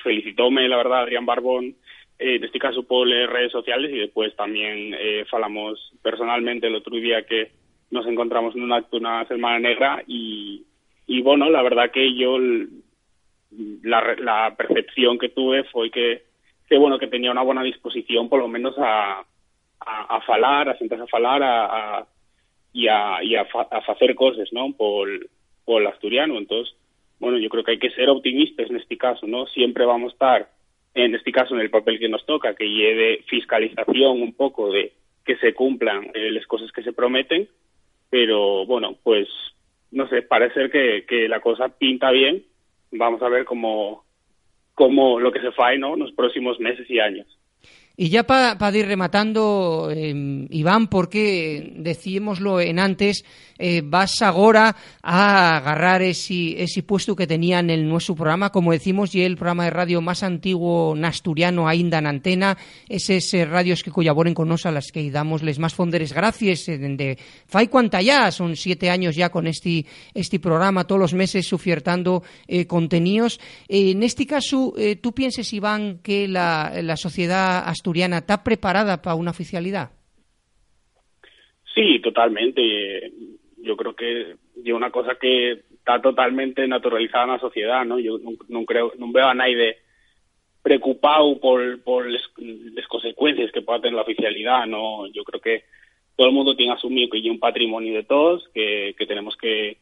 felicitóme, 0.02 0.68
la 0.68 0.78
verdad, 0.78 1.02
Adrián 1.02 1.26
Barbón, 1.26 1.76
eh, 2.18 2.36
en 2.36 2.44
este 2.44 2.58
caso 2.58 2.82
por 2.82 3.08
redes 3.08 3.52
sociales 3.52 3.90
y 3.92 3.98
después 3.98 4.34
también 4.36 4.94
eh, 4.98 5.24
falamos 5.30 5.92
personalmente 6.02 6.66
el 6.66 6.74
otro 6.76 6.96
día 6.96 7.26
que 7.26 7.50
nos 7.90 8.06
encontramos 8.06 8.54
en 8.54 8.62
un 8.62 8.72
acto 8.72 8.96
una 8.96 9.26
semana 9.26 9.58
negra 9.58 10.02
y, 10.06 10.64
y 11.06 11.22
bueno, 11.22 11.48
la 11.50 11.62
verdad 11.62 11.90
que 11.90 12.14
yo 12.14 12.38
la, 13.82 14.16
la 14.18 14.54
percepción 14.56 15.18
que 15.18 15.28
tuve 15.28 15.64
fue 15.64 15.90
que, 15.90 16.24
que 16.68 16.78
bueno, 16.78 16.98
que 16.98 17.06
tenía 17.06 17.30
una 17.30 17.42
buena 17.42 17.62
disposición 17.62 18.28
por 18.28 18.40
lo 18.40 18.48
menos 18.48 18.74
a, 18.78 19.20
a, 19.80 20.16
a 20.16 20.20
falar, 20.22 20.68
a 20.68 20.78
sentarse 20.78 21.04
a 21.04 21.08
falar 21.08 21.42
a, 21.42 21.64
a, 21.98 22.06
y 22.72 22.88
a, 22.88 23.22
y 23.22 23.36
a, 23.36 23.42
a 23.42 23.92
hacer 23.92 24.14
cosas, 24.14 24.52
¿no? 24.52 24.72
Por, 24.72 25.08
por 25.64 25.80
el 25.80 25.88
asturiano. 25.88 26.38
Entonces, 26.38 26.74
bueno, 27.20 27.38
yo 27.38 27.48
creo 27.48 27.64
que 27.64 27.72
hay 27.72 27.78
que 27.78 27.90
ser 27.90 28.08
optimistas 28.08 28.68
en 28.68 28.76
este 28.76 28.98
caso, 28.98 29.26
¿no? 29.26 29.46
Siempre 29.46 29.86
vamos 29.86 30.10
a 30.10 30.12
estar 30.14 30.55
en 30.96 31.14
este 31.14 31.30
caso 31.30 31.54
en 31.54 31.60
el 31.60 31.70
papel 31.70 31.98
que 31.98 32.08
nos 32.08 32.24
toca, 32.24 32.54
que 32.54 32.64
lleve 32.64 33.22
fiscalización 33.28 34.22
un 34.22 34.32
poco 34.32 34.72
de 34.72 34.92
que 35.24 35.36
se 35.36 35.52
cumplan 35.52 36.10
eh, 36.14 36.30
las 36.30 36.46
cosas 36.46 36.72
que 36.72 36.82
se 36.82 36.94
prometen, 36.94 37.48
pero 38.08 38.64
bueno, 38.64 38.96
pues 39.02 39.28
no 39.90 40.08
sé, 40.08 40.22
parece 40.22 40.70
que, 40.70 41.04
que 41.06 41.28
la 41.28 41.40
cosa 41.40 41.68
pinta 41.68 42.10
bien, 42.10 42.42
vamos 42.92 43.20
a 43.20 43.28
ver 43.28 43.44
cómo, 43.44 44.04
cómo 44.74 45.20
lo 45.20 45.32
que 45.32 45.40
se 45.40 45.52
fae 45.52 45.76
¿no? 45.76 45.94
en 45.94 46.00
los 46.00 46.12
próximos 46.12 46.58
meses 46.60 46.88
y 46.88 46.98
años. 46.98 47.26
Y 47.98 48.10
ya 48.10 48.24
para 48.24 48.76
ir 48.76 48.86
rematando, 48.86 49.88
eh, 49.90 50.46
Iván, 50.50 50.88
porque 50.88 51.72
decímoslo 51.76 52.60
en 52.60 52.78
antes, 52.78 53.24
eh, 53.58 53.80
vas 53.82 54.20
ahora 54.20 54.76
a 55.02 55.56
agarrar 55.56 56.02
ese, 56.02 56.62
ese 56.62 56.82
puesto 56.82 57.16
que 57.16 57.26
tenía 57.26 57.60
en 57.60 57.88
nuestro 57.88 58.14
programa, 58.14 58.52
como 58.52 58.72
decimos, 58.72 59.14
y 59.14 59.22
el 59.22 59.36
programa 59.36 59.64
de 59.64 59.70
radio 59.70 60.02
más 60.02 60.22
antiguo 60.22 60.94
nasturiano 60.94 61.66
ainda 61.66 61.96
en 61.98 62.06
antena, 62.06 62.58
esos 62.86 63.48
radios 63.48 63.82
que 63.82 63.90
colaboren 63.90 64.34
con 64.34 64.48
nosotros, 64.48 64.66
a 64.66 64.72
las 64.72 64.92
que 64.92 65.10
damos 65.10 65.42
les 65.42 65.58
más 65.58 65.74
fonderes 65.74 66.12
gracias, 66.12 66.68
eh, 66.68 66.76
de 66.76 67.18
fai 67.46 67.68
cuanta 67.68 68.02
ya, 68.02 68.30
son 68.30 68.56
siete 68.56 68.90
años 68.90 69.16
ya 69.16 69.30
con 69.30 69.46
este, 69.46 69.86
este 70.12 70.38
programa, 70.38 70.84
todos 70.84 71.00
los 71.00 71.14
meses 71.14 71.46
sufiertando 71.46 72.22
eh, 72.46 72.66
contenidos. 72.66 73.40
en 73.68 74.02
este 74.02 74.26
caso, 74.26 74.74
¿tú 75.00 75.12
piensas, 75.14 75.50
Iván, 75.52 76.00
que 76.02 76.28
la, 76.28 76.72
la 76.82 76.96
sociedad 76.96 77.66
asturiana 77.66 77.85
está 77.94 78.42
preparada 78.42 79.02
para 79.02 79.16
una 79.16 79.30
oficialidad? 79.30 79.90
Sí, 81.74 82.00
totalmente. 82.00 83.12
Yo 83.58 83.76
creo 83.76 83.94
que 83.94 84.36
es 84.64 84.72
una 84.72 84.90
cosa 84.90 85.16
que 85.20 85.52
está 85.52 86.00
totalmente 86.00 86.66
naturalizada 86.66 87.24
en 87.24 87.30
la 87.32 87.38
sociedad, 87.38 87.84
¿no? 87.84 87.98
Yo 87.98 88.18
no, 88.48 88.64
veo 89.12 89.26
a 89.28 89.34
nadie 89.34 89.76
preocupado 90.62 91.38
por, 91.38 91.82
por 91.82 92.10
las 92.10 92.86
consecuencias 92.88 93.52
que 93.52 93.62
pueda 93.62 93.80
tener 93.80 93.94
la 93.94 94.02
oficialidad, 94.02 94.66
¿no? 94.66 95.06
Yo 95.08 95.22
creo 95.24 95.40
que 95.40 95.64
todo 96.16 96.28
el 96.28 96.32
mundo 96.32 96.56
tiene 96.56 96.72
asumido 96.72 97.10
que 97.10 97.18
hay 97.18 97.30
un 97.30 97.38
patrimonio 97.38 97.94
de 97.94 98.04
todos, 98.04 98.48
que, 98.54 98.94
que 98.98 99.06
tenemos 99.06 99.36
que, 99.36 99.76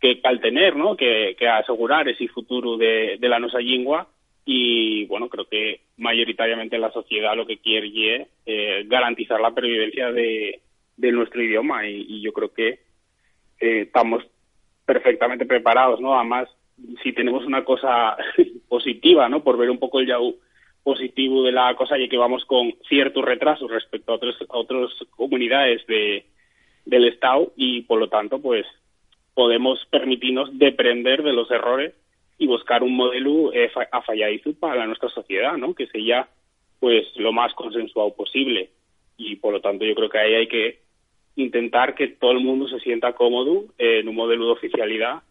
que 0.00 0.16
tener, 0.40 0.76
¿no? 0.76 0.96
Que, 0.96 1.34
que 1.38 1.48
asegurar 1.48 2.08
ese 2.08 2.28
futuro 2.28 2.76
de, 2.76 3.16
de 3.18 3.28
la 3.28 3.38
nuestra 3.38 3.60
lengua 3.60 4.08
y 4.50 5.04
bueno, 5.04 5.28
creo 5.28 5.44
que 5.44 5.82
mayoritariamente 5.98 6.78
la 6.78 6.90
sociedad 6.90 7.36
lo 7.36 7.44
que 7.44 7.58
quiere 7.58 7.88
es 8.22 8.28
eh, 8.46 8.84
garantizar 8.86 9.38
la 9.42 9.50
pervivencia 9.50 10.10
de, 10.10 10.62
de 10.96 11.12
nuestro 11.12 11.42
idioma 11.42 11.86
y, 11.86 12.22
yo 12.22 12.32
creo 12.32 12.54
que 12.54 12.68
eh, 13.60 13.82
estamos 13.82 14.24
perfectamente 14.86 15.44
preparados, 15.44 16.00
¿no? 16.00 16.18
Además, 16.18 16.48
si 17.02 17.12
tenemos 17.12 17.44
una 17.44 17.62
cosa 17.62 18.16
positiva, 18.70 19.28
¿no? 19.28 19.44
Por 19.44 19.58
ver 19.58 19.68
un 19.68 19.78
poco 19.78 20.00
el 20.00 20.06
yahoo 20.06 20.36
positivo 20.82 21.42
de 21.42 21.52
la 21.52 21.76
cosa 21.76 21.98
y 21.98 22.08
que 22.08 22.16
vamos 22.16 22.46
con 22.46 22.72
cierto 22.88 23.20
retraso 23.20 23.68
respecto 23.68 24.12
a 24.12 24.14
otras 24.14 24.34
a 24.48 24.56
otras 24.56 24.90
comunidades 25.10 25.86
de, 25.86 26.24
del 26.86 27.04
Estado 27.04 27.52
y 27.54 27.82
por 27.82 28.00
lo 28.00 28.08
tanto 28.08 28.40
pues 28.40 28.64
podemos 29.34 29.84
permitirnos 29.90 30.58
deprender 30.58 31.22
de 31.22 31.34
los 31.34 31.50
errores 31.50 31.92
y 32.38 32.46
buscar 32.46 32.82
un 32.82 32.94
modelo 32.94 33.52
eh, 33.52 33.70
afalladizo 33.90 34.52
para 34.54 34.86
nuestra 34.86 35.08
sociedad, 35.08 35.56
¿no? 35.56 35.74
Que 35.74 35.86
sea 35.88 36.28
pues 36.80 37.06
lo 37.16 37.32
más 37.32 37.52
consensuado 37.54 38.14
posible 38.14 38.70
y 39.16 39.36
por 39.36 39.52
lo 39.52 39.60
tanto 39.60 39.84
yo 39.84 39.94
creo 39.94 40.08
que 40.08 40.18
ahí 40.18 40.34
hay 40.34 40.48
que 40.48 40.80
intentar 41.34 41.94
que 41.94 42.08
todo 42.08 42.32
el 42.32 42.40
mundo 42.40 42.68
se 42.68 42.78
sienta 42.80 43.14
cómodo 43.14 43.64
en 43.76 44.08
un 44.08 44.14
modelo 44.14 44.46
de 44.46 44.52
oficialidad 44.52 45.22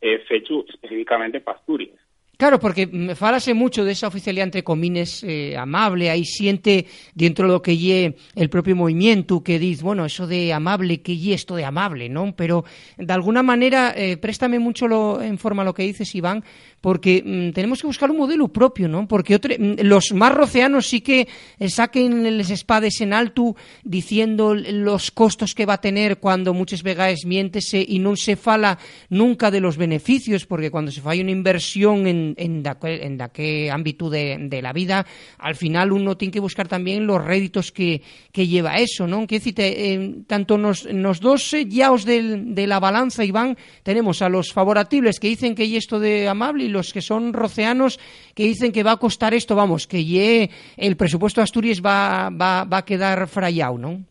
eh, 0.00 0.22
hecho 0.28 0.64
específicamente 0.68 1.40
para 1.40 1.58
Asturias. 1.58 1.96
Claro, 2.36 2.60
porque 2.60 3.14
falase 3.14 3.54
mucho 3.54 3.82
de 3.82 3.92
esa 3.92 4.08
oficialidad 4.08 4.44
entre 4.44 4.62
comines 4.62 5.22
eh, 5.22 5.56
amable, 5.56 6.10
ahí 6.10 6.26
siente 6.26 6.86
dentro 7.14 7.46
de 7.46 7.52
lo 7.54 7.62
que 7.62 7.78
lle 7.78 8.16
el 8.34 8.50
propio 8.50 8.76
movimiento 8.76 9.42
que 9.42 9.58
dice, 9.58 9.82
bueno, 9.82 10.04
eso 10.04 10.26
de 10.26 10.52
amable, 10.52 11.00
que 11.00 11.16
lle 11.16 11.32
esto 11.32 11.56
de 11.56 11.64
amable, 11.64 12.10
¿no? 12.10 12.36
Pero 12.36 12.66
de 12.98 13.10
alguna 13.10 13.42
manera, 13.42 13.94
eh, 13.96 14.18
préstame 14.18 14.58
mucho 14.58 14.86
lo, 14.86 15.22
en 15.22 15.38
forma 15.38 15.64
lo 15.64 15.72
que 15.72 15.84
dices, 15.84 16.14
Iván, 16.14 16.44
porque 16.86 17.20
mm, 17.26 17.50
tenemos 17.50 17.80
que 17.80 17.88
buscar 17.88 18.12
un 18.12 18.18
modelo 18.18 18.46
propio, 18.46 18.86
¿no? 18.86 19.08
Porque 19.08 19.38
mm, 19.38 19.84
los 19.84 20.12
más 20.12 20.32
roceanos 20.32 20.86
sí 20.86 21.00
que 21.00 21.26
eh, 21.58 21.68
saquen 21.68 22.38
les 22.38 22.50
espades 22.50 23.00
en 23.00 23.12
alto 23.12 23.56
diciendo 23.82 24.54
los 24.54 25.10
costos 25.10 25.52
que 25.52 25.66
va 25.66 25.74
a 25.74 25.80
tener 25.80 26.18
cuando 26.18 26.54
muchas 26.54 26.84
veces 26.84 27.26
miéntese 27.26 27.84
y 27.84 27.98
no 27.98 28.14
se 28.14 28.36
fala 28.36 28.78
nunca 29.08 29.50
de 29.50 29.58
los 29.58 29.76
beneficios, 29.76 30.46
porque 30.46 30.70
cuando 30.70 30.92
se 30.92 31.00
falla 31.00 31.22
una 31.22 31.32
inversión 31.32 32.06
en 32.06 32.34
en, 32.36 32.62
en, 32.64 33.18
qué 33.32 33.68
ámbito 33.68 34.08
de, 34.08 34.60
la 34.62 34.72
vida, 34.72 35.04
al 35.38 35.56
final 35.56 35.90
uno 35.90 36.16
tiene 36.16 36.30
que 36.30 36.38
buscar 36.38 36.68
también 36.68 37.04
los 37.04 37.24
réditos 37.24 37.72
que, 37.72 38.00
lleva 38.32 38.78
eso, 38.78 39.08
¿no? 39.08 39.26
Que 39.26 39.40
decir, 39.40 39.54
eh, 39.58 40.22
tanto 40.28 40.56
nos, 40.56 40.86
nos 40.86 41.18
dos 41.18 41.50
yaos 41.68 42.04
de 42.04 42.64
la 42.68 42.78
balanza, 42.78 43.24
Iván, 43.24 43.56
tenemos 43.82 44.22
a 44.22 44.28
los 44.28 44.52
favorables 44.52 45.18
que 45.18 45.26
dicen 45.26 45.56
que 45.56 45.64
y 45.64 45.74
esto 45.74 45.98
de 45.98 46.28
amable 46.28 46.62
y 46.62 46.75
los 46.76 46.92
que 46.92 47.00
son 47.00 47.32
roceanos 47.32 47.98
que 48.34 48.44
dicen 48.44 48.72
que 48.72 48.82
va 48.82 48.92
a 48.92 48.96
costar 48.98 49.34
esto, 49.34 49.56
vamos, 49.56 49.86
que 49.86 50.04
ye, 50.04 50.50
el 50.76 50.96
presupuesto 50.96 51.40
de 51.40 51.44
Asturias 51.44 51.82
va, 51.84 52.30
va, 52.30 52.64
va 52.64 52.78
a 52.78 52.84
quedar 52.84 53.26
frayado, 53.26 53.78
¿no? 53.78 54.04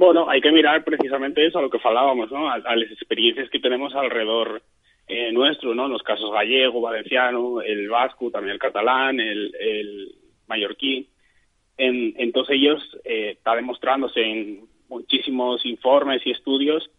Bueno, 0.00 0.30
hay 0.30 0.40
que 0.40 0.50
mirar 0.50 0.82
precisamente 0.82 1.46
eso, 1.46 1.58
a 1.58 1.62
lo 1.62 1.68
que 1.68 1.78
hablábamos, 1.84 2.32
¿no? 2.32 2.50
a, 2.50 2.58
las 2.58 2.90
experiencias 2.90 3.50
que 3.50 3.60
tenemos 3.60 3.94
alrededor 3.94 4.62
eh, 5.06 5.30
nuestro, 5.30 5.74
¿no? 5.74 5.88
Los 5.88 6.02
casos 6.02 6.32
gallego, 6.32 6.80
valenciano, 6.80 7.60
el 7.60 7.86
vasco, 7.90 8.30
también 8.30 8.54
el 8.54 8.58
catalán, 8.58 9.20
el, 9.20 9.54
el 9.60 10.14
mallorquín. 10.46 11.06
En, 11.76 12.14
entonces 12.16 12.56
ellos 12.56 12.82
eh, 13.04 13.32
está 13.32 13.54
demostrándose 13.54 14.22
en 14.22 14.60
muchísimos 14.88 15.66
informes 15.66 16.22
y 16.24 16.30
estudios 16.30 16.90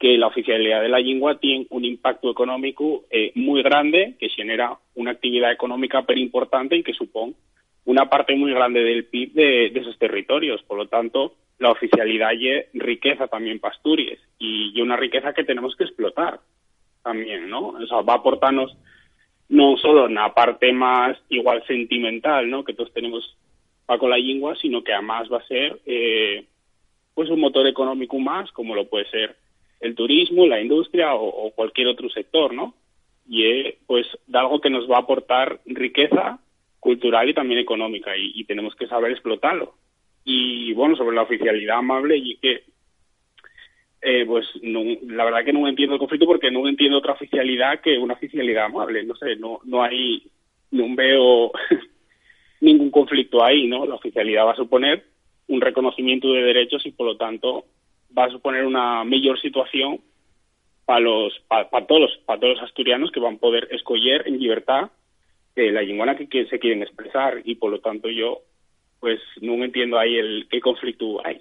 que 0.00 0.16
la 0.16 0.28
oficialidad 0.28 0.80
de 0.80 0.88
la 0.88 0.98
lengua 0.98 1.38
tiene 1.38 1.66
un 1.68 1.84
impacto 1.84 2.30
económico 2.30 3.04
eh, 3.10 3.32
muy 3.34 3.62
grande, 3.62 4.16
que 4.18 4.30
genera 4.30 4.78
una 4.94 5.10
actividad 5.10 5.52
económica 5.52 6.02
pero 6.06 6.18
importante 6.18 6.74
y 6.74 6.82
que 6.82 6.94
supone 6.94 7.34
una 7.84 8.08
parte 8.08 8.34
muy 8.34 8.50
grande 8.52 8.82
del 8.82 9.04
PIB 9.04 9.32
de, 9.34 9.66
esos 9.66 9.98
territorios. 9.98 10.62
Por 10.62 10.78
lo 10.78 10.88
tanto, 10.88 11.34
la 11.58 11.70
oficialidad 11.70 12.30
es 12.32 12.66
riqueza 12.72 13.28
también 13.28 13.60
para 13.60 13.76
y, 14.38 14.72
y 14.74 14.80
una 14.80 14.96
riqueza 14.96 15.34
que 15.34 15.44
tenemos 15.44 15.76
que 15.76 15.84
explotar 15.84 16.40
también, 17.02 17.50
¿no? 17.50 17.68
O 17.68 17.86
sea, 17.86 18.00
va 18.00 18.14
a 18.14 18.16
aportarnos 18.16 18.74
no 19.50 19.76
solo 19.76 20.06
en 20.06 20.14
la 20.14 20.32
parte 20.32 20.72
más 20.72 21.18
igual 21.28 21.62
sentimental, 21.66 22.48
¿no? 22.48 22.64
Que 22.64 22.72
todos 22.72 22.92
tenemos 22.94 23.36
para 23.84 23.98
con 23.98 24.08
la 24.08 24.16
lengua, 24.16 24.56
sino 24.56 24.82
que 24.82 24.94
además 24.94 25.28
va 25.30 25.38
a 25.38 25.46
ser 25.46 25.78
eh, 25.84 26.46
pues 27.12 27.28
un 27.28 27.40
motor 27.40 27.66
económico 27.66 28.18
más, 28.18 28.50
como 28.52 28.74
lo 28.74 28.88
puede 28.88 29.10
ser 29.10 29.36
el 29.80 29.94
turismo, 29.94 30.46
la 30.46 30.60
industria 30.60 31.14
o, 31.14 31.50
cualquier 31.52 31.88
otro 31.88 32.08
sector, 32.10 32.52
¿no? 32.52 32.74
Y 33.28 33.44
eh, 33.44 33.78
pues 33.86 34.06
de 34.26 34.38
algo 34.38 34.60
que 34.60 34.70
nos 34.70 34.90
va 34.90 34.96
a 34.96 35.00
aportar 35.00 35.60
riqueza 35.66 36.38
cultural 36.78 37.28
y 37.28 37.34
también 37.34 37.60
económica 37.60 38.16
y, 38.16 38.44
tenemos 38.44 38.74
que 38.74 38.86
saber 38.86 39.12
explotarlo. 39.12 39.74
Y 40.24 40.72
bueno, 40.74 40.96
sobre 40.96 41.16
la 41.16 41.22
oficialidad 41.22 41.78
amable 41.78 42.16
y 42.16 42.36
que 42.36 42.64
eh, 44.02 44.24
pues 44.26 44.46
no, 44.62 44.82
la 45.08 45.24
verdad 45.24 45.44
que 45.44 45.52
no 45.52 45.68
entiendo 45.68 45.94
el 45.94 45.98
conflicto 45.98 46.26
porque 46.26 46.50
no 46.50 46.66
entiendo 46.66 46.98
otra 46.98 47.12
oficialidad 47.12 47.80
que 47.80 47.98
una 47.98 48.14
oficialidad 48.14 48.66
amable. 48.66 49.04
No 49.04 49.14
sé, 49.14 49.36
no, 49.36 49.60
no 49.64 49.82
hay, 49.82 50.22
no 50.70 50.94
veo 50.94 51.52
ningún 52.60 52.90
conflicto 52.90 53.44
ahí, 53.44 53.66
¿no? 53.66 53.86
La 53.86 53.94
oficialidad 53.94 54.46
va 54.46 54.52
a 54.52 54.56
suponer 54.56 55.04
un 55.48 55.60
reconocimiento 55.60 56.32
de 56.32 56.42
derechos 56.42 56.84
y 56.86 56.92
por 56.92 57.06
lo 57.06 57.16
tanto 57.16 57.64
va 58.16 58.24
a 58.24 58.30
suponer 58.30 58.64
una 58.64 59.04
mejor 59.04 59.40
situación 59.40 60.00
para 60.84 61.00
los 61.00 61.32
para, 61.46 61.86
todos 61.86 62.10
para 62.26 62.40
todos 62.40 62.54
los 62.54 62.64
asturianos 62.64 63.12
que 63.12 63.20
van 63.20 63.36
a 63.36 63.38
poder 63.38 63.68
escoger 63.70 64.26
en 64.26 64.38
libertad 64.38 64.90
eh, 65.54 65.70
la 65.70 65.82
lengua 65.82 66.16
que, 66.16 66.46
se 66.46 66.58
quieren 66.58 66.82
expresar 66.82 67.42
y 67.44 67.54
por 67.56 67.70
lo 67.70 67.80
tanto 67.80 68.08
yo 68.08 68.42
pues 68.98 69.20
no 69.40 69.54
entiendo 69.64 69.98
ahí 69.98 70.16
el 70.16 70.46
qué 70.50 70.60
conflicto 70.60 71.24
hay. 71.24 71.40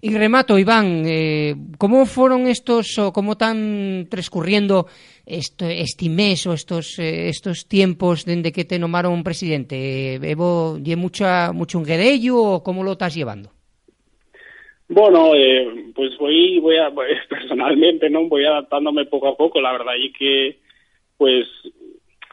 Y 0.00 0.16
remato, 0.16 0.56
Iván, 0.56 1.02
eh, 1.06 1.56
¿cómo 1.76 2.06
fueron 2.06 2.46
estos 2.46 2.96
o 2.98 3.12
cómo 3.12 3.32
están 3.32 4.06
transcurriendo 4.08 4.86
este 5.26 6.08
mes 6.08 6.46
o 6.46 6.52
estos 6.52 7.00
eh, 7.00 7.28
estos 7.28 7.66
tiempos 7.66 8.24
desde 8.24 8.52
que 8.52 8.64
te 8.64 8.78
nombraron 8.78 9.24
presidente? 9.24 10.14
¿Evo 10.14 10.78
y 10.82 10.94
mucha 10.94 11.52
mucho 11.52 11.78
un 11.78 11.86
o 12.32 12.62
cómo 12.62 12.84
lo 12.84 12.92
estás 12.92 13.14
llevando? 13.14 13.57
Bueno, 14.88 15.34
eh, 15.34 15.92
pues 15.94 16.16
voy 16.18 16.58
voy 16.60 16.76
a 16.78 16.90
personalmente 17.28 18.08
no 18.08 18.26
voy 18.28 18.44
adaptándome 18.44 19.04
poco 19.04 19.28
a 19.28 19.36
poco, 19.36 19.60
la 19.60 19.72
verdad 19.72 19.94
y 19.98 20.12
que 20.12 20.58
pues 21.16 21.46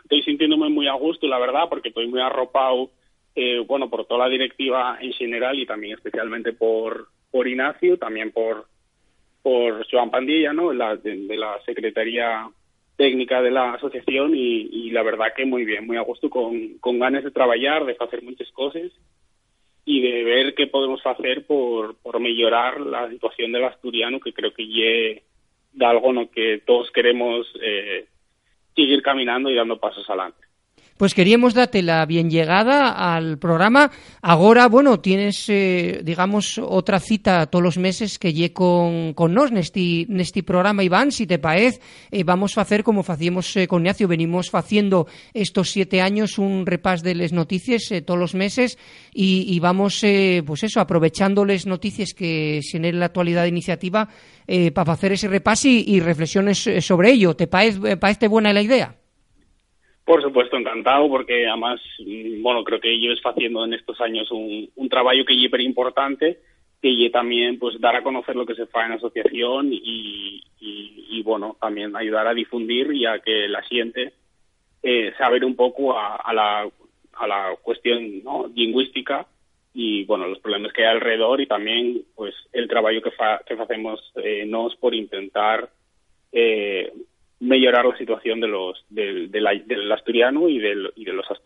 estoy 0.03 0.21
sintiéndome 0.23 0.69
muy 0.69 0.87
a 0.87 0.93
gusto, 0.93 1.27
la 1.27 1.39
verdad, 1.39 1.67
porque 1.69 1.89
estoy 1.89 2.07
muy 2.07 2.21
arropado 2.21 2.91
eh, 3.35 3.59
bueno, 3.67 3.89
por 3.89 4.05
toda 4.05 4.25
la 4.25 4.29
directiva 4.29 4.97
en 5.01 5.11
general 5.11 5.59
y 5.59 5.65
también 5.65 5.95
especialmente 5.95 6.53
por 6.53 7.07
por 7.35 7.49
Ignacio, 7.49 7.97
también 7.97 8.31
por, 8.31 8.65
por 9.41 9.85
Joan 9.91 10.09
Pandilla, 10.09 10.53
¿no? 10.53 10.71
La, 10.71 10.95
de, 10.95 11.35
la 11.35 11.59
Secretaría 11.65 12.49
Técnica 12.95 13.41
de 13.41 13.51
la 13.51 13.73
asociación 13.73 14.31
y, 14.33 14.89
la 14.91 15.03
verdad 15.03 15.33
que 15.35 15.45
muy 15.45 15.65
bien, 15.65 15.85
muy 15.85 15.97
a 15.97 16.01
gusto, 16.01 16.29
con, 16.29 16.77
con 16.77 16.97
ganas 16.97 17.25
de 17.25 17.31
trabajar, 17.31 17.83
de 17.85 17.97
hacer 17.99 18.23
muchas 18.23 18.49
cosas 18.53 18.83
y 19.85 20.01
de 20.01 20.23
ver 20.23 20.55
qué 20.55 20.67
podemos 20.67 21.05
hacer 21.05 21.45
por, 21.45 21.95
por 21.97 22.19
mejorar 22.19 22.81
la 22.81 23.09
situación 23.09 23.51
del 23.51 23.65
asturiano, 23.65 24.19
que 24.19 24.33
creo 24.33 24.51
que 24.51 24.63
es 24.63 25.21
de 25.73 25.85
algo 25.85 26.09
en 26.09 26.15
lo 26.15 26.31
que 26.31 26.61
todos 26.65 26.89
queremos 26.91 27.47
eh, 27.61 28.07
seguir 28.75 29.01
caminando 29.03 29.49
y 29.49 29.55
dando 29.55 29.79
pasos 29.79 30.09
adelante. 30.09 30.44
Pues 30.97 31.13
queríamos 31.13 31.53
darte 31.53 31.81
la 31.81 32.05
bien 32.05 32.29
llegada 32.29 33.15
al 33.15 33.37
programa. 33.37 33.91
Ahora, 34.21 34.69
bueno, 34.69 35.01
tienes, 35.01 35.43
eh, 35.49 35.99
digamos, 36.05 36.57
otra 36.57 37.01
cita 37.01 37.47
todos 37.47 37.61
los 37.61 37.77
meses 37.77 38.17
que 38.17 38.31
lle 38.31 38.53
con, 38.53 39.13
con 39.13 39.33
nos 39.33 39.51
nesti, 39.51 40.05
nesti 40.07 40.41
programa, 40.41 40.85
Iván, 40.85 41.11
si 41.11 41.27
te 41.27 41.37
parece, 41.37 41.81
eh, 42.11 42.23
vamos 42.23 42.57
a 42.57 42.61
hacer 42.61 42.81
como 42.81 43.03
facíamos 43.03 43.53
eh, 43.57 43.67
con 43.67 43.81
Ignacio, 43.81 44.07
venimos 44.07 44.55
haciendo 44.55 45.05
estos 45.33 45.69
siete 45.69 45.99
años 45.99 46.39
un 46.39 46.65
repas 46.65 47.03
de 47.03 47.13
las 47.15 47.33
noticias 47.33 47.91
eh, 47.91 48.01
todos 48.01 48.17
los 48.17 48.33
meses 48.33 48.77
y, 49.13 49.53
y 49.53 49.59
vamos, 49.59 50.01
eh, 50.01 50.43
pues 50.47 50.63
eso, 50.63 50.79
aprovechando 50.79 51.43
las 51.43 51.65
noticias 51.65 52.13
que 52.13 52.61
se 52.63 52.77
en 52.77 52.99
la 53.01 53.07
actualidad 53.07 53.43
de 53.43 53.49
iniciativa 53.49 54.07
para 54.73 54.93
hacer 54.93 55.11
ese 55.11 55.27
repas 55.27 55.65
y, 55.65 55.83
y 55.87 55.99
reflexiones 55.99 56.69
sobre 56.79 57.11
ello. 57.11 57.35
¿Te 57.35 57.47
parece, 57.47 57.97
parece 57.97 58.27
buena 58.29 58.53
la 58.53 58.61
idea? 58.61 58.95
Por 60.05 60.21
supuesto, 60.21 60.55
encantado, 60.55 61.09
porque 61.09 61.47
además, 61.47 61.81
mm, 61.99 62.41
bueno, 62.43 62.63
creo 62.63 62.79
que 62.79 62.97
lleves 62.97 63.19
haciendo 63.23 63.65
en 63.65 63.73
estos 63.73 63.99
años 63.99 64.29
un, 64.31 64.69
trabajo 64.89 65.25
que 65.25 65.33
es 65.33 65.39
hiper 65.39 65.61
importante, 65.61 66.39
que 66.79 66.95
lle 66.95 67.09
también 67.09 67.57
pues 67.57 67.81
dar 67.81 67.95
a 67.95 68.03
conocer 68.03 68.35
lo 68.35 68.45
que 68.45 68.53
se 68.53 68.67
fa 68.67 68.83
en 68.83 68.91
la 68.91 68.95
asociación 68.97 69.73
y, 69.73 70.43
y, 70.61 71.05
y, 71.09 71.23
bueno, 71.23 71.57
también 71.59 71.95
ayudar 71.95 72.27
a 72.27 72.33
difundir 72.35 72.93
y 72.93 73.05
a 73.07 73.19
que 73.19 73.47
la 73.47 73.63
gente 73.63 74.13
eh, 74.83 75.11
saber 75.17 75.43
un 75.43 75.55
poco 75.55 75.97
a, 75.97 76.17
a, 76.17 76.33
la, 76.33 76.69
a 77.13 77.27
la 77.27 77.55
cuestión 77.63 78.23
¿no? 78.23 78.47
lingüística 78.53 79.25
y 79.73 80.05
bueno, 80.05 80.27
los 80.27 80.39
problemas 80.39 80.71
que 80.71 80.85
hay 80.85 80.93
alrededor 80.93 81.41
y 81.41 81.47
también 81.47 82.03
pues 82.15 82.35
el 82.53 82.67
trabajo 82.67 83.01
que, 83.01 83.11
fa, 83.11 83.41
que 83.45 83.55
hacemos 83.55 83.99
eh, 84.23 84.45
nos 84.45 84.75
por 84.75 84.93
intentar 84.93 85.69
eh, 86.31 86.93
mejorar 87.39 87.85
la 87.85 87.97
situación 87.97 88.39
de 88.39 88.47
los 88.47 88.85
del, 88.89 89.31
del, 89.31 89.63
del 89.65 89.91
asturiano 89.91 90.47
y, 90.49 90.59
del, 90.59 90.91
y 90.95 91.05
de 91.05 91.13
los 91.13 91.29
astrofalantes. 91.29 91.44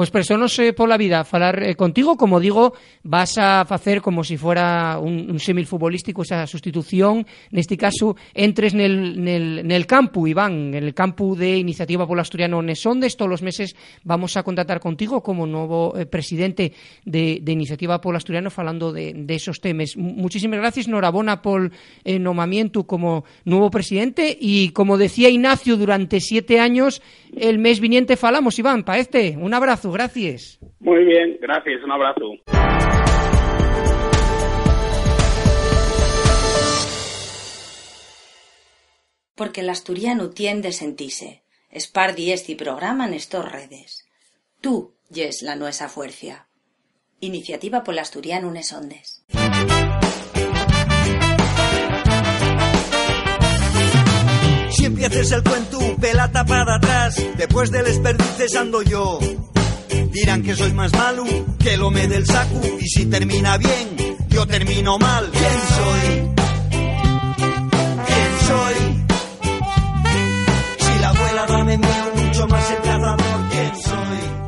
Pues 0.00 0.10
personas 0.10 0.58
eh, 0.58 0.72
por 0.72 0.88
la 0.88 0.96
vida, 0.96 1.24
falar 1.24 1.62
eh, 1.62 1.76
contigo, 1.76 2.16
como 2.16 2.40
digo, 2.40 2.72
vas 3.02 3.36
a 3.36 3.60
hacer 3.60 4.00
como 4.00 4.24
si 4.24 4.38
fuera 4.38 4.98
un, 4.98 5.30
un 5.30 5.66
futbolístico 5.66 6.22
esa 6.22 6.46
sustitución, 6.46 7.26
neste 7.52 7.76
caso 7.76 8.16
entres 8.32 8.72
nel, 8.72 9.20
nel, 9.20 9.60
nel 9.60 9.84
campo, 9.84 10.24
Iván, 10.24 10.72
en 10.72 10.84
el 10.84 10.94
campo 10.94 11.36
de 11.36 11.58
Iniciativa 11.58 12.06
Polo 12.08 12.22
Asturiano. 12.22 12.62
Nesondes, 12.62 13.14
todos 13.14 13.28
los 13.28 13.42
meses 13.42 13.76
vamos 14.02 14.38
a 14.38 14.42
contactar 14.42 14.80
contigo 14.80 15.22
como 15.22 15.44
nuevo 15.44 15.92
eh, 15.94 16.06
presidente 16.06 16.72
de, 17.04 17.40
de 17.42 17.52
Iniciativa 17.52 18.00
Polo 18.00 18.16
Asturiano 18.16 18.48
falando 18.48 18.94
de, 18.94 19.12
de 19.12 19.34
esos 19.34 19.60
temas. 19.60 19.98
Muchísimas 19.98 20.60
gracias, 20.60 20.88
Norabona, 20.88 21.42
por 21.42 21.72
el 22.04 22.22
nomamiento 22.22 22.84
como 22.84 23.24
nuevo 23.44 23.70
presidente. 23.70 24.34
Y 24.40 24.70
como 24.70 24.96
decía 24.96 25.28
Ignacio, 25.28 25.76
durante 25.76 26.20
siete 26.20 26.58
años, 26.58 27.02
el 27.36 27.58
mes 27.58 27.80
viniente 27.80 28.16
falamos, 28.16 28.58
Iván, 28.58 28.84
para 28.84 28.98
este, 28.98 29.36
un 29.36 29.54
abrazo 29.54 29.92
gracias. 29.92 30.58
Muy 30.78 31.04
bien, 31.04 31.38
gracias, 31.40 31.82
un 31.84 31.92
abrazo. 31.92 32.34
Porque 39.34 39.62
el 39.62 39.70
asturiano 39.70 40.30
tiende 40.30 40.68
a 40.68 40.72
sentirse. 40.72 41.42
Espardi 41.70 42.32
este 42.32 42.56
programa 42.56 43.06
en 43.06 43.14
estos 43.14 43.50
redes. 43.50 44.06
Tú 44.60 44.94
yes 45.08 45.42
la 45.42 45.56
nuesa 45.56 45.88
fuerza. 45.88 46.48
Iniciativa 47.20 47.82
por 47.84 47.94
el 47.94 48.00
asturiano 48.00 48.48
unes 48.48 48.72
ondes. 48.72 49.24
Empieces 55.04 55.32
el 55.32 55.42
cuento, 55.42 55.78
pelata 56.00 56.44
para 56.44 56.76
atrás, 56.76 57.16
después 57.36 57.70
del 57.70 57.84
desperdices 57.84 58.54
ando 58.56 58.82
yo. 58.82 59.18
Dirán 60.12 60.42
que 60.42 60.54
soy 60.54 60.72
más 60.72 60.92
malo 60.92 61.24
que 61.58 61.76
lo 61.76 61.90
me 61.90 62.06
del 62.08 62.26
saco 62.26 62.60
y 62.80 62.86
si 62.86 63.06
termina 63.06 63.56
bien, 63.58 64.18
yo 64.28 64.46
termino 64.46 64.98
mal. 64.98 65.30
¿Quién 65.30 65.60
soy? 65.76 66.30
¿Quién 68.06 68.32
soy? 68.46 69.04
Si 70.78 70.98
la 71.00 71.08
abuela 71.08 71.46
dame 71.46 71.78
mucho 71.78 72.46
más 72.48 72.70
el 72.70 72.76
cazador, 72.78 73.48
¿quién 73.50 73.82
soy? 73.82 74.39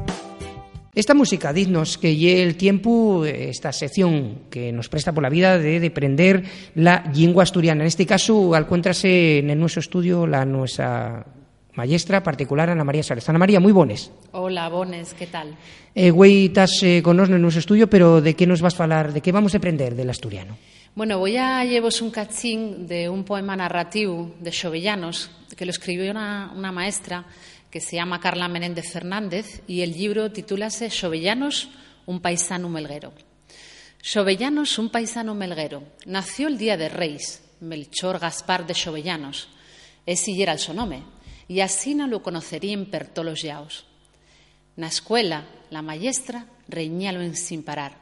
Esta 0.94 1.14
música, 1.14 1.54
dignos 1.54 1.96
que 1.96 2.12
lle 2.12 2.42
el 2.42 2.60
tiempo, 2.60 3.24
esta 3.24 3.72
sección 3.72 4.52
que 4.52 4.76
nos 4.76 4.90
presta 4.90 5.08
por 5.08 5.22
la 5.22 5.32
vida 5.32 5.56
de 5.56 5.80
deprender 5.80 6.44
la 6.74 7.10
lengua 7.16 7.44
asturiana. 7.44 7.80
En 7.80 7.86
este 7.86 8.04
caso, 8.04 8.54
encuéntrase 8.54 9.38
en 9.38 9.58
nuestro 9.58 9.80
estudio 9.80 10.26
la 10.26 10.44
nuestra 10.44 11.24
maestra 11.72 12.22
particular 12.22 12.68
Ana 12.68 12.84
María 12.84 13.02
Sárez. 13.02 13.26
Ana 13.26 13.38
María, 13.38 13.58
muy 13.58 13.72
bones. 13.72 14.12
Hola, 14.32 14.68
bones, 14.68 15.14
¿qué 15.14 15.26
tal? 15.28 15.56
Eh, 15.94 16.10
güey, 16.10 16.48
estás 16.48 16.82
eh, 16.82 17.00
con 17.02 17.16
nosotros 17.16 17.36
en 17.36 17.40
nuestro 17.40 17.60
estudio, 17.60 17.88
pero 17.88 18.20
¿de 18.20 18.36
qué 18.36 18.46
nos 18.46 18.60
vas 18.60 18.78
a 18.78 18.82
hablar? 18.82 19.14
¿De 19.14 19.22
qué 19.22 19.32
vamos 19.32 19.54
a 19.54 19.56
aprender 19.56 19.94
del 19.94 20.10
asturiano? 20.10 20.58
Bueno, 20.94 21.18
voy 21.18 21.38
a 21.38 21.64
llevos 21.64 22.02
un 22.02 22.10
cachín 22.10 22.86
de 22.86 23.08
un 23.08 23.24
poema 23.24 23.56
narrativo 23.56 24.34
de 24.40 24.52
Xovellanos 24.52 25.30
que 25.56 25.64
lo 25.64 25.70
escribió 25.70 26.10
una, 26.10 26.52
una 26.54 26.70
maestra 26.70 27.24
que 27.72 27.80
se 27.80 27.96
llama 27.96 28.20
Carla 28.20 28.48
Menéndez 28.48 28.92
Fernández 28.92 29.62
y 29.66 29.80
el 29.80 29.92
libro 29.92 30.30
titúlase 30.30 30.90
Xovellanos, 30.90 31.70
un 32.04 32.20
paisano 32.20 32.68
melguero. 32.68 33.14
Xovellanos, 34.02 34.78
un 34.78 34.90
paisano 34.90 35.34
melguero, 35.34 35.82
nació 36.04 36.48
el 36.48 36.58
día 36.58 36.76
de 36.76 36.90
Reis, 36.90 37.40
Melchor 37.60 38.18
Gaspar 38.18 38.66
de 38.66 38.74
Xovellanos. 38.74 39.48
Ese 40.04 40.32
era 40.36 40.52
el 40.52 40.58
sonome, 40.58 41.02
y 41.48 41.60
así 41.60 41.94
no 41.94 42.06
lo 42.06 42.22
conocerían 42.22 42.92
per 42.92 43.08
todos 43.08 43.24
los 43.24 43.40
yaos. 43.40 43.86
Na 44.76 44.88
escuela, 44.88 45.48
la 45.70 45.80
maestra 45.80 46.44
reñíalo 46.68 47.22
en 47.22 47.36
sin 47.36 47.62
parar. 47.62 47.96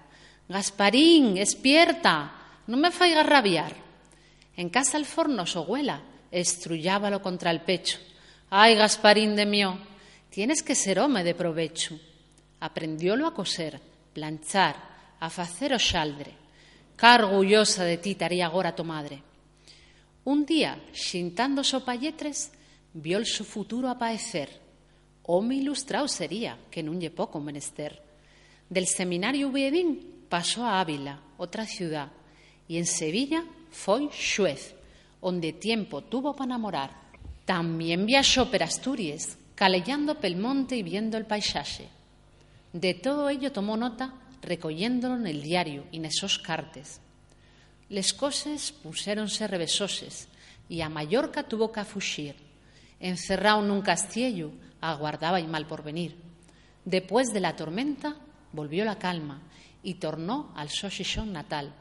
Gasparín, 0.49 1.39
espierta, 1.39 2.59
no 2.67 2.77
me 2.77 2.91
faigas 2.91 3.25
rabiar. 3.27 3.77
En 4.57 4.69
casa 4.69 4.97
al 4.97 5.07
forno 5.07 5.47
su 5.47 5.61
abuela 5.61 6.03
estrullábalo 6.33 7.23
contra 7.23 7.53
el 7.53 7.61
pecho. 7.61 7.99
Ay, 8.53 8.75
Gasparín 8.75 9.37
de 9.37 9.47
mío, 9.47 9.79
tienes 10.29 10.65
que 10.65 10.75
ser 10.75 10.99
home 10.99 11.23
de 11.23 11.37
provecho. 11.37 11.95
Aprendiólo 12.59 13.29
a 13.29 13.33
coser, 13.33 13.81
planchar, 14.13 14.75
a 15.21 15.31
facer 15.31 15.71
o 15.71 15.79
xaldre. 15.79 16.35
Orgullosa 16.99 17.87
de 17.87 18.03
ti 18.03 18.19
taría 18.19 18.51
agora 18.51 18.75
tu 18.75 18.83
madre. 18.83 19.23
Un 20.27 20.43
día, 20.43 20.83
xintando 20.91 21.63
sopalletres, 21.63 22.51
vio 22.93 23.23
el 23.23 23.25
su 23.25 23.47
futuro 23.47 23.87
apaecer. 23.87 24.51
Home 25.31 25.55
ilustrado 25.55 26.11
sería, 26.11 26.59
que 26.75 26.83
nun 26.83 26.99
lle 26.99 27.15
poco 27.15 27.39
menester. 27.39 28.03
Del 28.67 28.91
seminario 28.91 29.47
Ubiedín 29.47 30.27
pasó 30.27 30.67
a 30.67 30.83
Ávila, 30.83 31.23
otra 31.39 31.71
ciudad, 31.71 32.11
y 32.67 32.83
en 32.83 32.91
Sevilla 32.91 33.47
foi 33.71 34.11
xuez, 34.11 34.75
onde 35.23 35.55
tiempo 35.55 36.03
tuvo 36.03 36.35
para 36.35 36.51
enamorar. 36.51 37.00
También 37.51 38.07
viajó 38.07 38.49
per 38.49 38.63
Asturias, 38.63 39.37
calellando 39.57 40.15
pel 40.23 40.37
monte 40.37 40.77
y 40.77 40.85
viendo 40.85 41.19
el 41.19 41.27
paisaje. 41.27 41.89
De 42.73 42.95
todo 42.95 43.29
ello 43.29 43.51
tomó 43.51 43.77
nota, 43.77 44.15
recogiéndolo 44.41 45.17
en 45.17 45.27
el 45.27 45.43
diario 45.43 45.83
y 45.91 45.97
en 45.97 46.05
esos 46.05 46.39
cartes. 46.39 47.01
Les 47.89 48.15
coses 48.15 48.71
puséronse 48.71 49.49
revesoses, 49.49 50.29
y 50.69 50.81
a 50.81 50.89
Mallorca 50.89 51.43
tuvo 51.43 51.73
que 51.73 51.83
fuxir. 51.83 52.37
Encerrado 53.01 53.67
nun 53.67 53.83
castiello, 53.83 54.55
aguardaba 54.79 55.43
y 55.43 55.51
mal 55.51 55.67
por 55.67 55.83
venir. 55.83 56.15
Después 56.85 57.35
de 57.35 57.41
la 57.43 57.59
tormenta, 57.59 58.15
volvió 58.53 58.85
la 58.85 58.95
calma 58.95 59.43
y 59.83 59.95
tornó 59.95 60.55
al 60.55 60.71
Xoxixón 60.71 61.33
natal. 61.33 61.75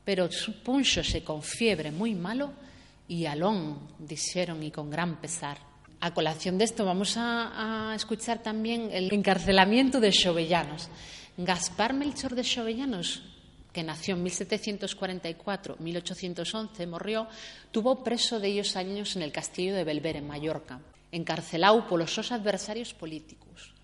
Pero 0.00 0.30
punxose 0.64 1.20
con 1.20 1.42
fiebre 1.44 1.92
muy 1.92 2.14
malo 2.16 2.69
y 3.10 3.26
alón, 3.26 3.76
dijeron 3.98 4.62
y 4.62 4.70
con 4.70 4.88
gran 4.88 5.20
pesar. 5.20 5.58
A 5.98 6.14
colación 6.14 6.56
de 6.58 6.64
esto 6.64 6.84
vamos 6.84 7.16
a, 7.16 7.92
escuchar 7.96 8.40
también 8.40 8.88
el 8.92 9.12
encarcelamiento 9.12 9.98
de 9.98 10.12
Xovellanos. 10.12 10.88
Gaspar 11.36 11.92
Melchor 11.92 12.36
de 12.36 12.44
Xovellanos, 12.44 13.24
que 13.72 13.82
nació 13.82 14.14
en 14.14 14.24
1744-1811, 14.26 16.86
murió, 16.86 17.26
tuvo 17.72 18.04
preso 18.04 18.38
de 18.38 18.46
ellos 18.46 18.76
años 18.76 19.16
en 19.16 19.22
el 19.22 19.32
castillo 19.32 19.74
de 19.74 19.82
Belver, 19.82 20.14
en 20.14 20.28
Mallorca, 20.28 20.78
encarcelado 21.10 21.88
por 21.88 21.98
los 21.98 22.14
sus 22.14 22.30
adversarios 22.30 22.94
políticos. 22.94 23.74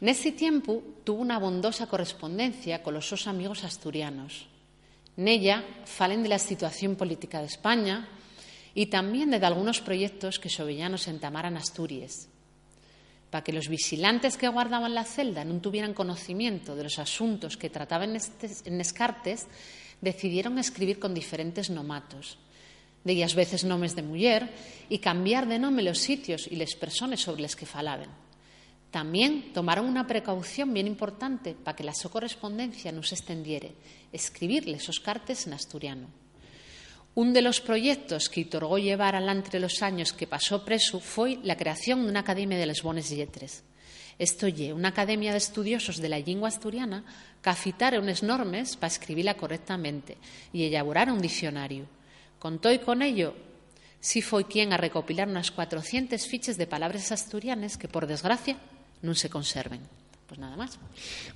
En 0.00 0.08
ese 0.08 0.32
tiempo 0.32 0.82
tuvo 1.04 1.22
una 1.22 1.38
bondosa 1.38 1.86
correspondencia 1.86 2.82
con 2.82 2.94
los 2.94 3.06
sus 3.06 3.28
amigos 3.28 3.62
asturianos. 3.62 4.48
En 5.16 5.28
ella 5.28 5.64
falen 5.84 6.24
de 6.24 6.30
la 6.30 6.40
situación 6.40 6.96
política 6.96 7.38
de 7.38 7.46
España 7.46 8.08
y 8.76 8.86
también 8.86 9.30
de 9.30 9.40
algunos 9.40 9.80
proyectos 9.80 10.38
que 10.38 10.52
Xovellanos 10.52 11.08
entamaran 11.08 11.56
Asturias 11.56 12.28
para 13.30 13.42
que 13.42 13.52
los 13.52 13.68
vigilantes 13.68 14.36
que 14.36 14.48
guardaban 14.48 14.94
la 14.94 15.04
celda 15.04 15.44
no 15.44 15.58
tuvieran 15.60 15.94
conocimiento 15.94 16.76
de 16.76 16.84
los 16.84 16.98
asuntos 16.98 17.56
que 17.56 17.70
trataban 17.70 18.14
en 18.14 18.80
Escartes, 18.80 19.46
decidieron 20.00 20.58
escribir 20.58 20.98
con 20.98 21.14
diferentes 21.14 21.70
nomatos, 21.70 22.38
de 23.02 23.14
ellas 23.14 23.34
veces 23.34 23.64
nomes 23.64 23.96
de 23.96 24.02
mujer, 24.02 24.52
y 24.88 24.98
cambiar 24.98 25.48
de 25.48 25.58
nombre 25.58 25.82
los 25.82 25.98
sitios 25.98 26.46
y 26.46 26.56
las 26.56 26.74
personas 26.76 27.20
sobre 27.20 27.42
los 27.42 27.56
que 27.56 27.66
falaban. 27.66 28.10
También 28.90 29.52
tomaron 29.52 29.86
una 29.86 30.06
precaución 30.06 30.72
bien 30.72 30.86
importante 30.86 31.54
para 31.54 31.74
que 31.74 31.84
la 31.84 31.94
su 31.94 32.10
correspondencia 32.10 32.92
no 32.92 33.02
se 33.02 33.16
extendiere, 33.16 33.74
escribirle 34.12 34.76
esos 34.76 35.00
cartes 35.00 35.46
en 35.46 35.54
asturiano. 35.54 36.25
Un 37.16 37.32
de 37.32 37.40
los 37.40 37.62
proyectos 37.62 38.28
que 38.28 38.42
otorgó 38.42 38.76
llevar 38.76 39.16
adelante 39.16 39.58
los 39.58 39.80
años 39.80 40.12
que 40.12 40.26
pasó 40.26 40.66
preso 40.66 41.00
fue 41.00 41.38
la 41.42 41.56
creación 41.56 42.02
de 42.02 42.10
una 42.10 42.20
Academia 42.20 42.58
de 42.58 42.66
les 42.66 42.82
Bones 42.82 43.08
Lletres. 43.08 43.64
Esto 44.18 44.48
lle 44.52 44.76
una 44.76 44.92
academia 44.92 45.32
de 45.32 45.40
estudiosos 45.40 45.96
de 45.96 46.10
la 46.12 46.20
lengua 46.20 46.52
asturiana 46.52 47.08
que 47.40 47.48
afitara 47.48 48.04
unas 48.04 48.20
normas 48.22 48.76
para 48.76 48.92
escribirla 48.92 49.32
correctamente 49.32 50.18
y 50.52 50.64
elaborar 50.68 51.10
un 51.10 51.22
diccionario. 51.24 51.88
Contó 52.38 52.70
y 52.70 52.84
con 52.84 53.00
ello 53.00 53.32
sí 53.98 54.20
fue 54.20 54.44
quien 54.44 54.74
a 54.74 54.76
recopilar 54.76 55.26
unas 55.26 55.50
400 55.50 56.20
fiches 56.20 56.58
de 56.58 56.66
palabras 56.66 57.12
asturianas 57.12 57.78
que, 57.78 57.88
por 57.88 58.06
desgracia, 58.06 58.60
no 59.00 59.14
se 59.14 59.30
conserven. 59.30 59.80
Pues 60.26 60.40
nada 60.40 60.56
más. 60.56 60.76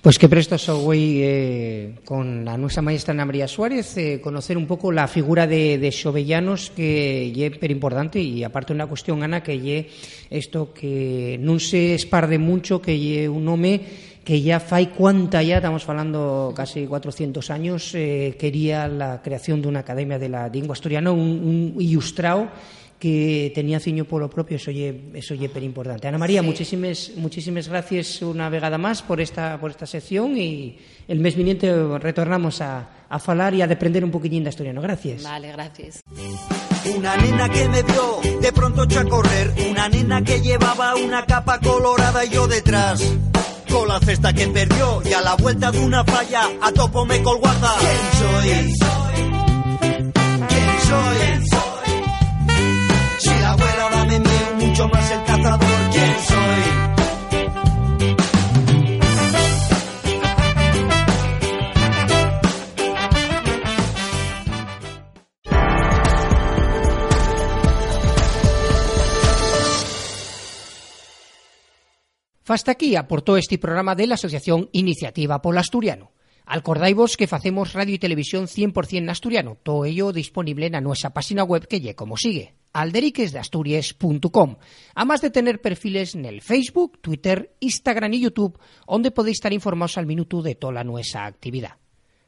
Pues 0.02 0.18
que 0.18 0.28
presto 0.28 0.58
soy 0.58 1.20
eh, 1.22 1.94
con 2.04 2.44
la 2.44 2.58
nuestra 2.58 2.82
maestra 2.82 3.12
Ana 3.12 3.24
María 3.24 3.46
Suárez 3.46 3.96
eh, 3.96 4.20
conocer 4.20 4.56
un 4.58 4.66
poco 4.66 4.90
la 4.90 5.06
figura 5.06 5.46
de, 5.46 5.78
de 5.78 5.90
que 6.74 7.46
es 7.46 7.58
pero 7.58 7.72
importante 7.72 8.18
y 8.18 8.42
aparte 8.42 8.72
una 8.72 8.88
cuestión 8.88 9.22
Ana 9.22 9.44
que 9.44 9.60
lle 9.60 9.88
esto 10.28 10.74
que 10.74 11.38
no 11.40 11.60
se 11.60 11.94
esparde 11.94 12.38
mucho 12.38 12.82
que 12.82 12.98
lle 12.98 13.28
un 13.28 13.46
home 13.46 13.80
que 14.24 14.42
ya 14.42 14.58
fai 14.58 14.90
cuanta 14.90 15.40
ya, 15.40 15.58
estamos 15.58 15.88
hablando 15.88 16.52
casi 16.54 16.84
400 16.86 17.48
años, 17.50 17.94
eh, 17.94 18.36
quería 18.38 18.88
la 18.88 19.22
creación 19.22 19.62
de 19.62 19.68
una 19.68 19.80
academia 19.80 20.18
de 20.18 20.28
la 20.28 20.48
lengua 20.48 20.74
asturiana, 20.74 21.12
un 21.12 21.76
ilustrado 21.78 22.50
que 23.00 23.50
tenía 23.54 23.80
ciño 23.80 24.04
polo 24.04 24.28
propio, 24.28 24.60
eso 24.60 24.70
lle, 24.70 25.10
eso 25.14 25.34
lle 25.34 25.48
per 25.48 25.64
importante. 25.64 26.06
Ana 26.06 26.18
María, 26.18 26.42
sí. 26.42 26.46
muchísimas, 26.46 27.10
muchísimas 27.16 27.66
gracias 27.66 28.20
una 28.20 28.48
vegada 28.50 28.76
más 28.76 29.00
por 29.02 29.20
esta, 29.20 29.58
por 29.58 29.70
esta 29.70 29.86
sección 29.86 30.36
y 30.36 30.76
el 31.08 31.18
mes 31.18 31.34
viniente 31.34 31.72
retornamos 31.98 32.60
a, 32.60 33.08
a 33.08 33.18
falar 33.18 33.54
y 33.54 33.62
a 33.62 33.66
deprender 33.66 34.04
un 34.04 34.10
poquillín 34.10 34.44
de 34.44 34.50
asturiano. 34.50 34.82
Gracias. 34.82 35.24
Vale, 35.24 35.50
gracias. 35.50 36.02
Una 36.94 37.16
nena 37.16 37.48
que 37.48 37.68
me 37.68 37.82
vio 37.82 38.20
de 38.40 38.52
pronto 38.52 38.84
echó 38.84 39.00
a 39.00 39.04
correr, 39.04 39.52
una 39.70 39.88
nena 39.88 40.22
que 40.22 40.40
llevaba 40.40 40.94
una 40.94 41.24
capa 41.24 41.58
colorada 41.58 42.24
y 42.24 42.28
yo 42.28 42.46
detrás. 42.46 43.02
Con 43.70 43.88
la 43.88 44.00
cesta 44.00 44.32
que 44.32 44.48
perdió 44.48 45.00
y 45.08 45.12
a 45.12 45.20
la 45.20 45.36
vuelta 45.36 45.70
de 45.70 45.78
una 45.78 46.04
falla 46.04 46.50
a 46.60 46.72
topo 46.72 47.06
me 47.06 47.22
colguarda. 47.22 47.72
¿Quién 47.78 47.96
soy? 48.20 48.50
¿Quién 48.50 48.76
soy? 48.76 50.10
¿Quién 50.48 50.80
soy? 50.82 51.46
Si 51.46 51.59
mucho 54.88 55.14
el 55.14 55.24
cazador, 55.24 55.90
¿quién 55.92 56.14
soy? 56.26 56.90
Hasta 72.50 72.72
aquí 72.72 72.96
aportó 72.96 73.36
este 73.36 73.58
programa 73.58 73.94
de 73.94 74.08
la 74.08 74.14
Asociación 74.14 74.68
Iniciativa 74.72 75.40
Polo 75.40 75.60
Asturiano. 75.60 76.10
Acordaivos 76.44 77.16
que 77.16 77.28
facemos 77.28 77.74
radio 77.74 77.94
y 77.94 77.98
televisión 78.00 78.48
100% 78.48 79.08
asturiano, 79.08 79.56
todo 79.62 79.84
ello 79.84 80.12
disponible 80.12 80.66
en 80.66 80.82
nuestra 80.82 81.10
página 81.10 81.44
web 81.44 81.68
que 81.68 81.80
lle 81.80 81.94
como 81.94 82.16
sigue, 82.16 82.56
alderiquesdeasturias.com, 82.72 84.56
además 84.94 85.20
de 85.20 85.30
tener 85.30 85.60
perfiles 85.60 86.14
en 86.14 86.24
el 86.24 86.40
Facebook, 86.42 86.98
Twitter, 87.00 87.54
Instagram 87.60 88.14
y 88.14 88.20
YouTube, 88.20 88.58
donde 88.86 89.10
podéis 89.10 89.38
estar 89.38 89.52
informados 89.52 89.98
al 89.98 90.06
minuto 90.06 90.42
de 90.42 90.54
toda 90.54 90.84
nuestra 90.84 91.26
actividad. 91.26 91.76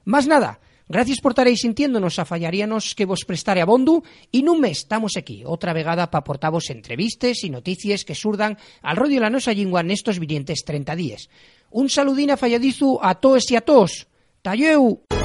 Más 0.04 0.26
nada, 0.26 0.60
gracias 0.88 1.20
por 1.20 1.32
estaréis 1.32 1.60
sintiéndonos 1.60 2.18
a 2.18 2.24
fallarianos 2.24 2.94
que 2.94 3.06
vos 3.06 3.24
prestare 3.24 3.62
a 3.62 3.66
bondu 3.66 4.02
y 4.34 4.42
nun 4.42 4.58
mes 4.58 4.82
estamos 4.82 5.14
aquí, 5.16 5.46
otra 5.46 5.72
vegada 5.72 6.10
pa 6.10 6.26
aportavos 6.26 6.70
entrevistes 6.74 7.44
y 7.46 7.50
noticias 7.50 8.04
que 8.04 8.18
surdan 8.18 8.58
al 8.82 8.98
rollo 8.98 9.14
de 9.14 9.24
la 9.24 9.30
nosa 9.30 9.54
lingua 9.54 9.86
nestos 9.86 10.18
vinientes 10.18 10.66
30 10.66 10.96
días. 10.98 11.30
Un 11.70 11.88
saludín 11.88 12.34
a 12.34 12.36
falladizu 12.36 12.98
a 13.00 13.14
todos 13.14 13.46
y 13.50 13.56
a 13.56 13.62
todos. 13.62 14.10
Talleu! 14.42 15.21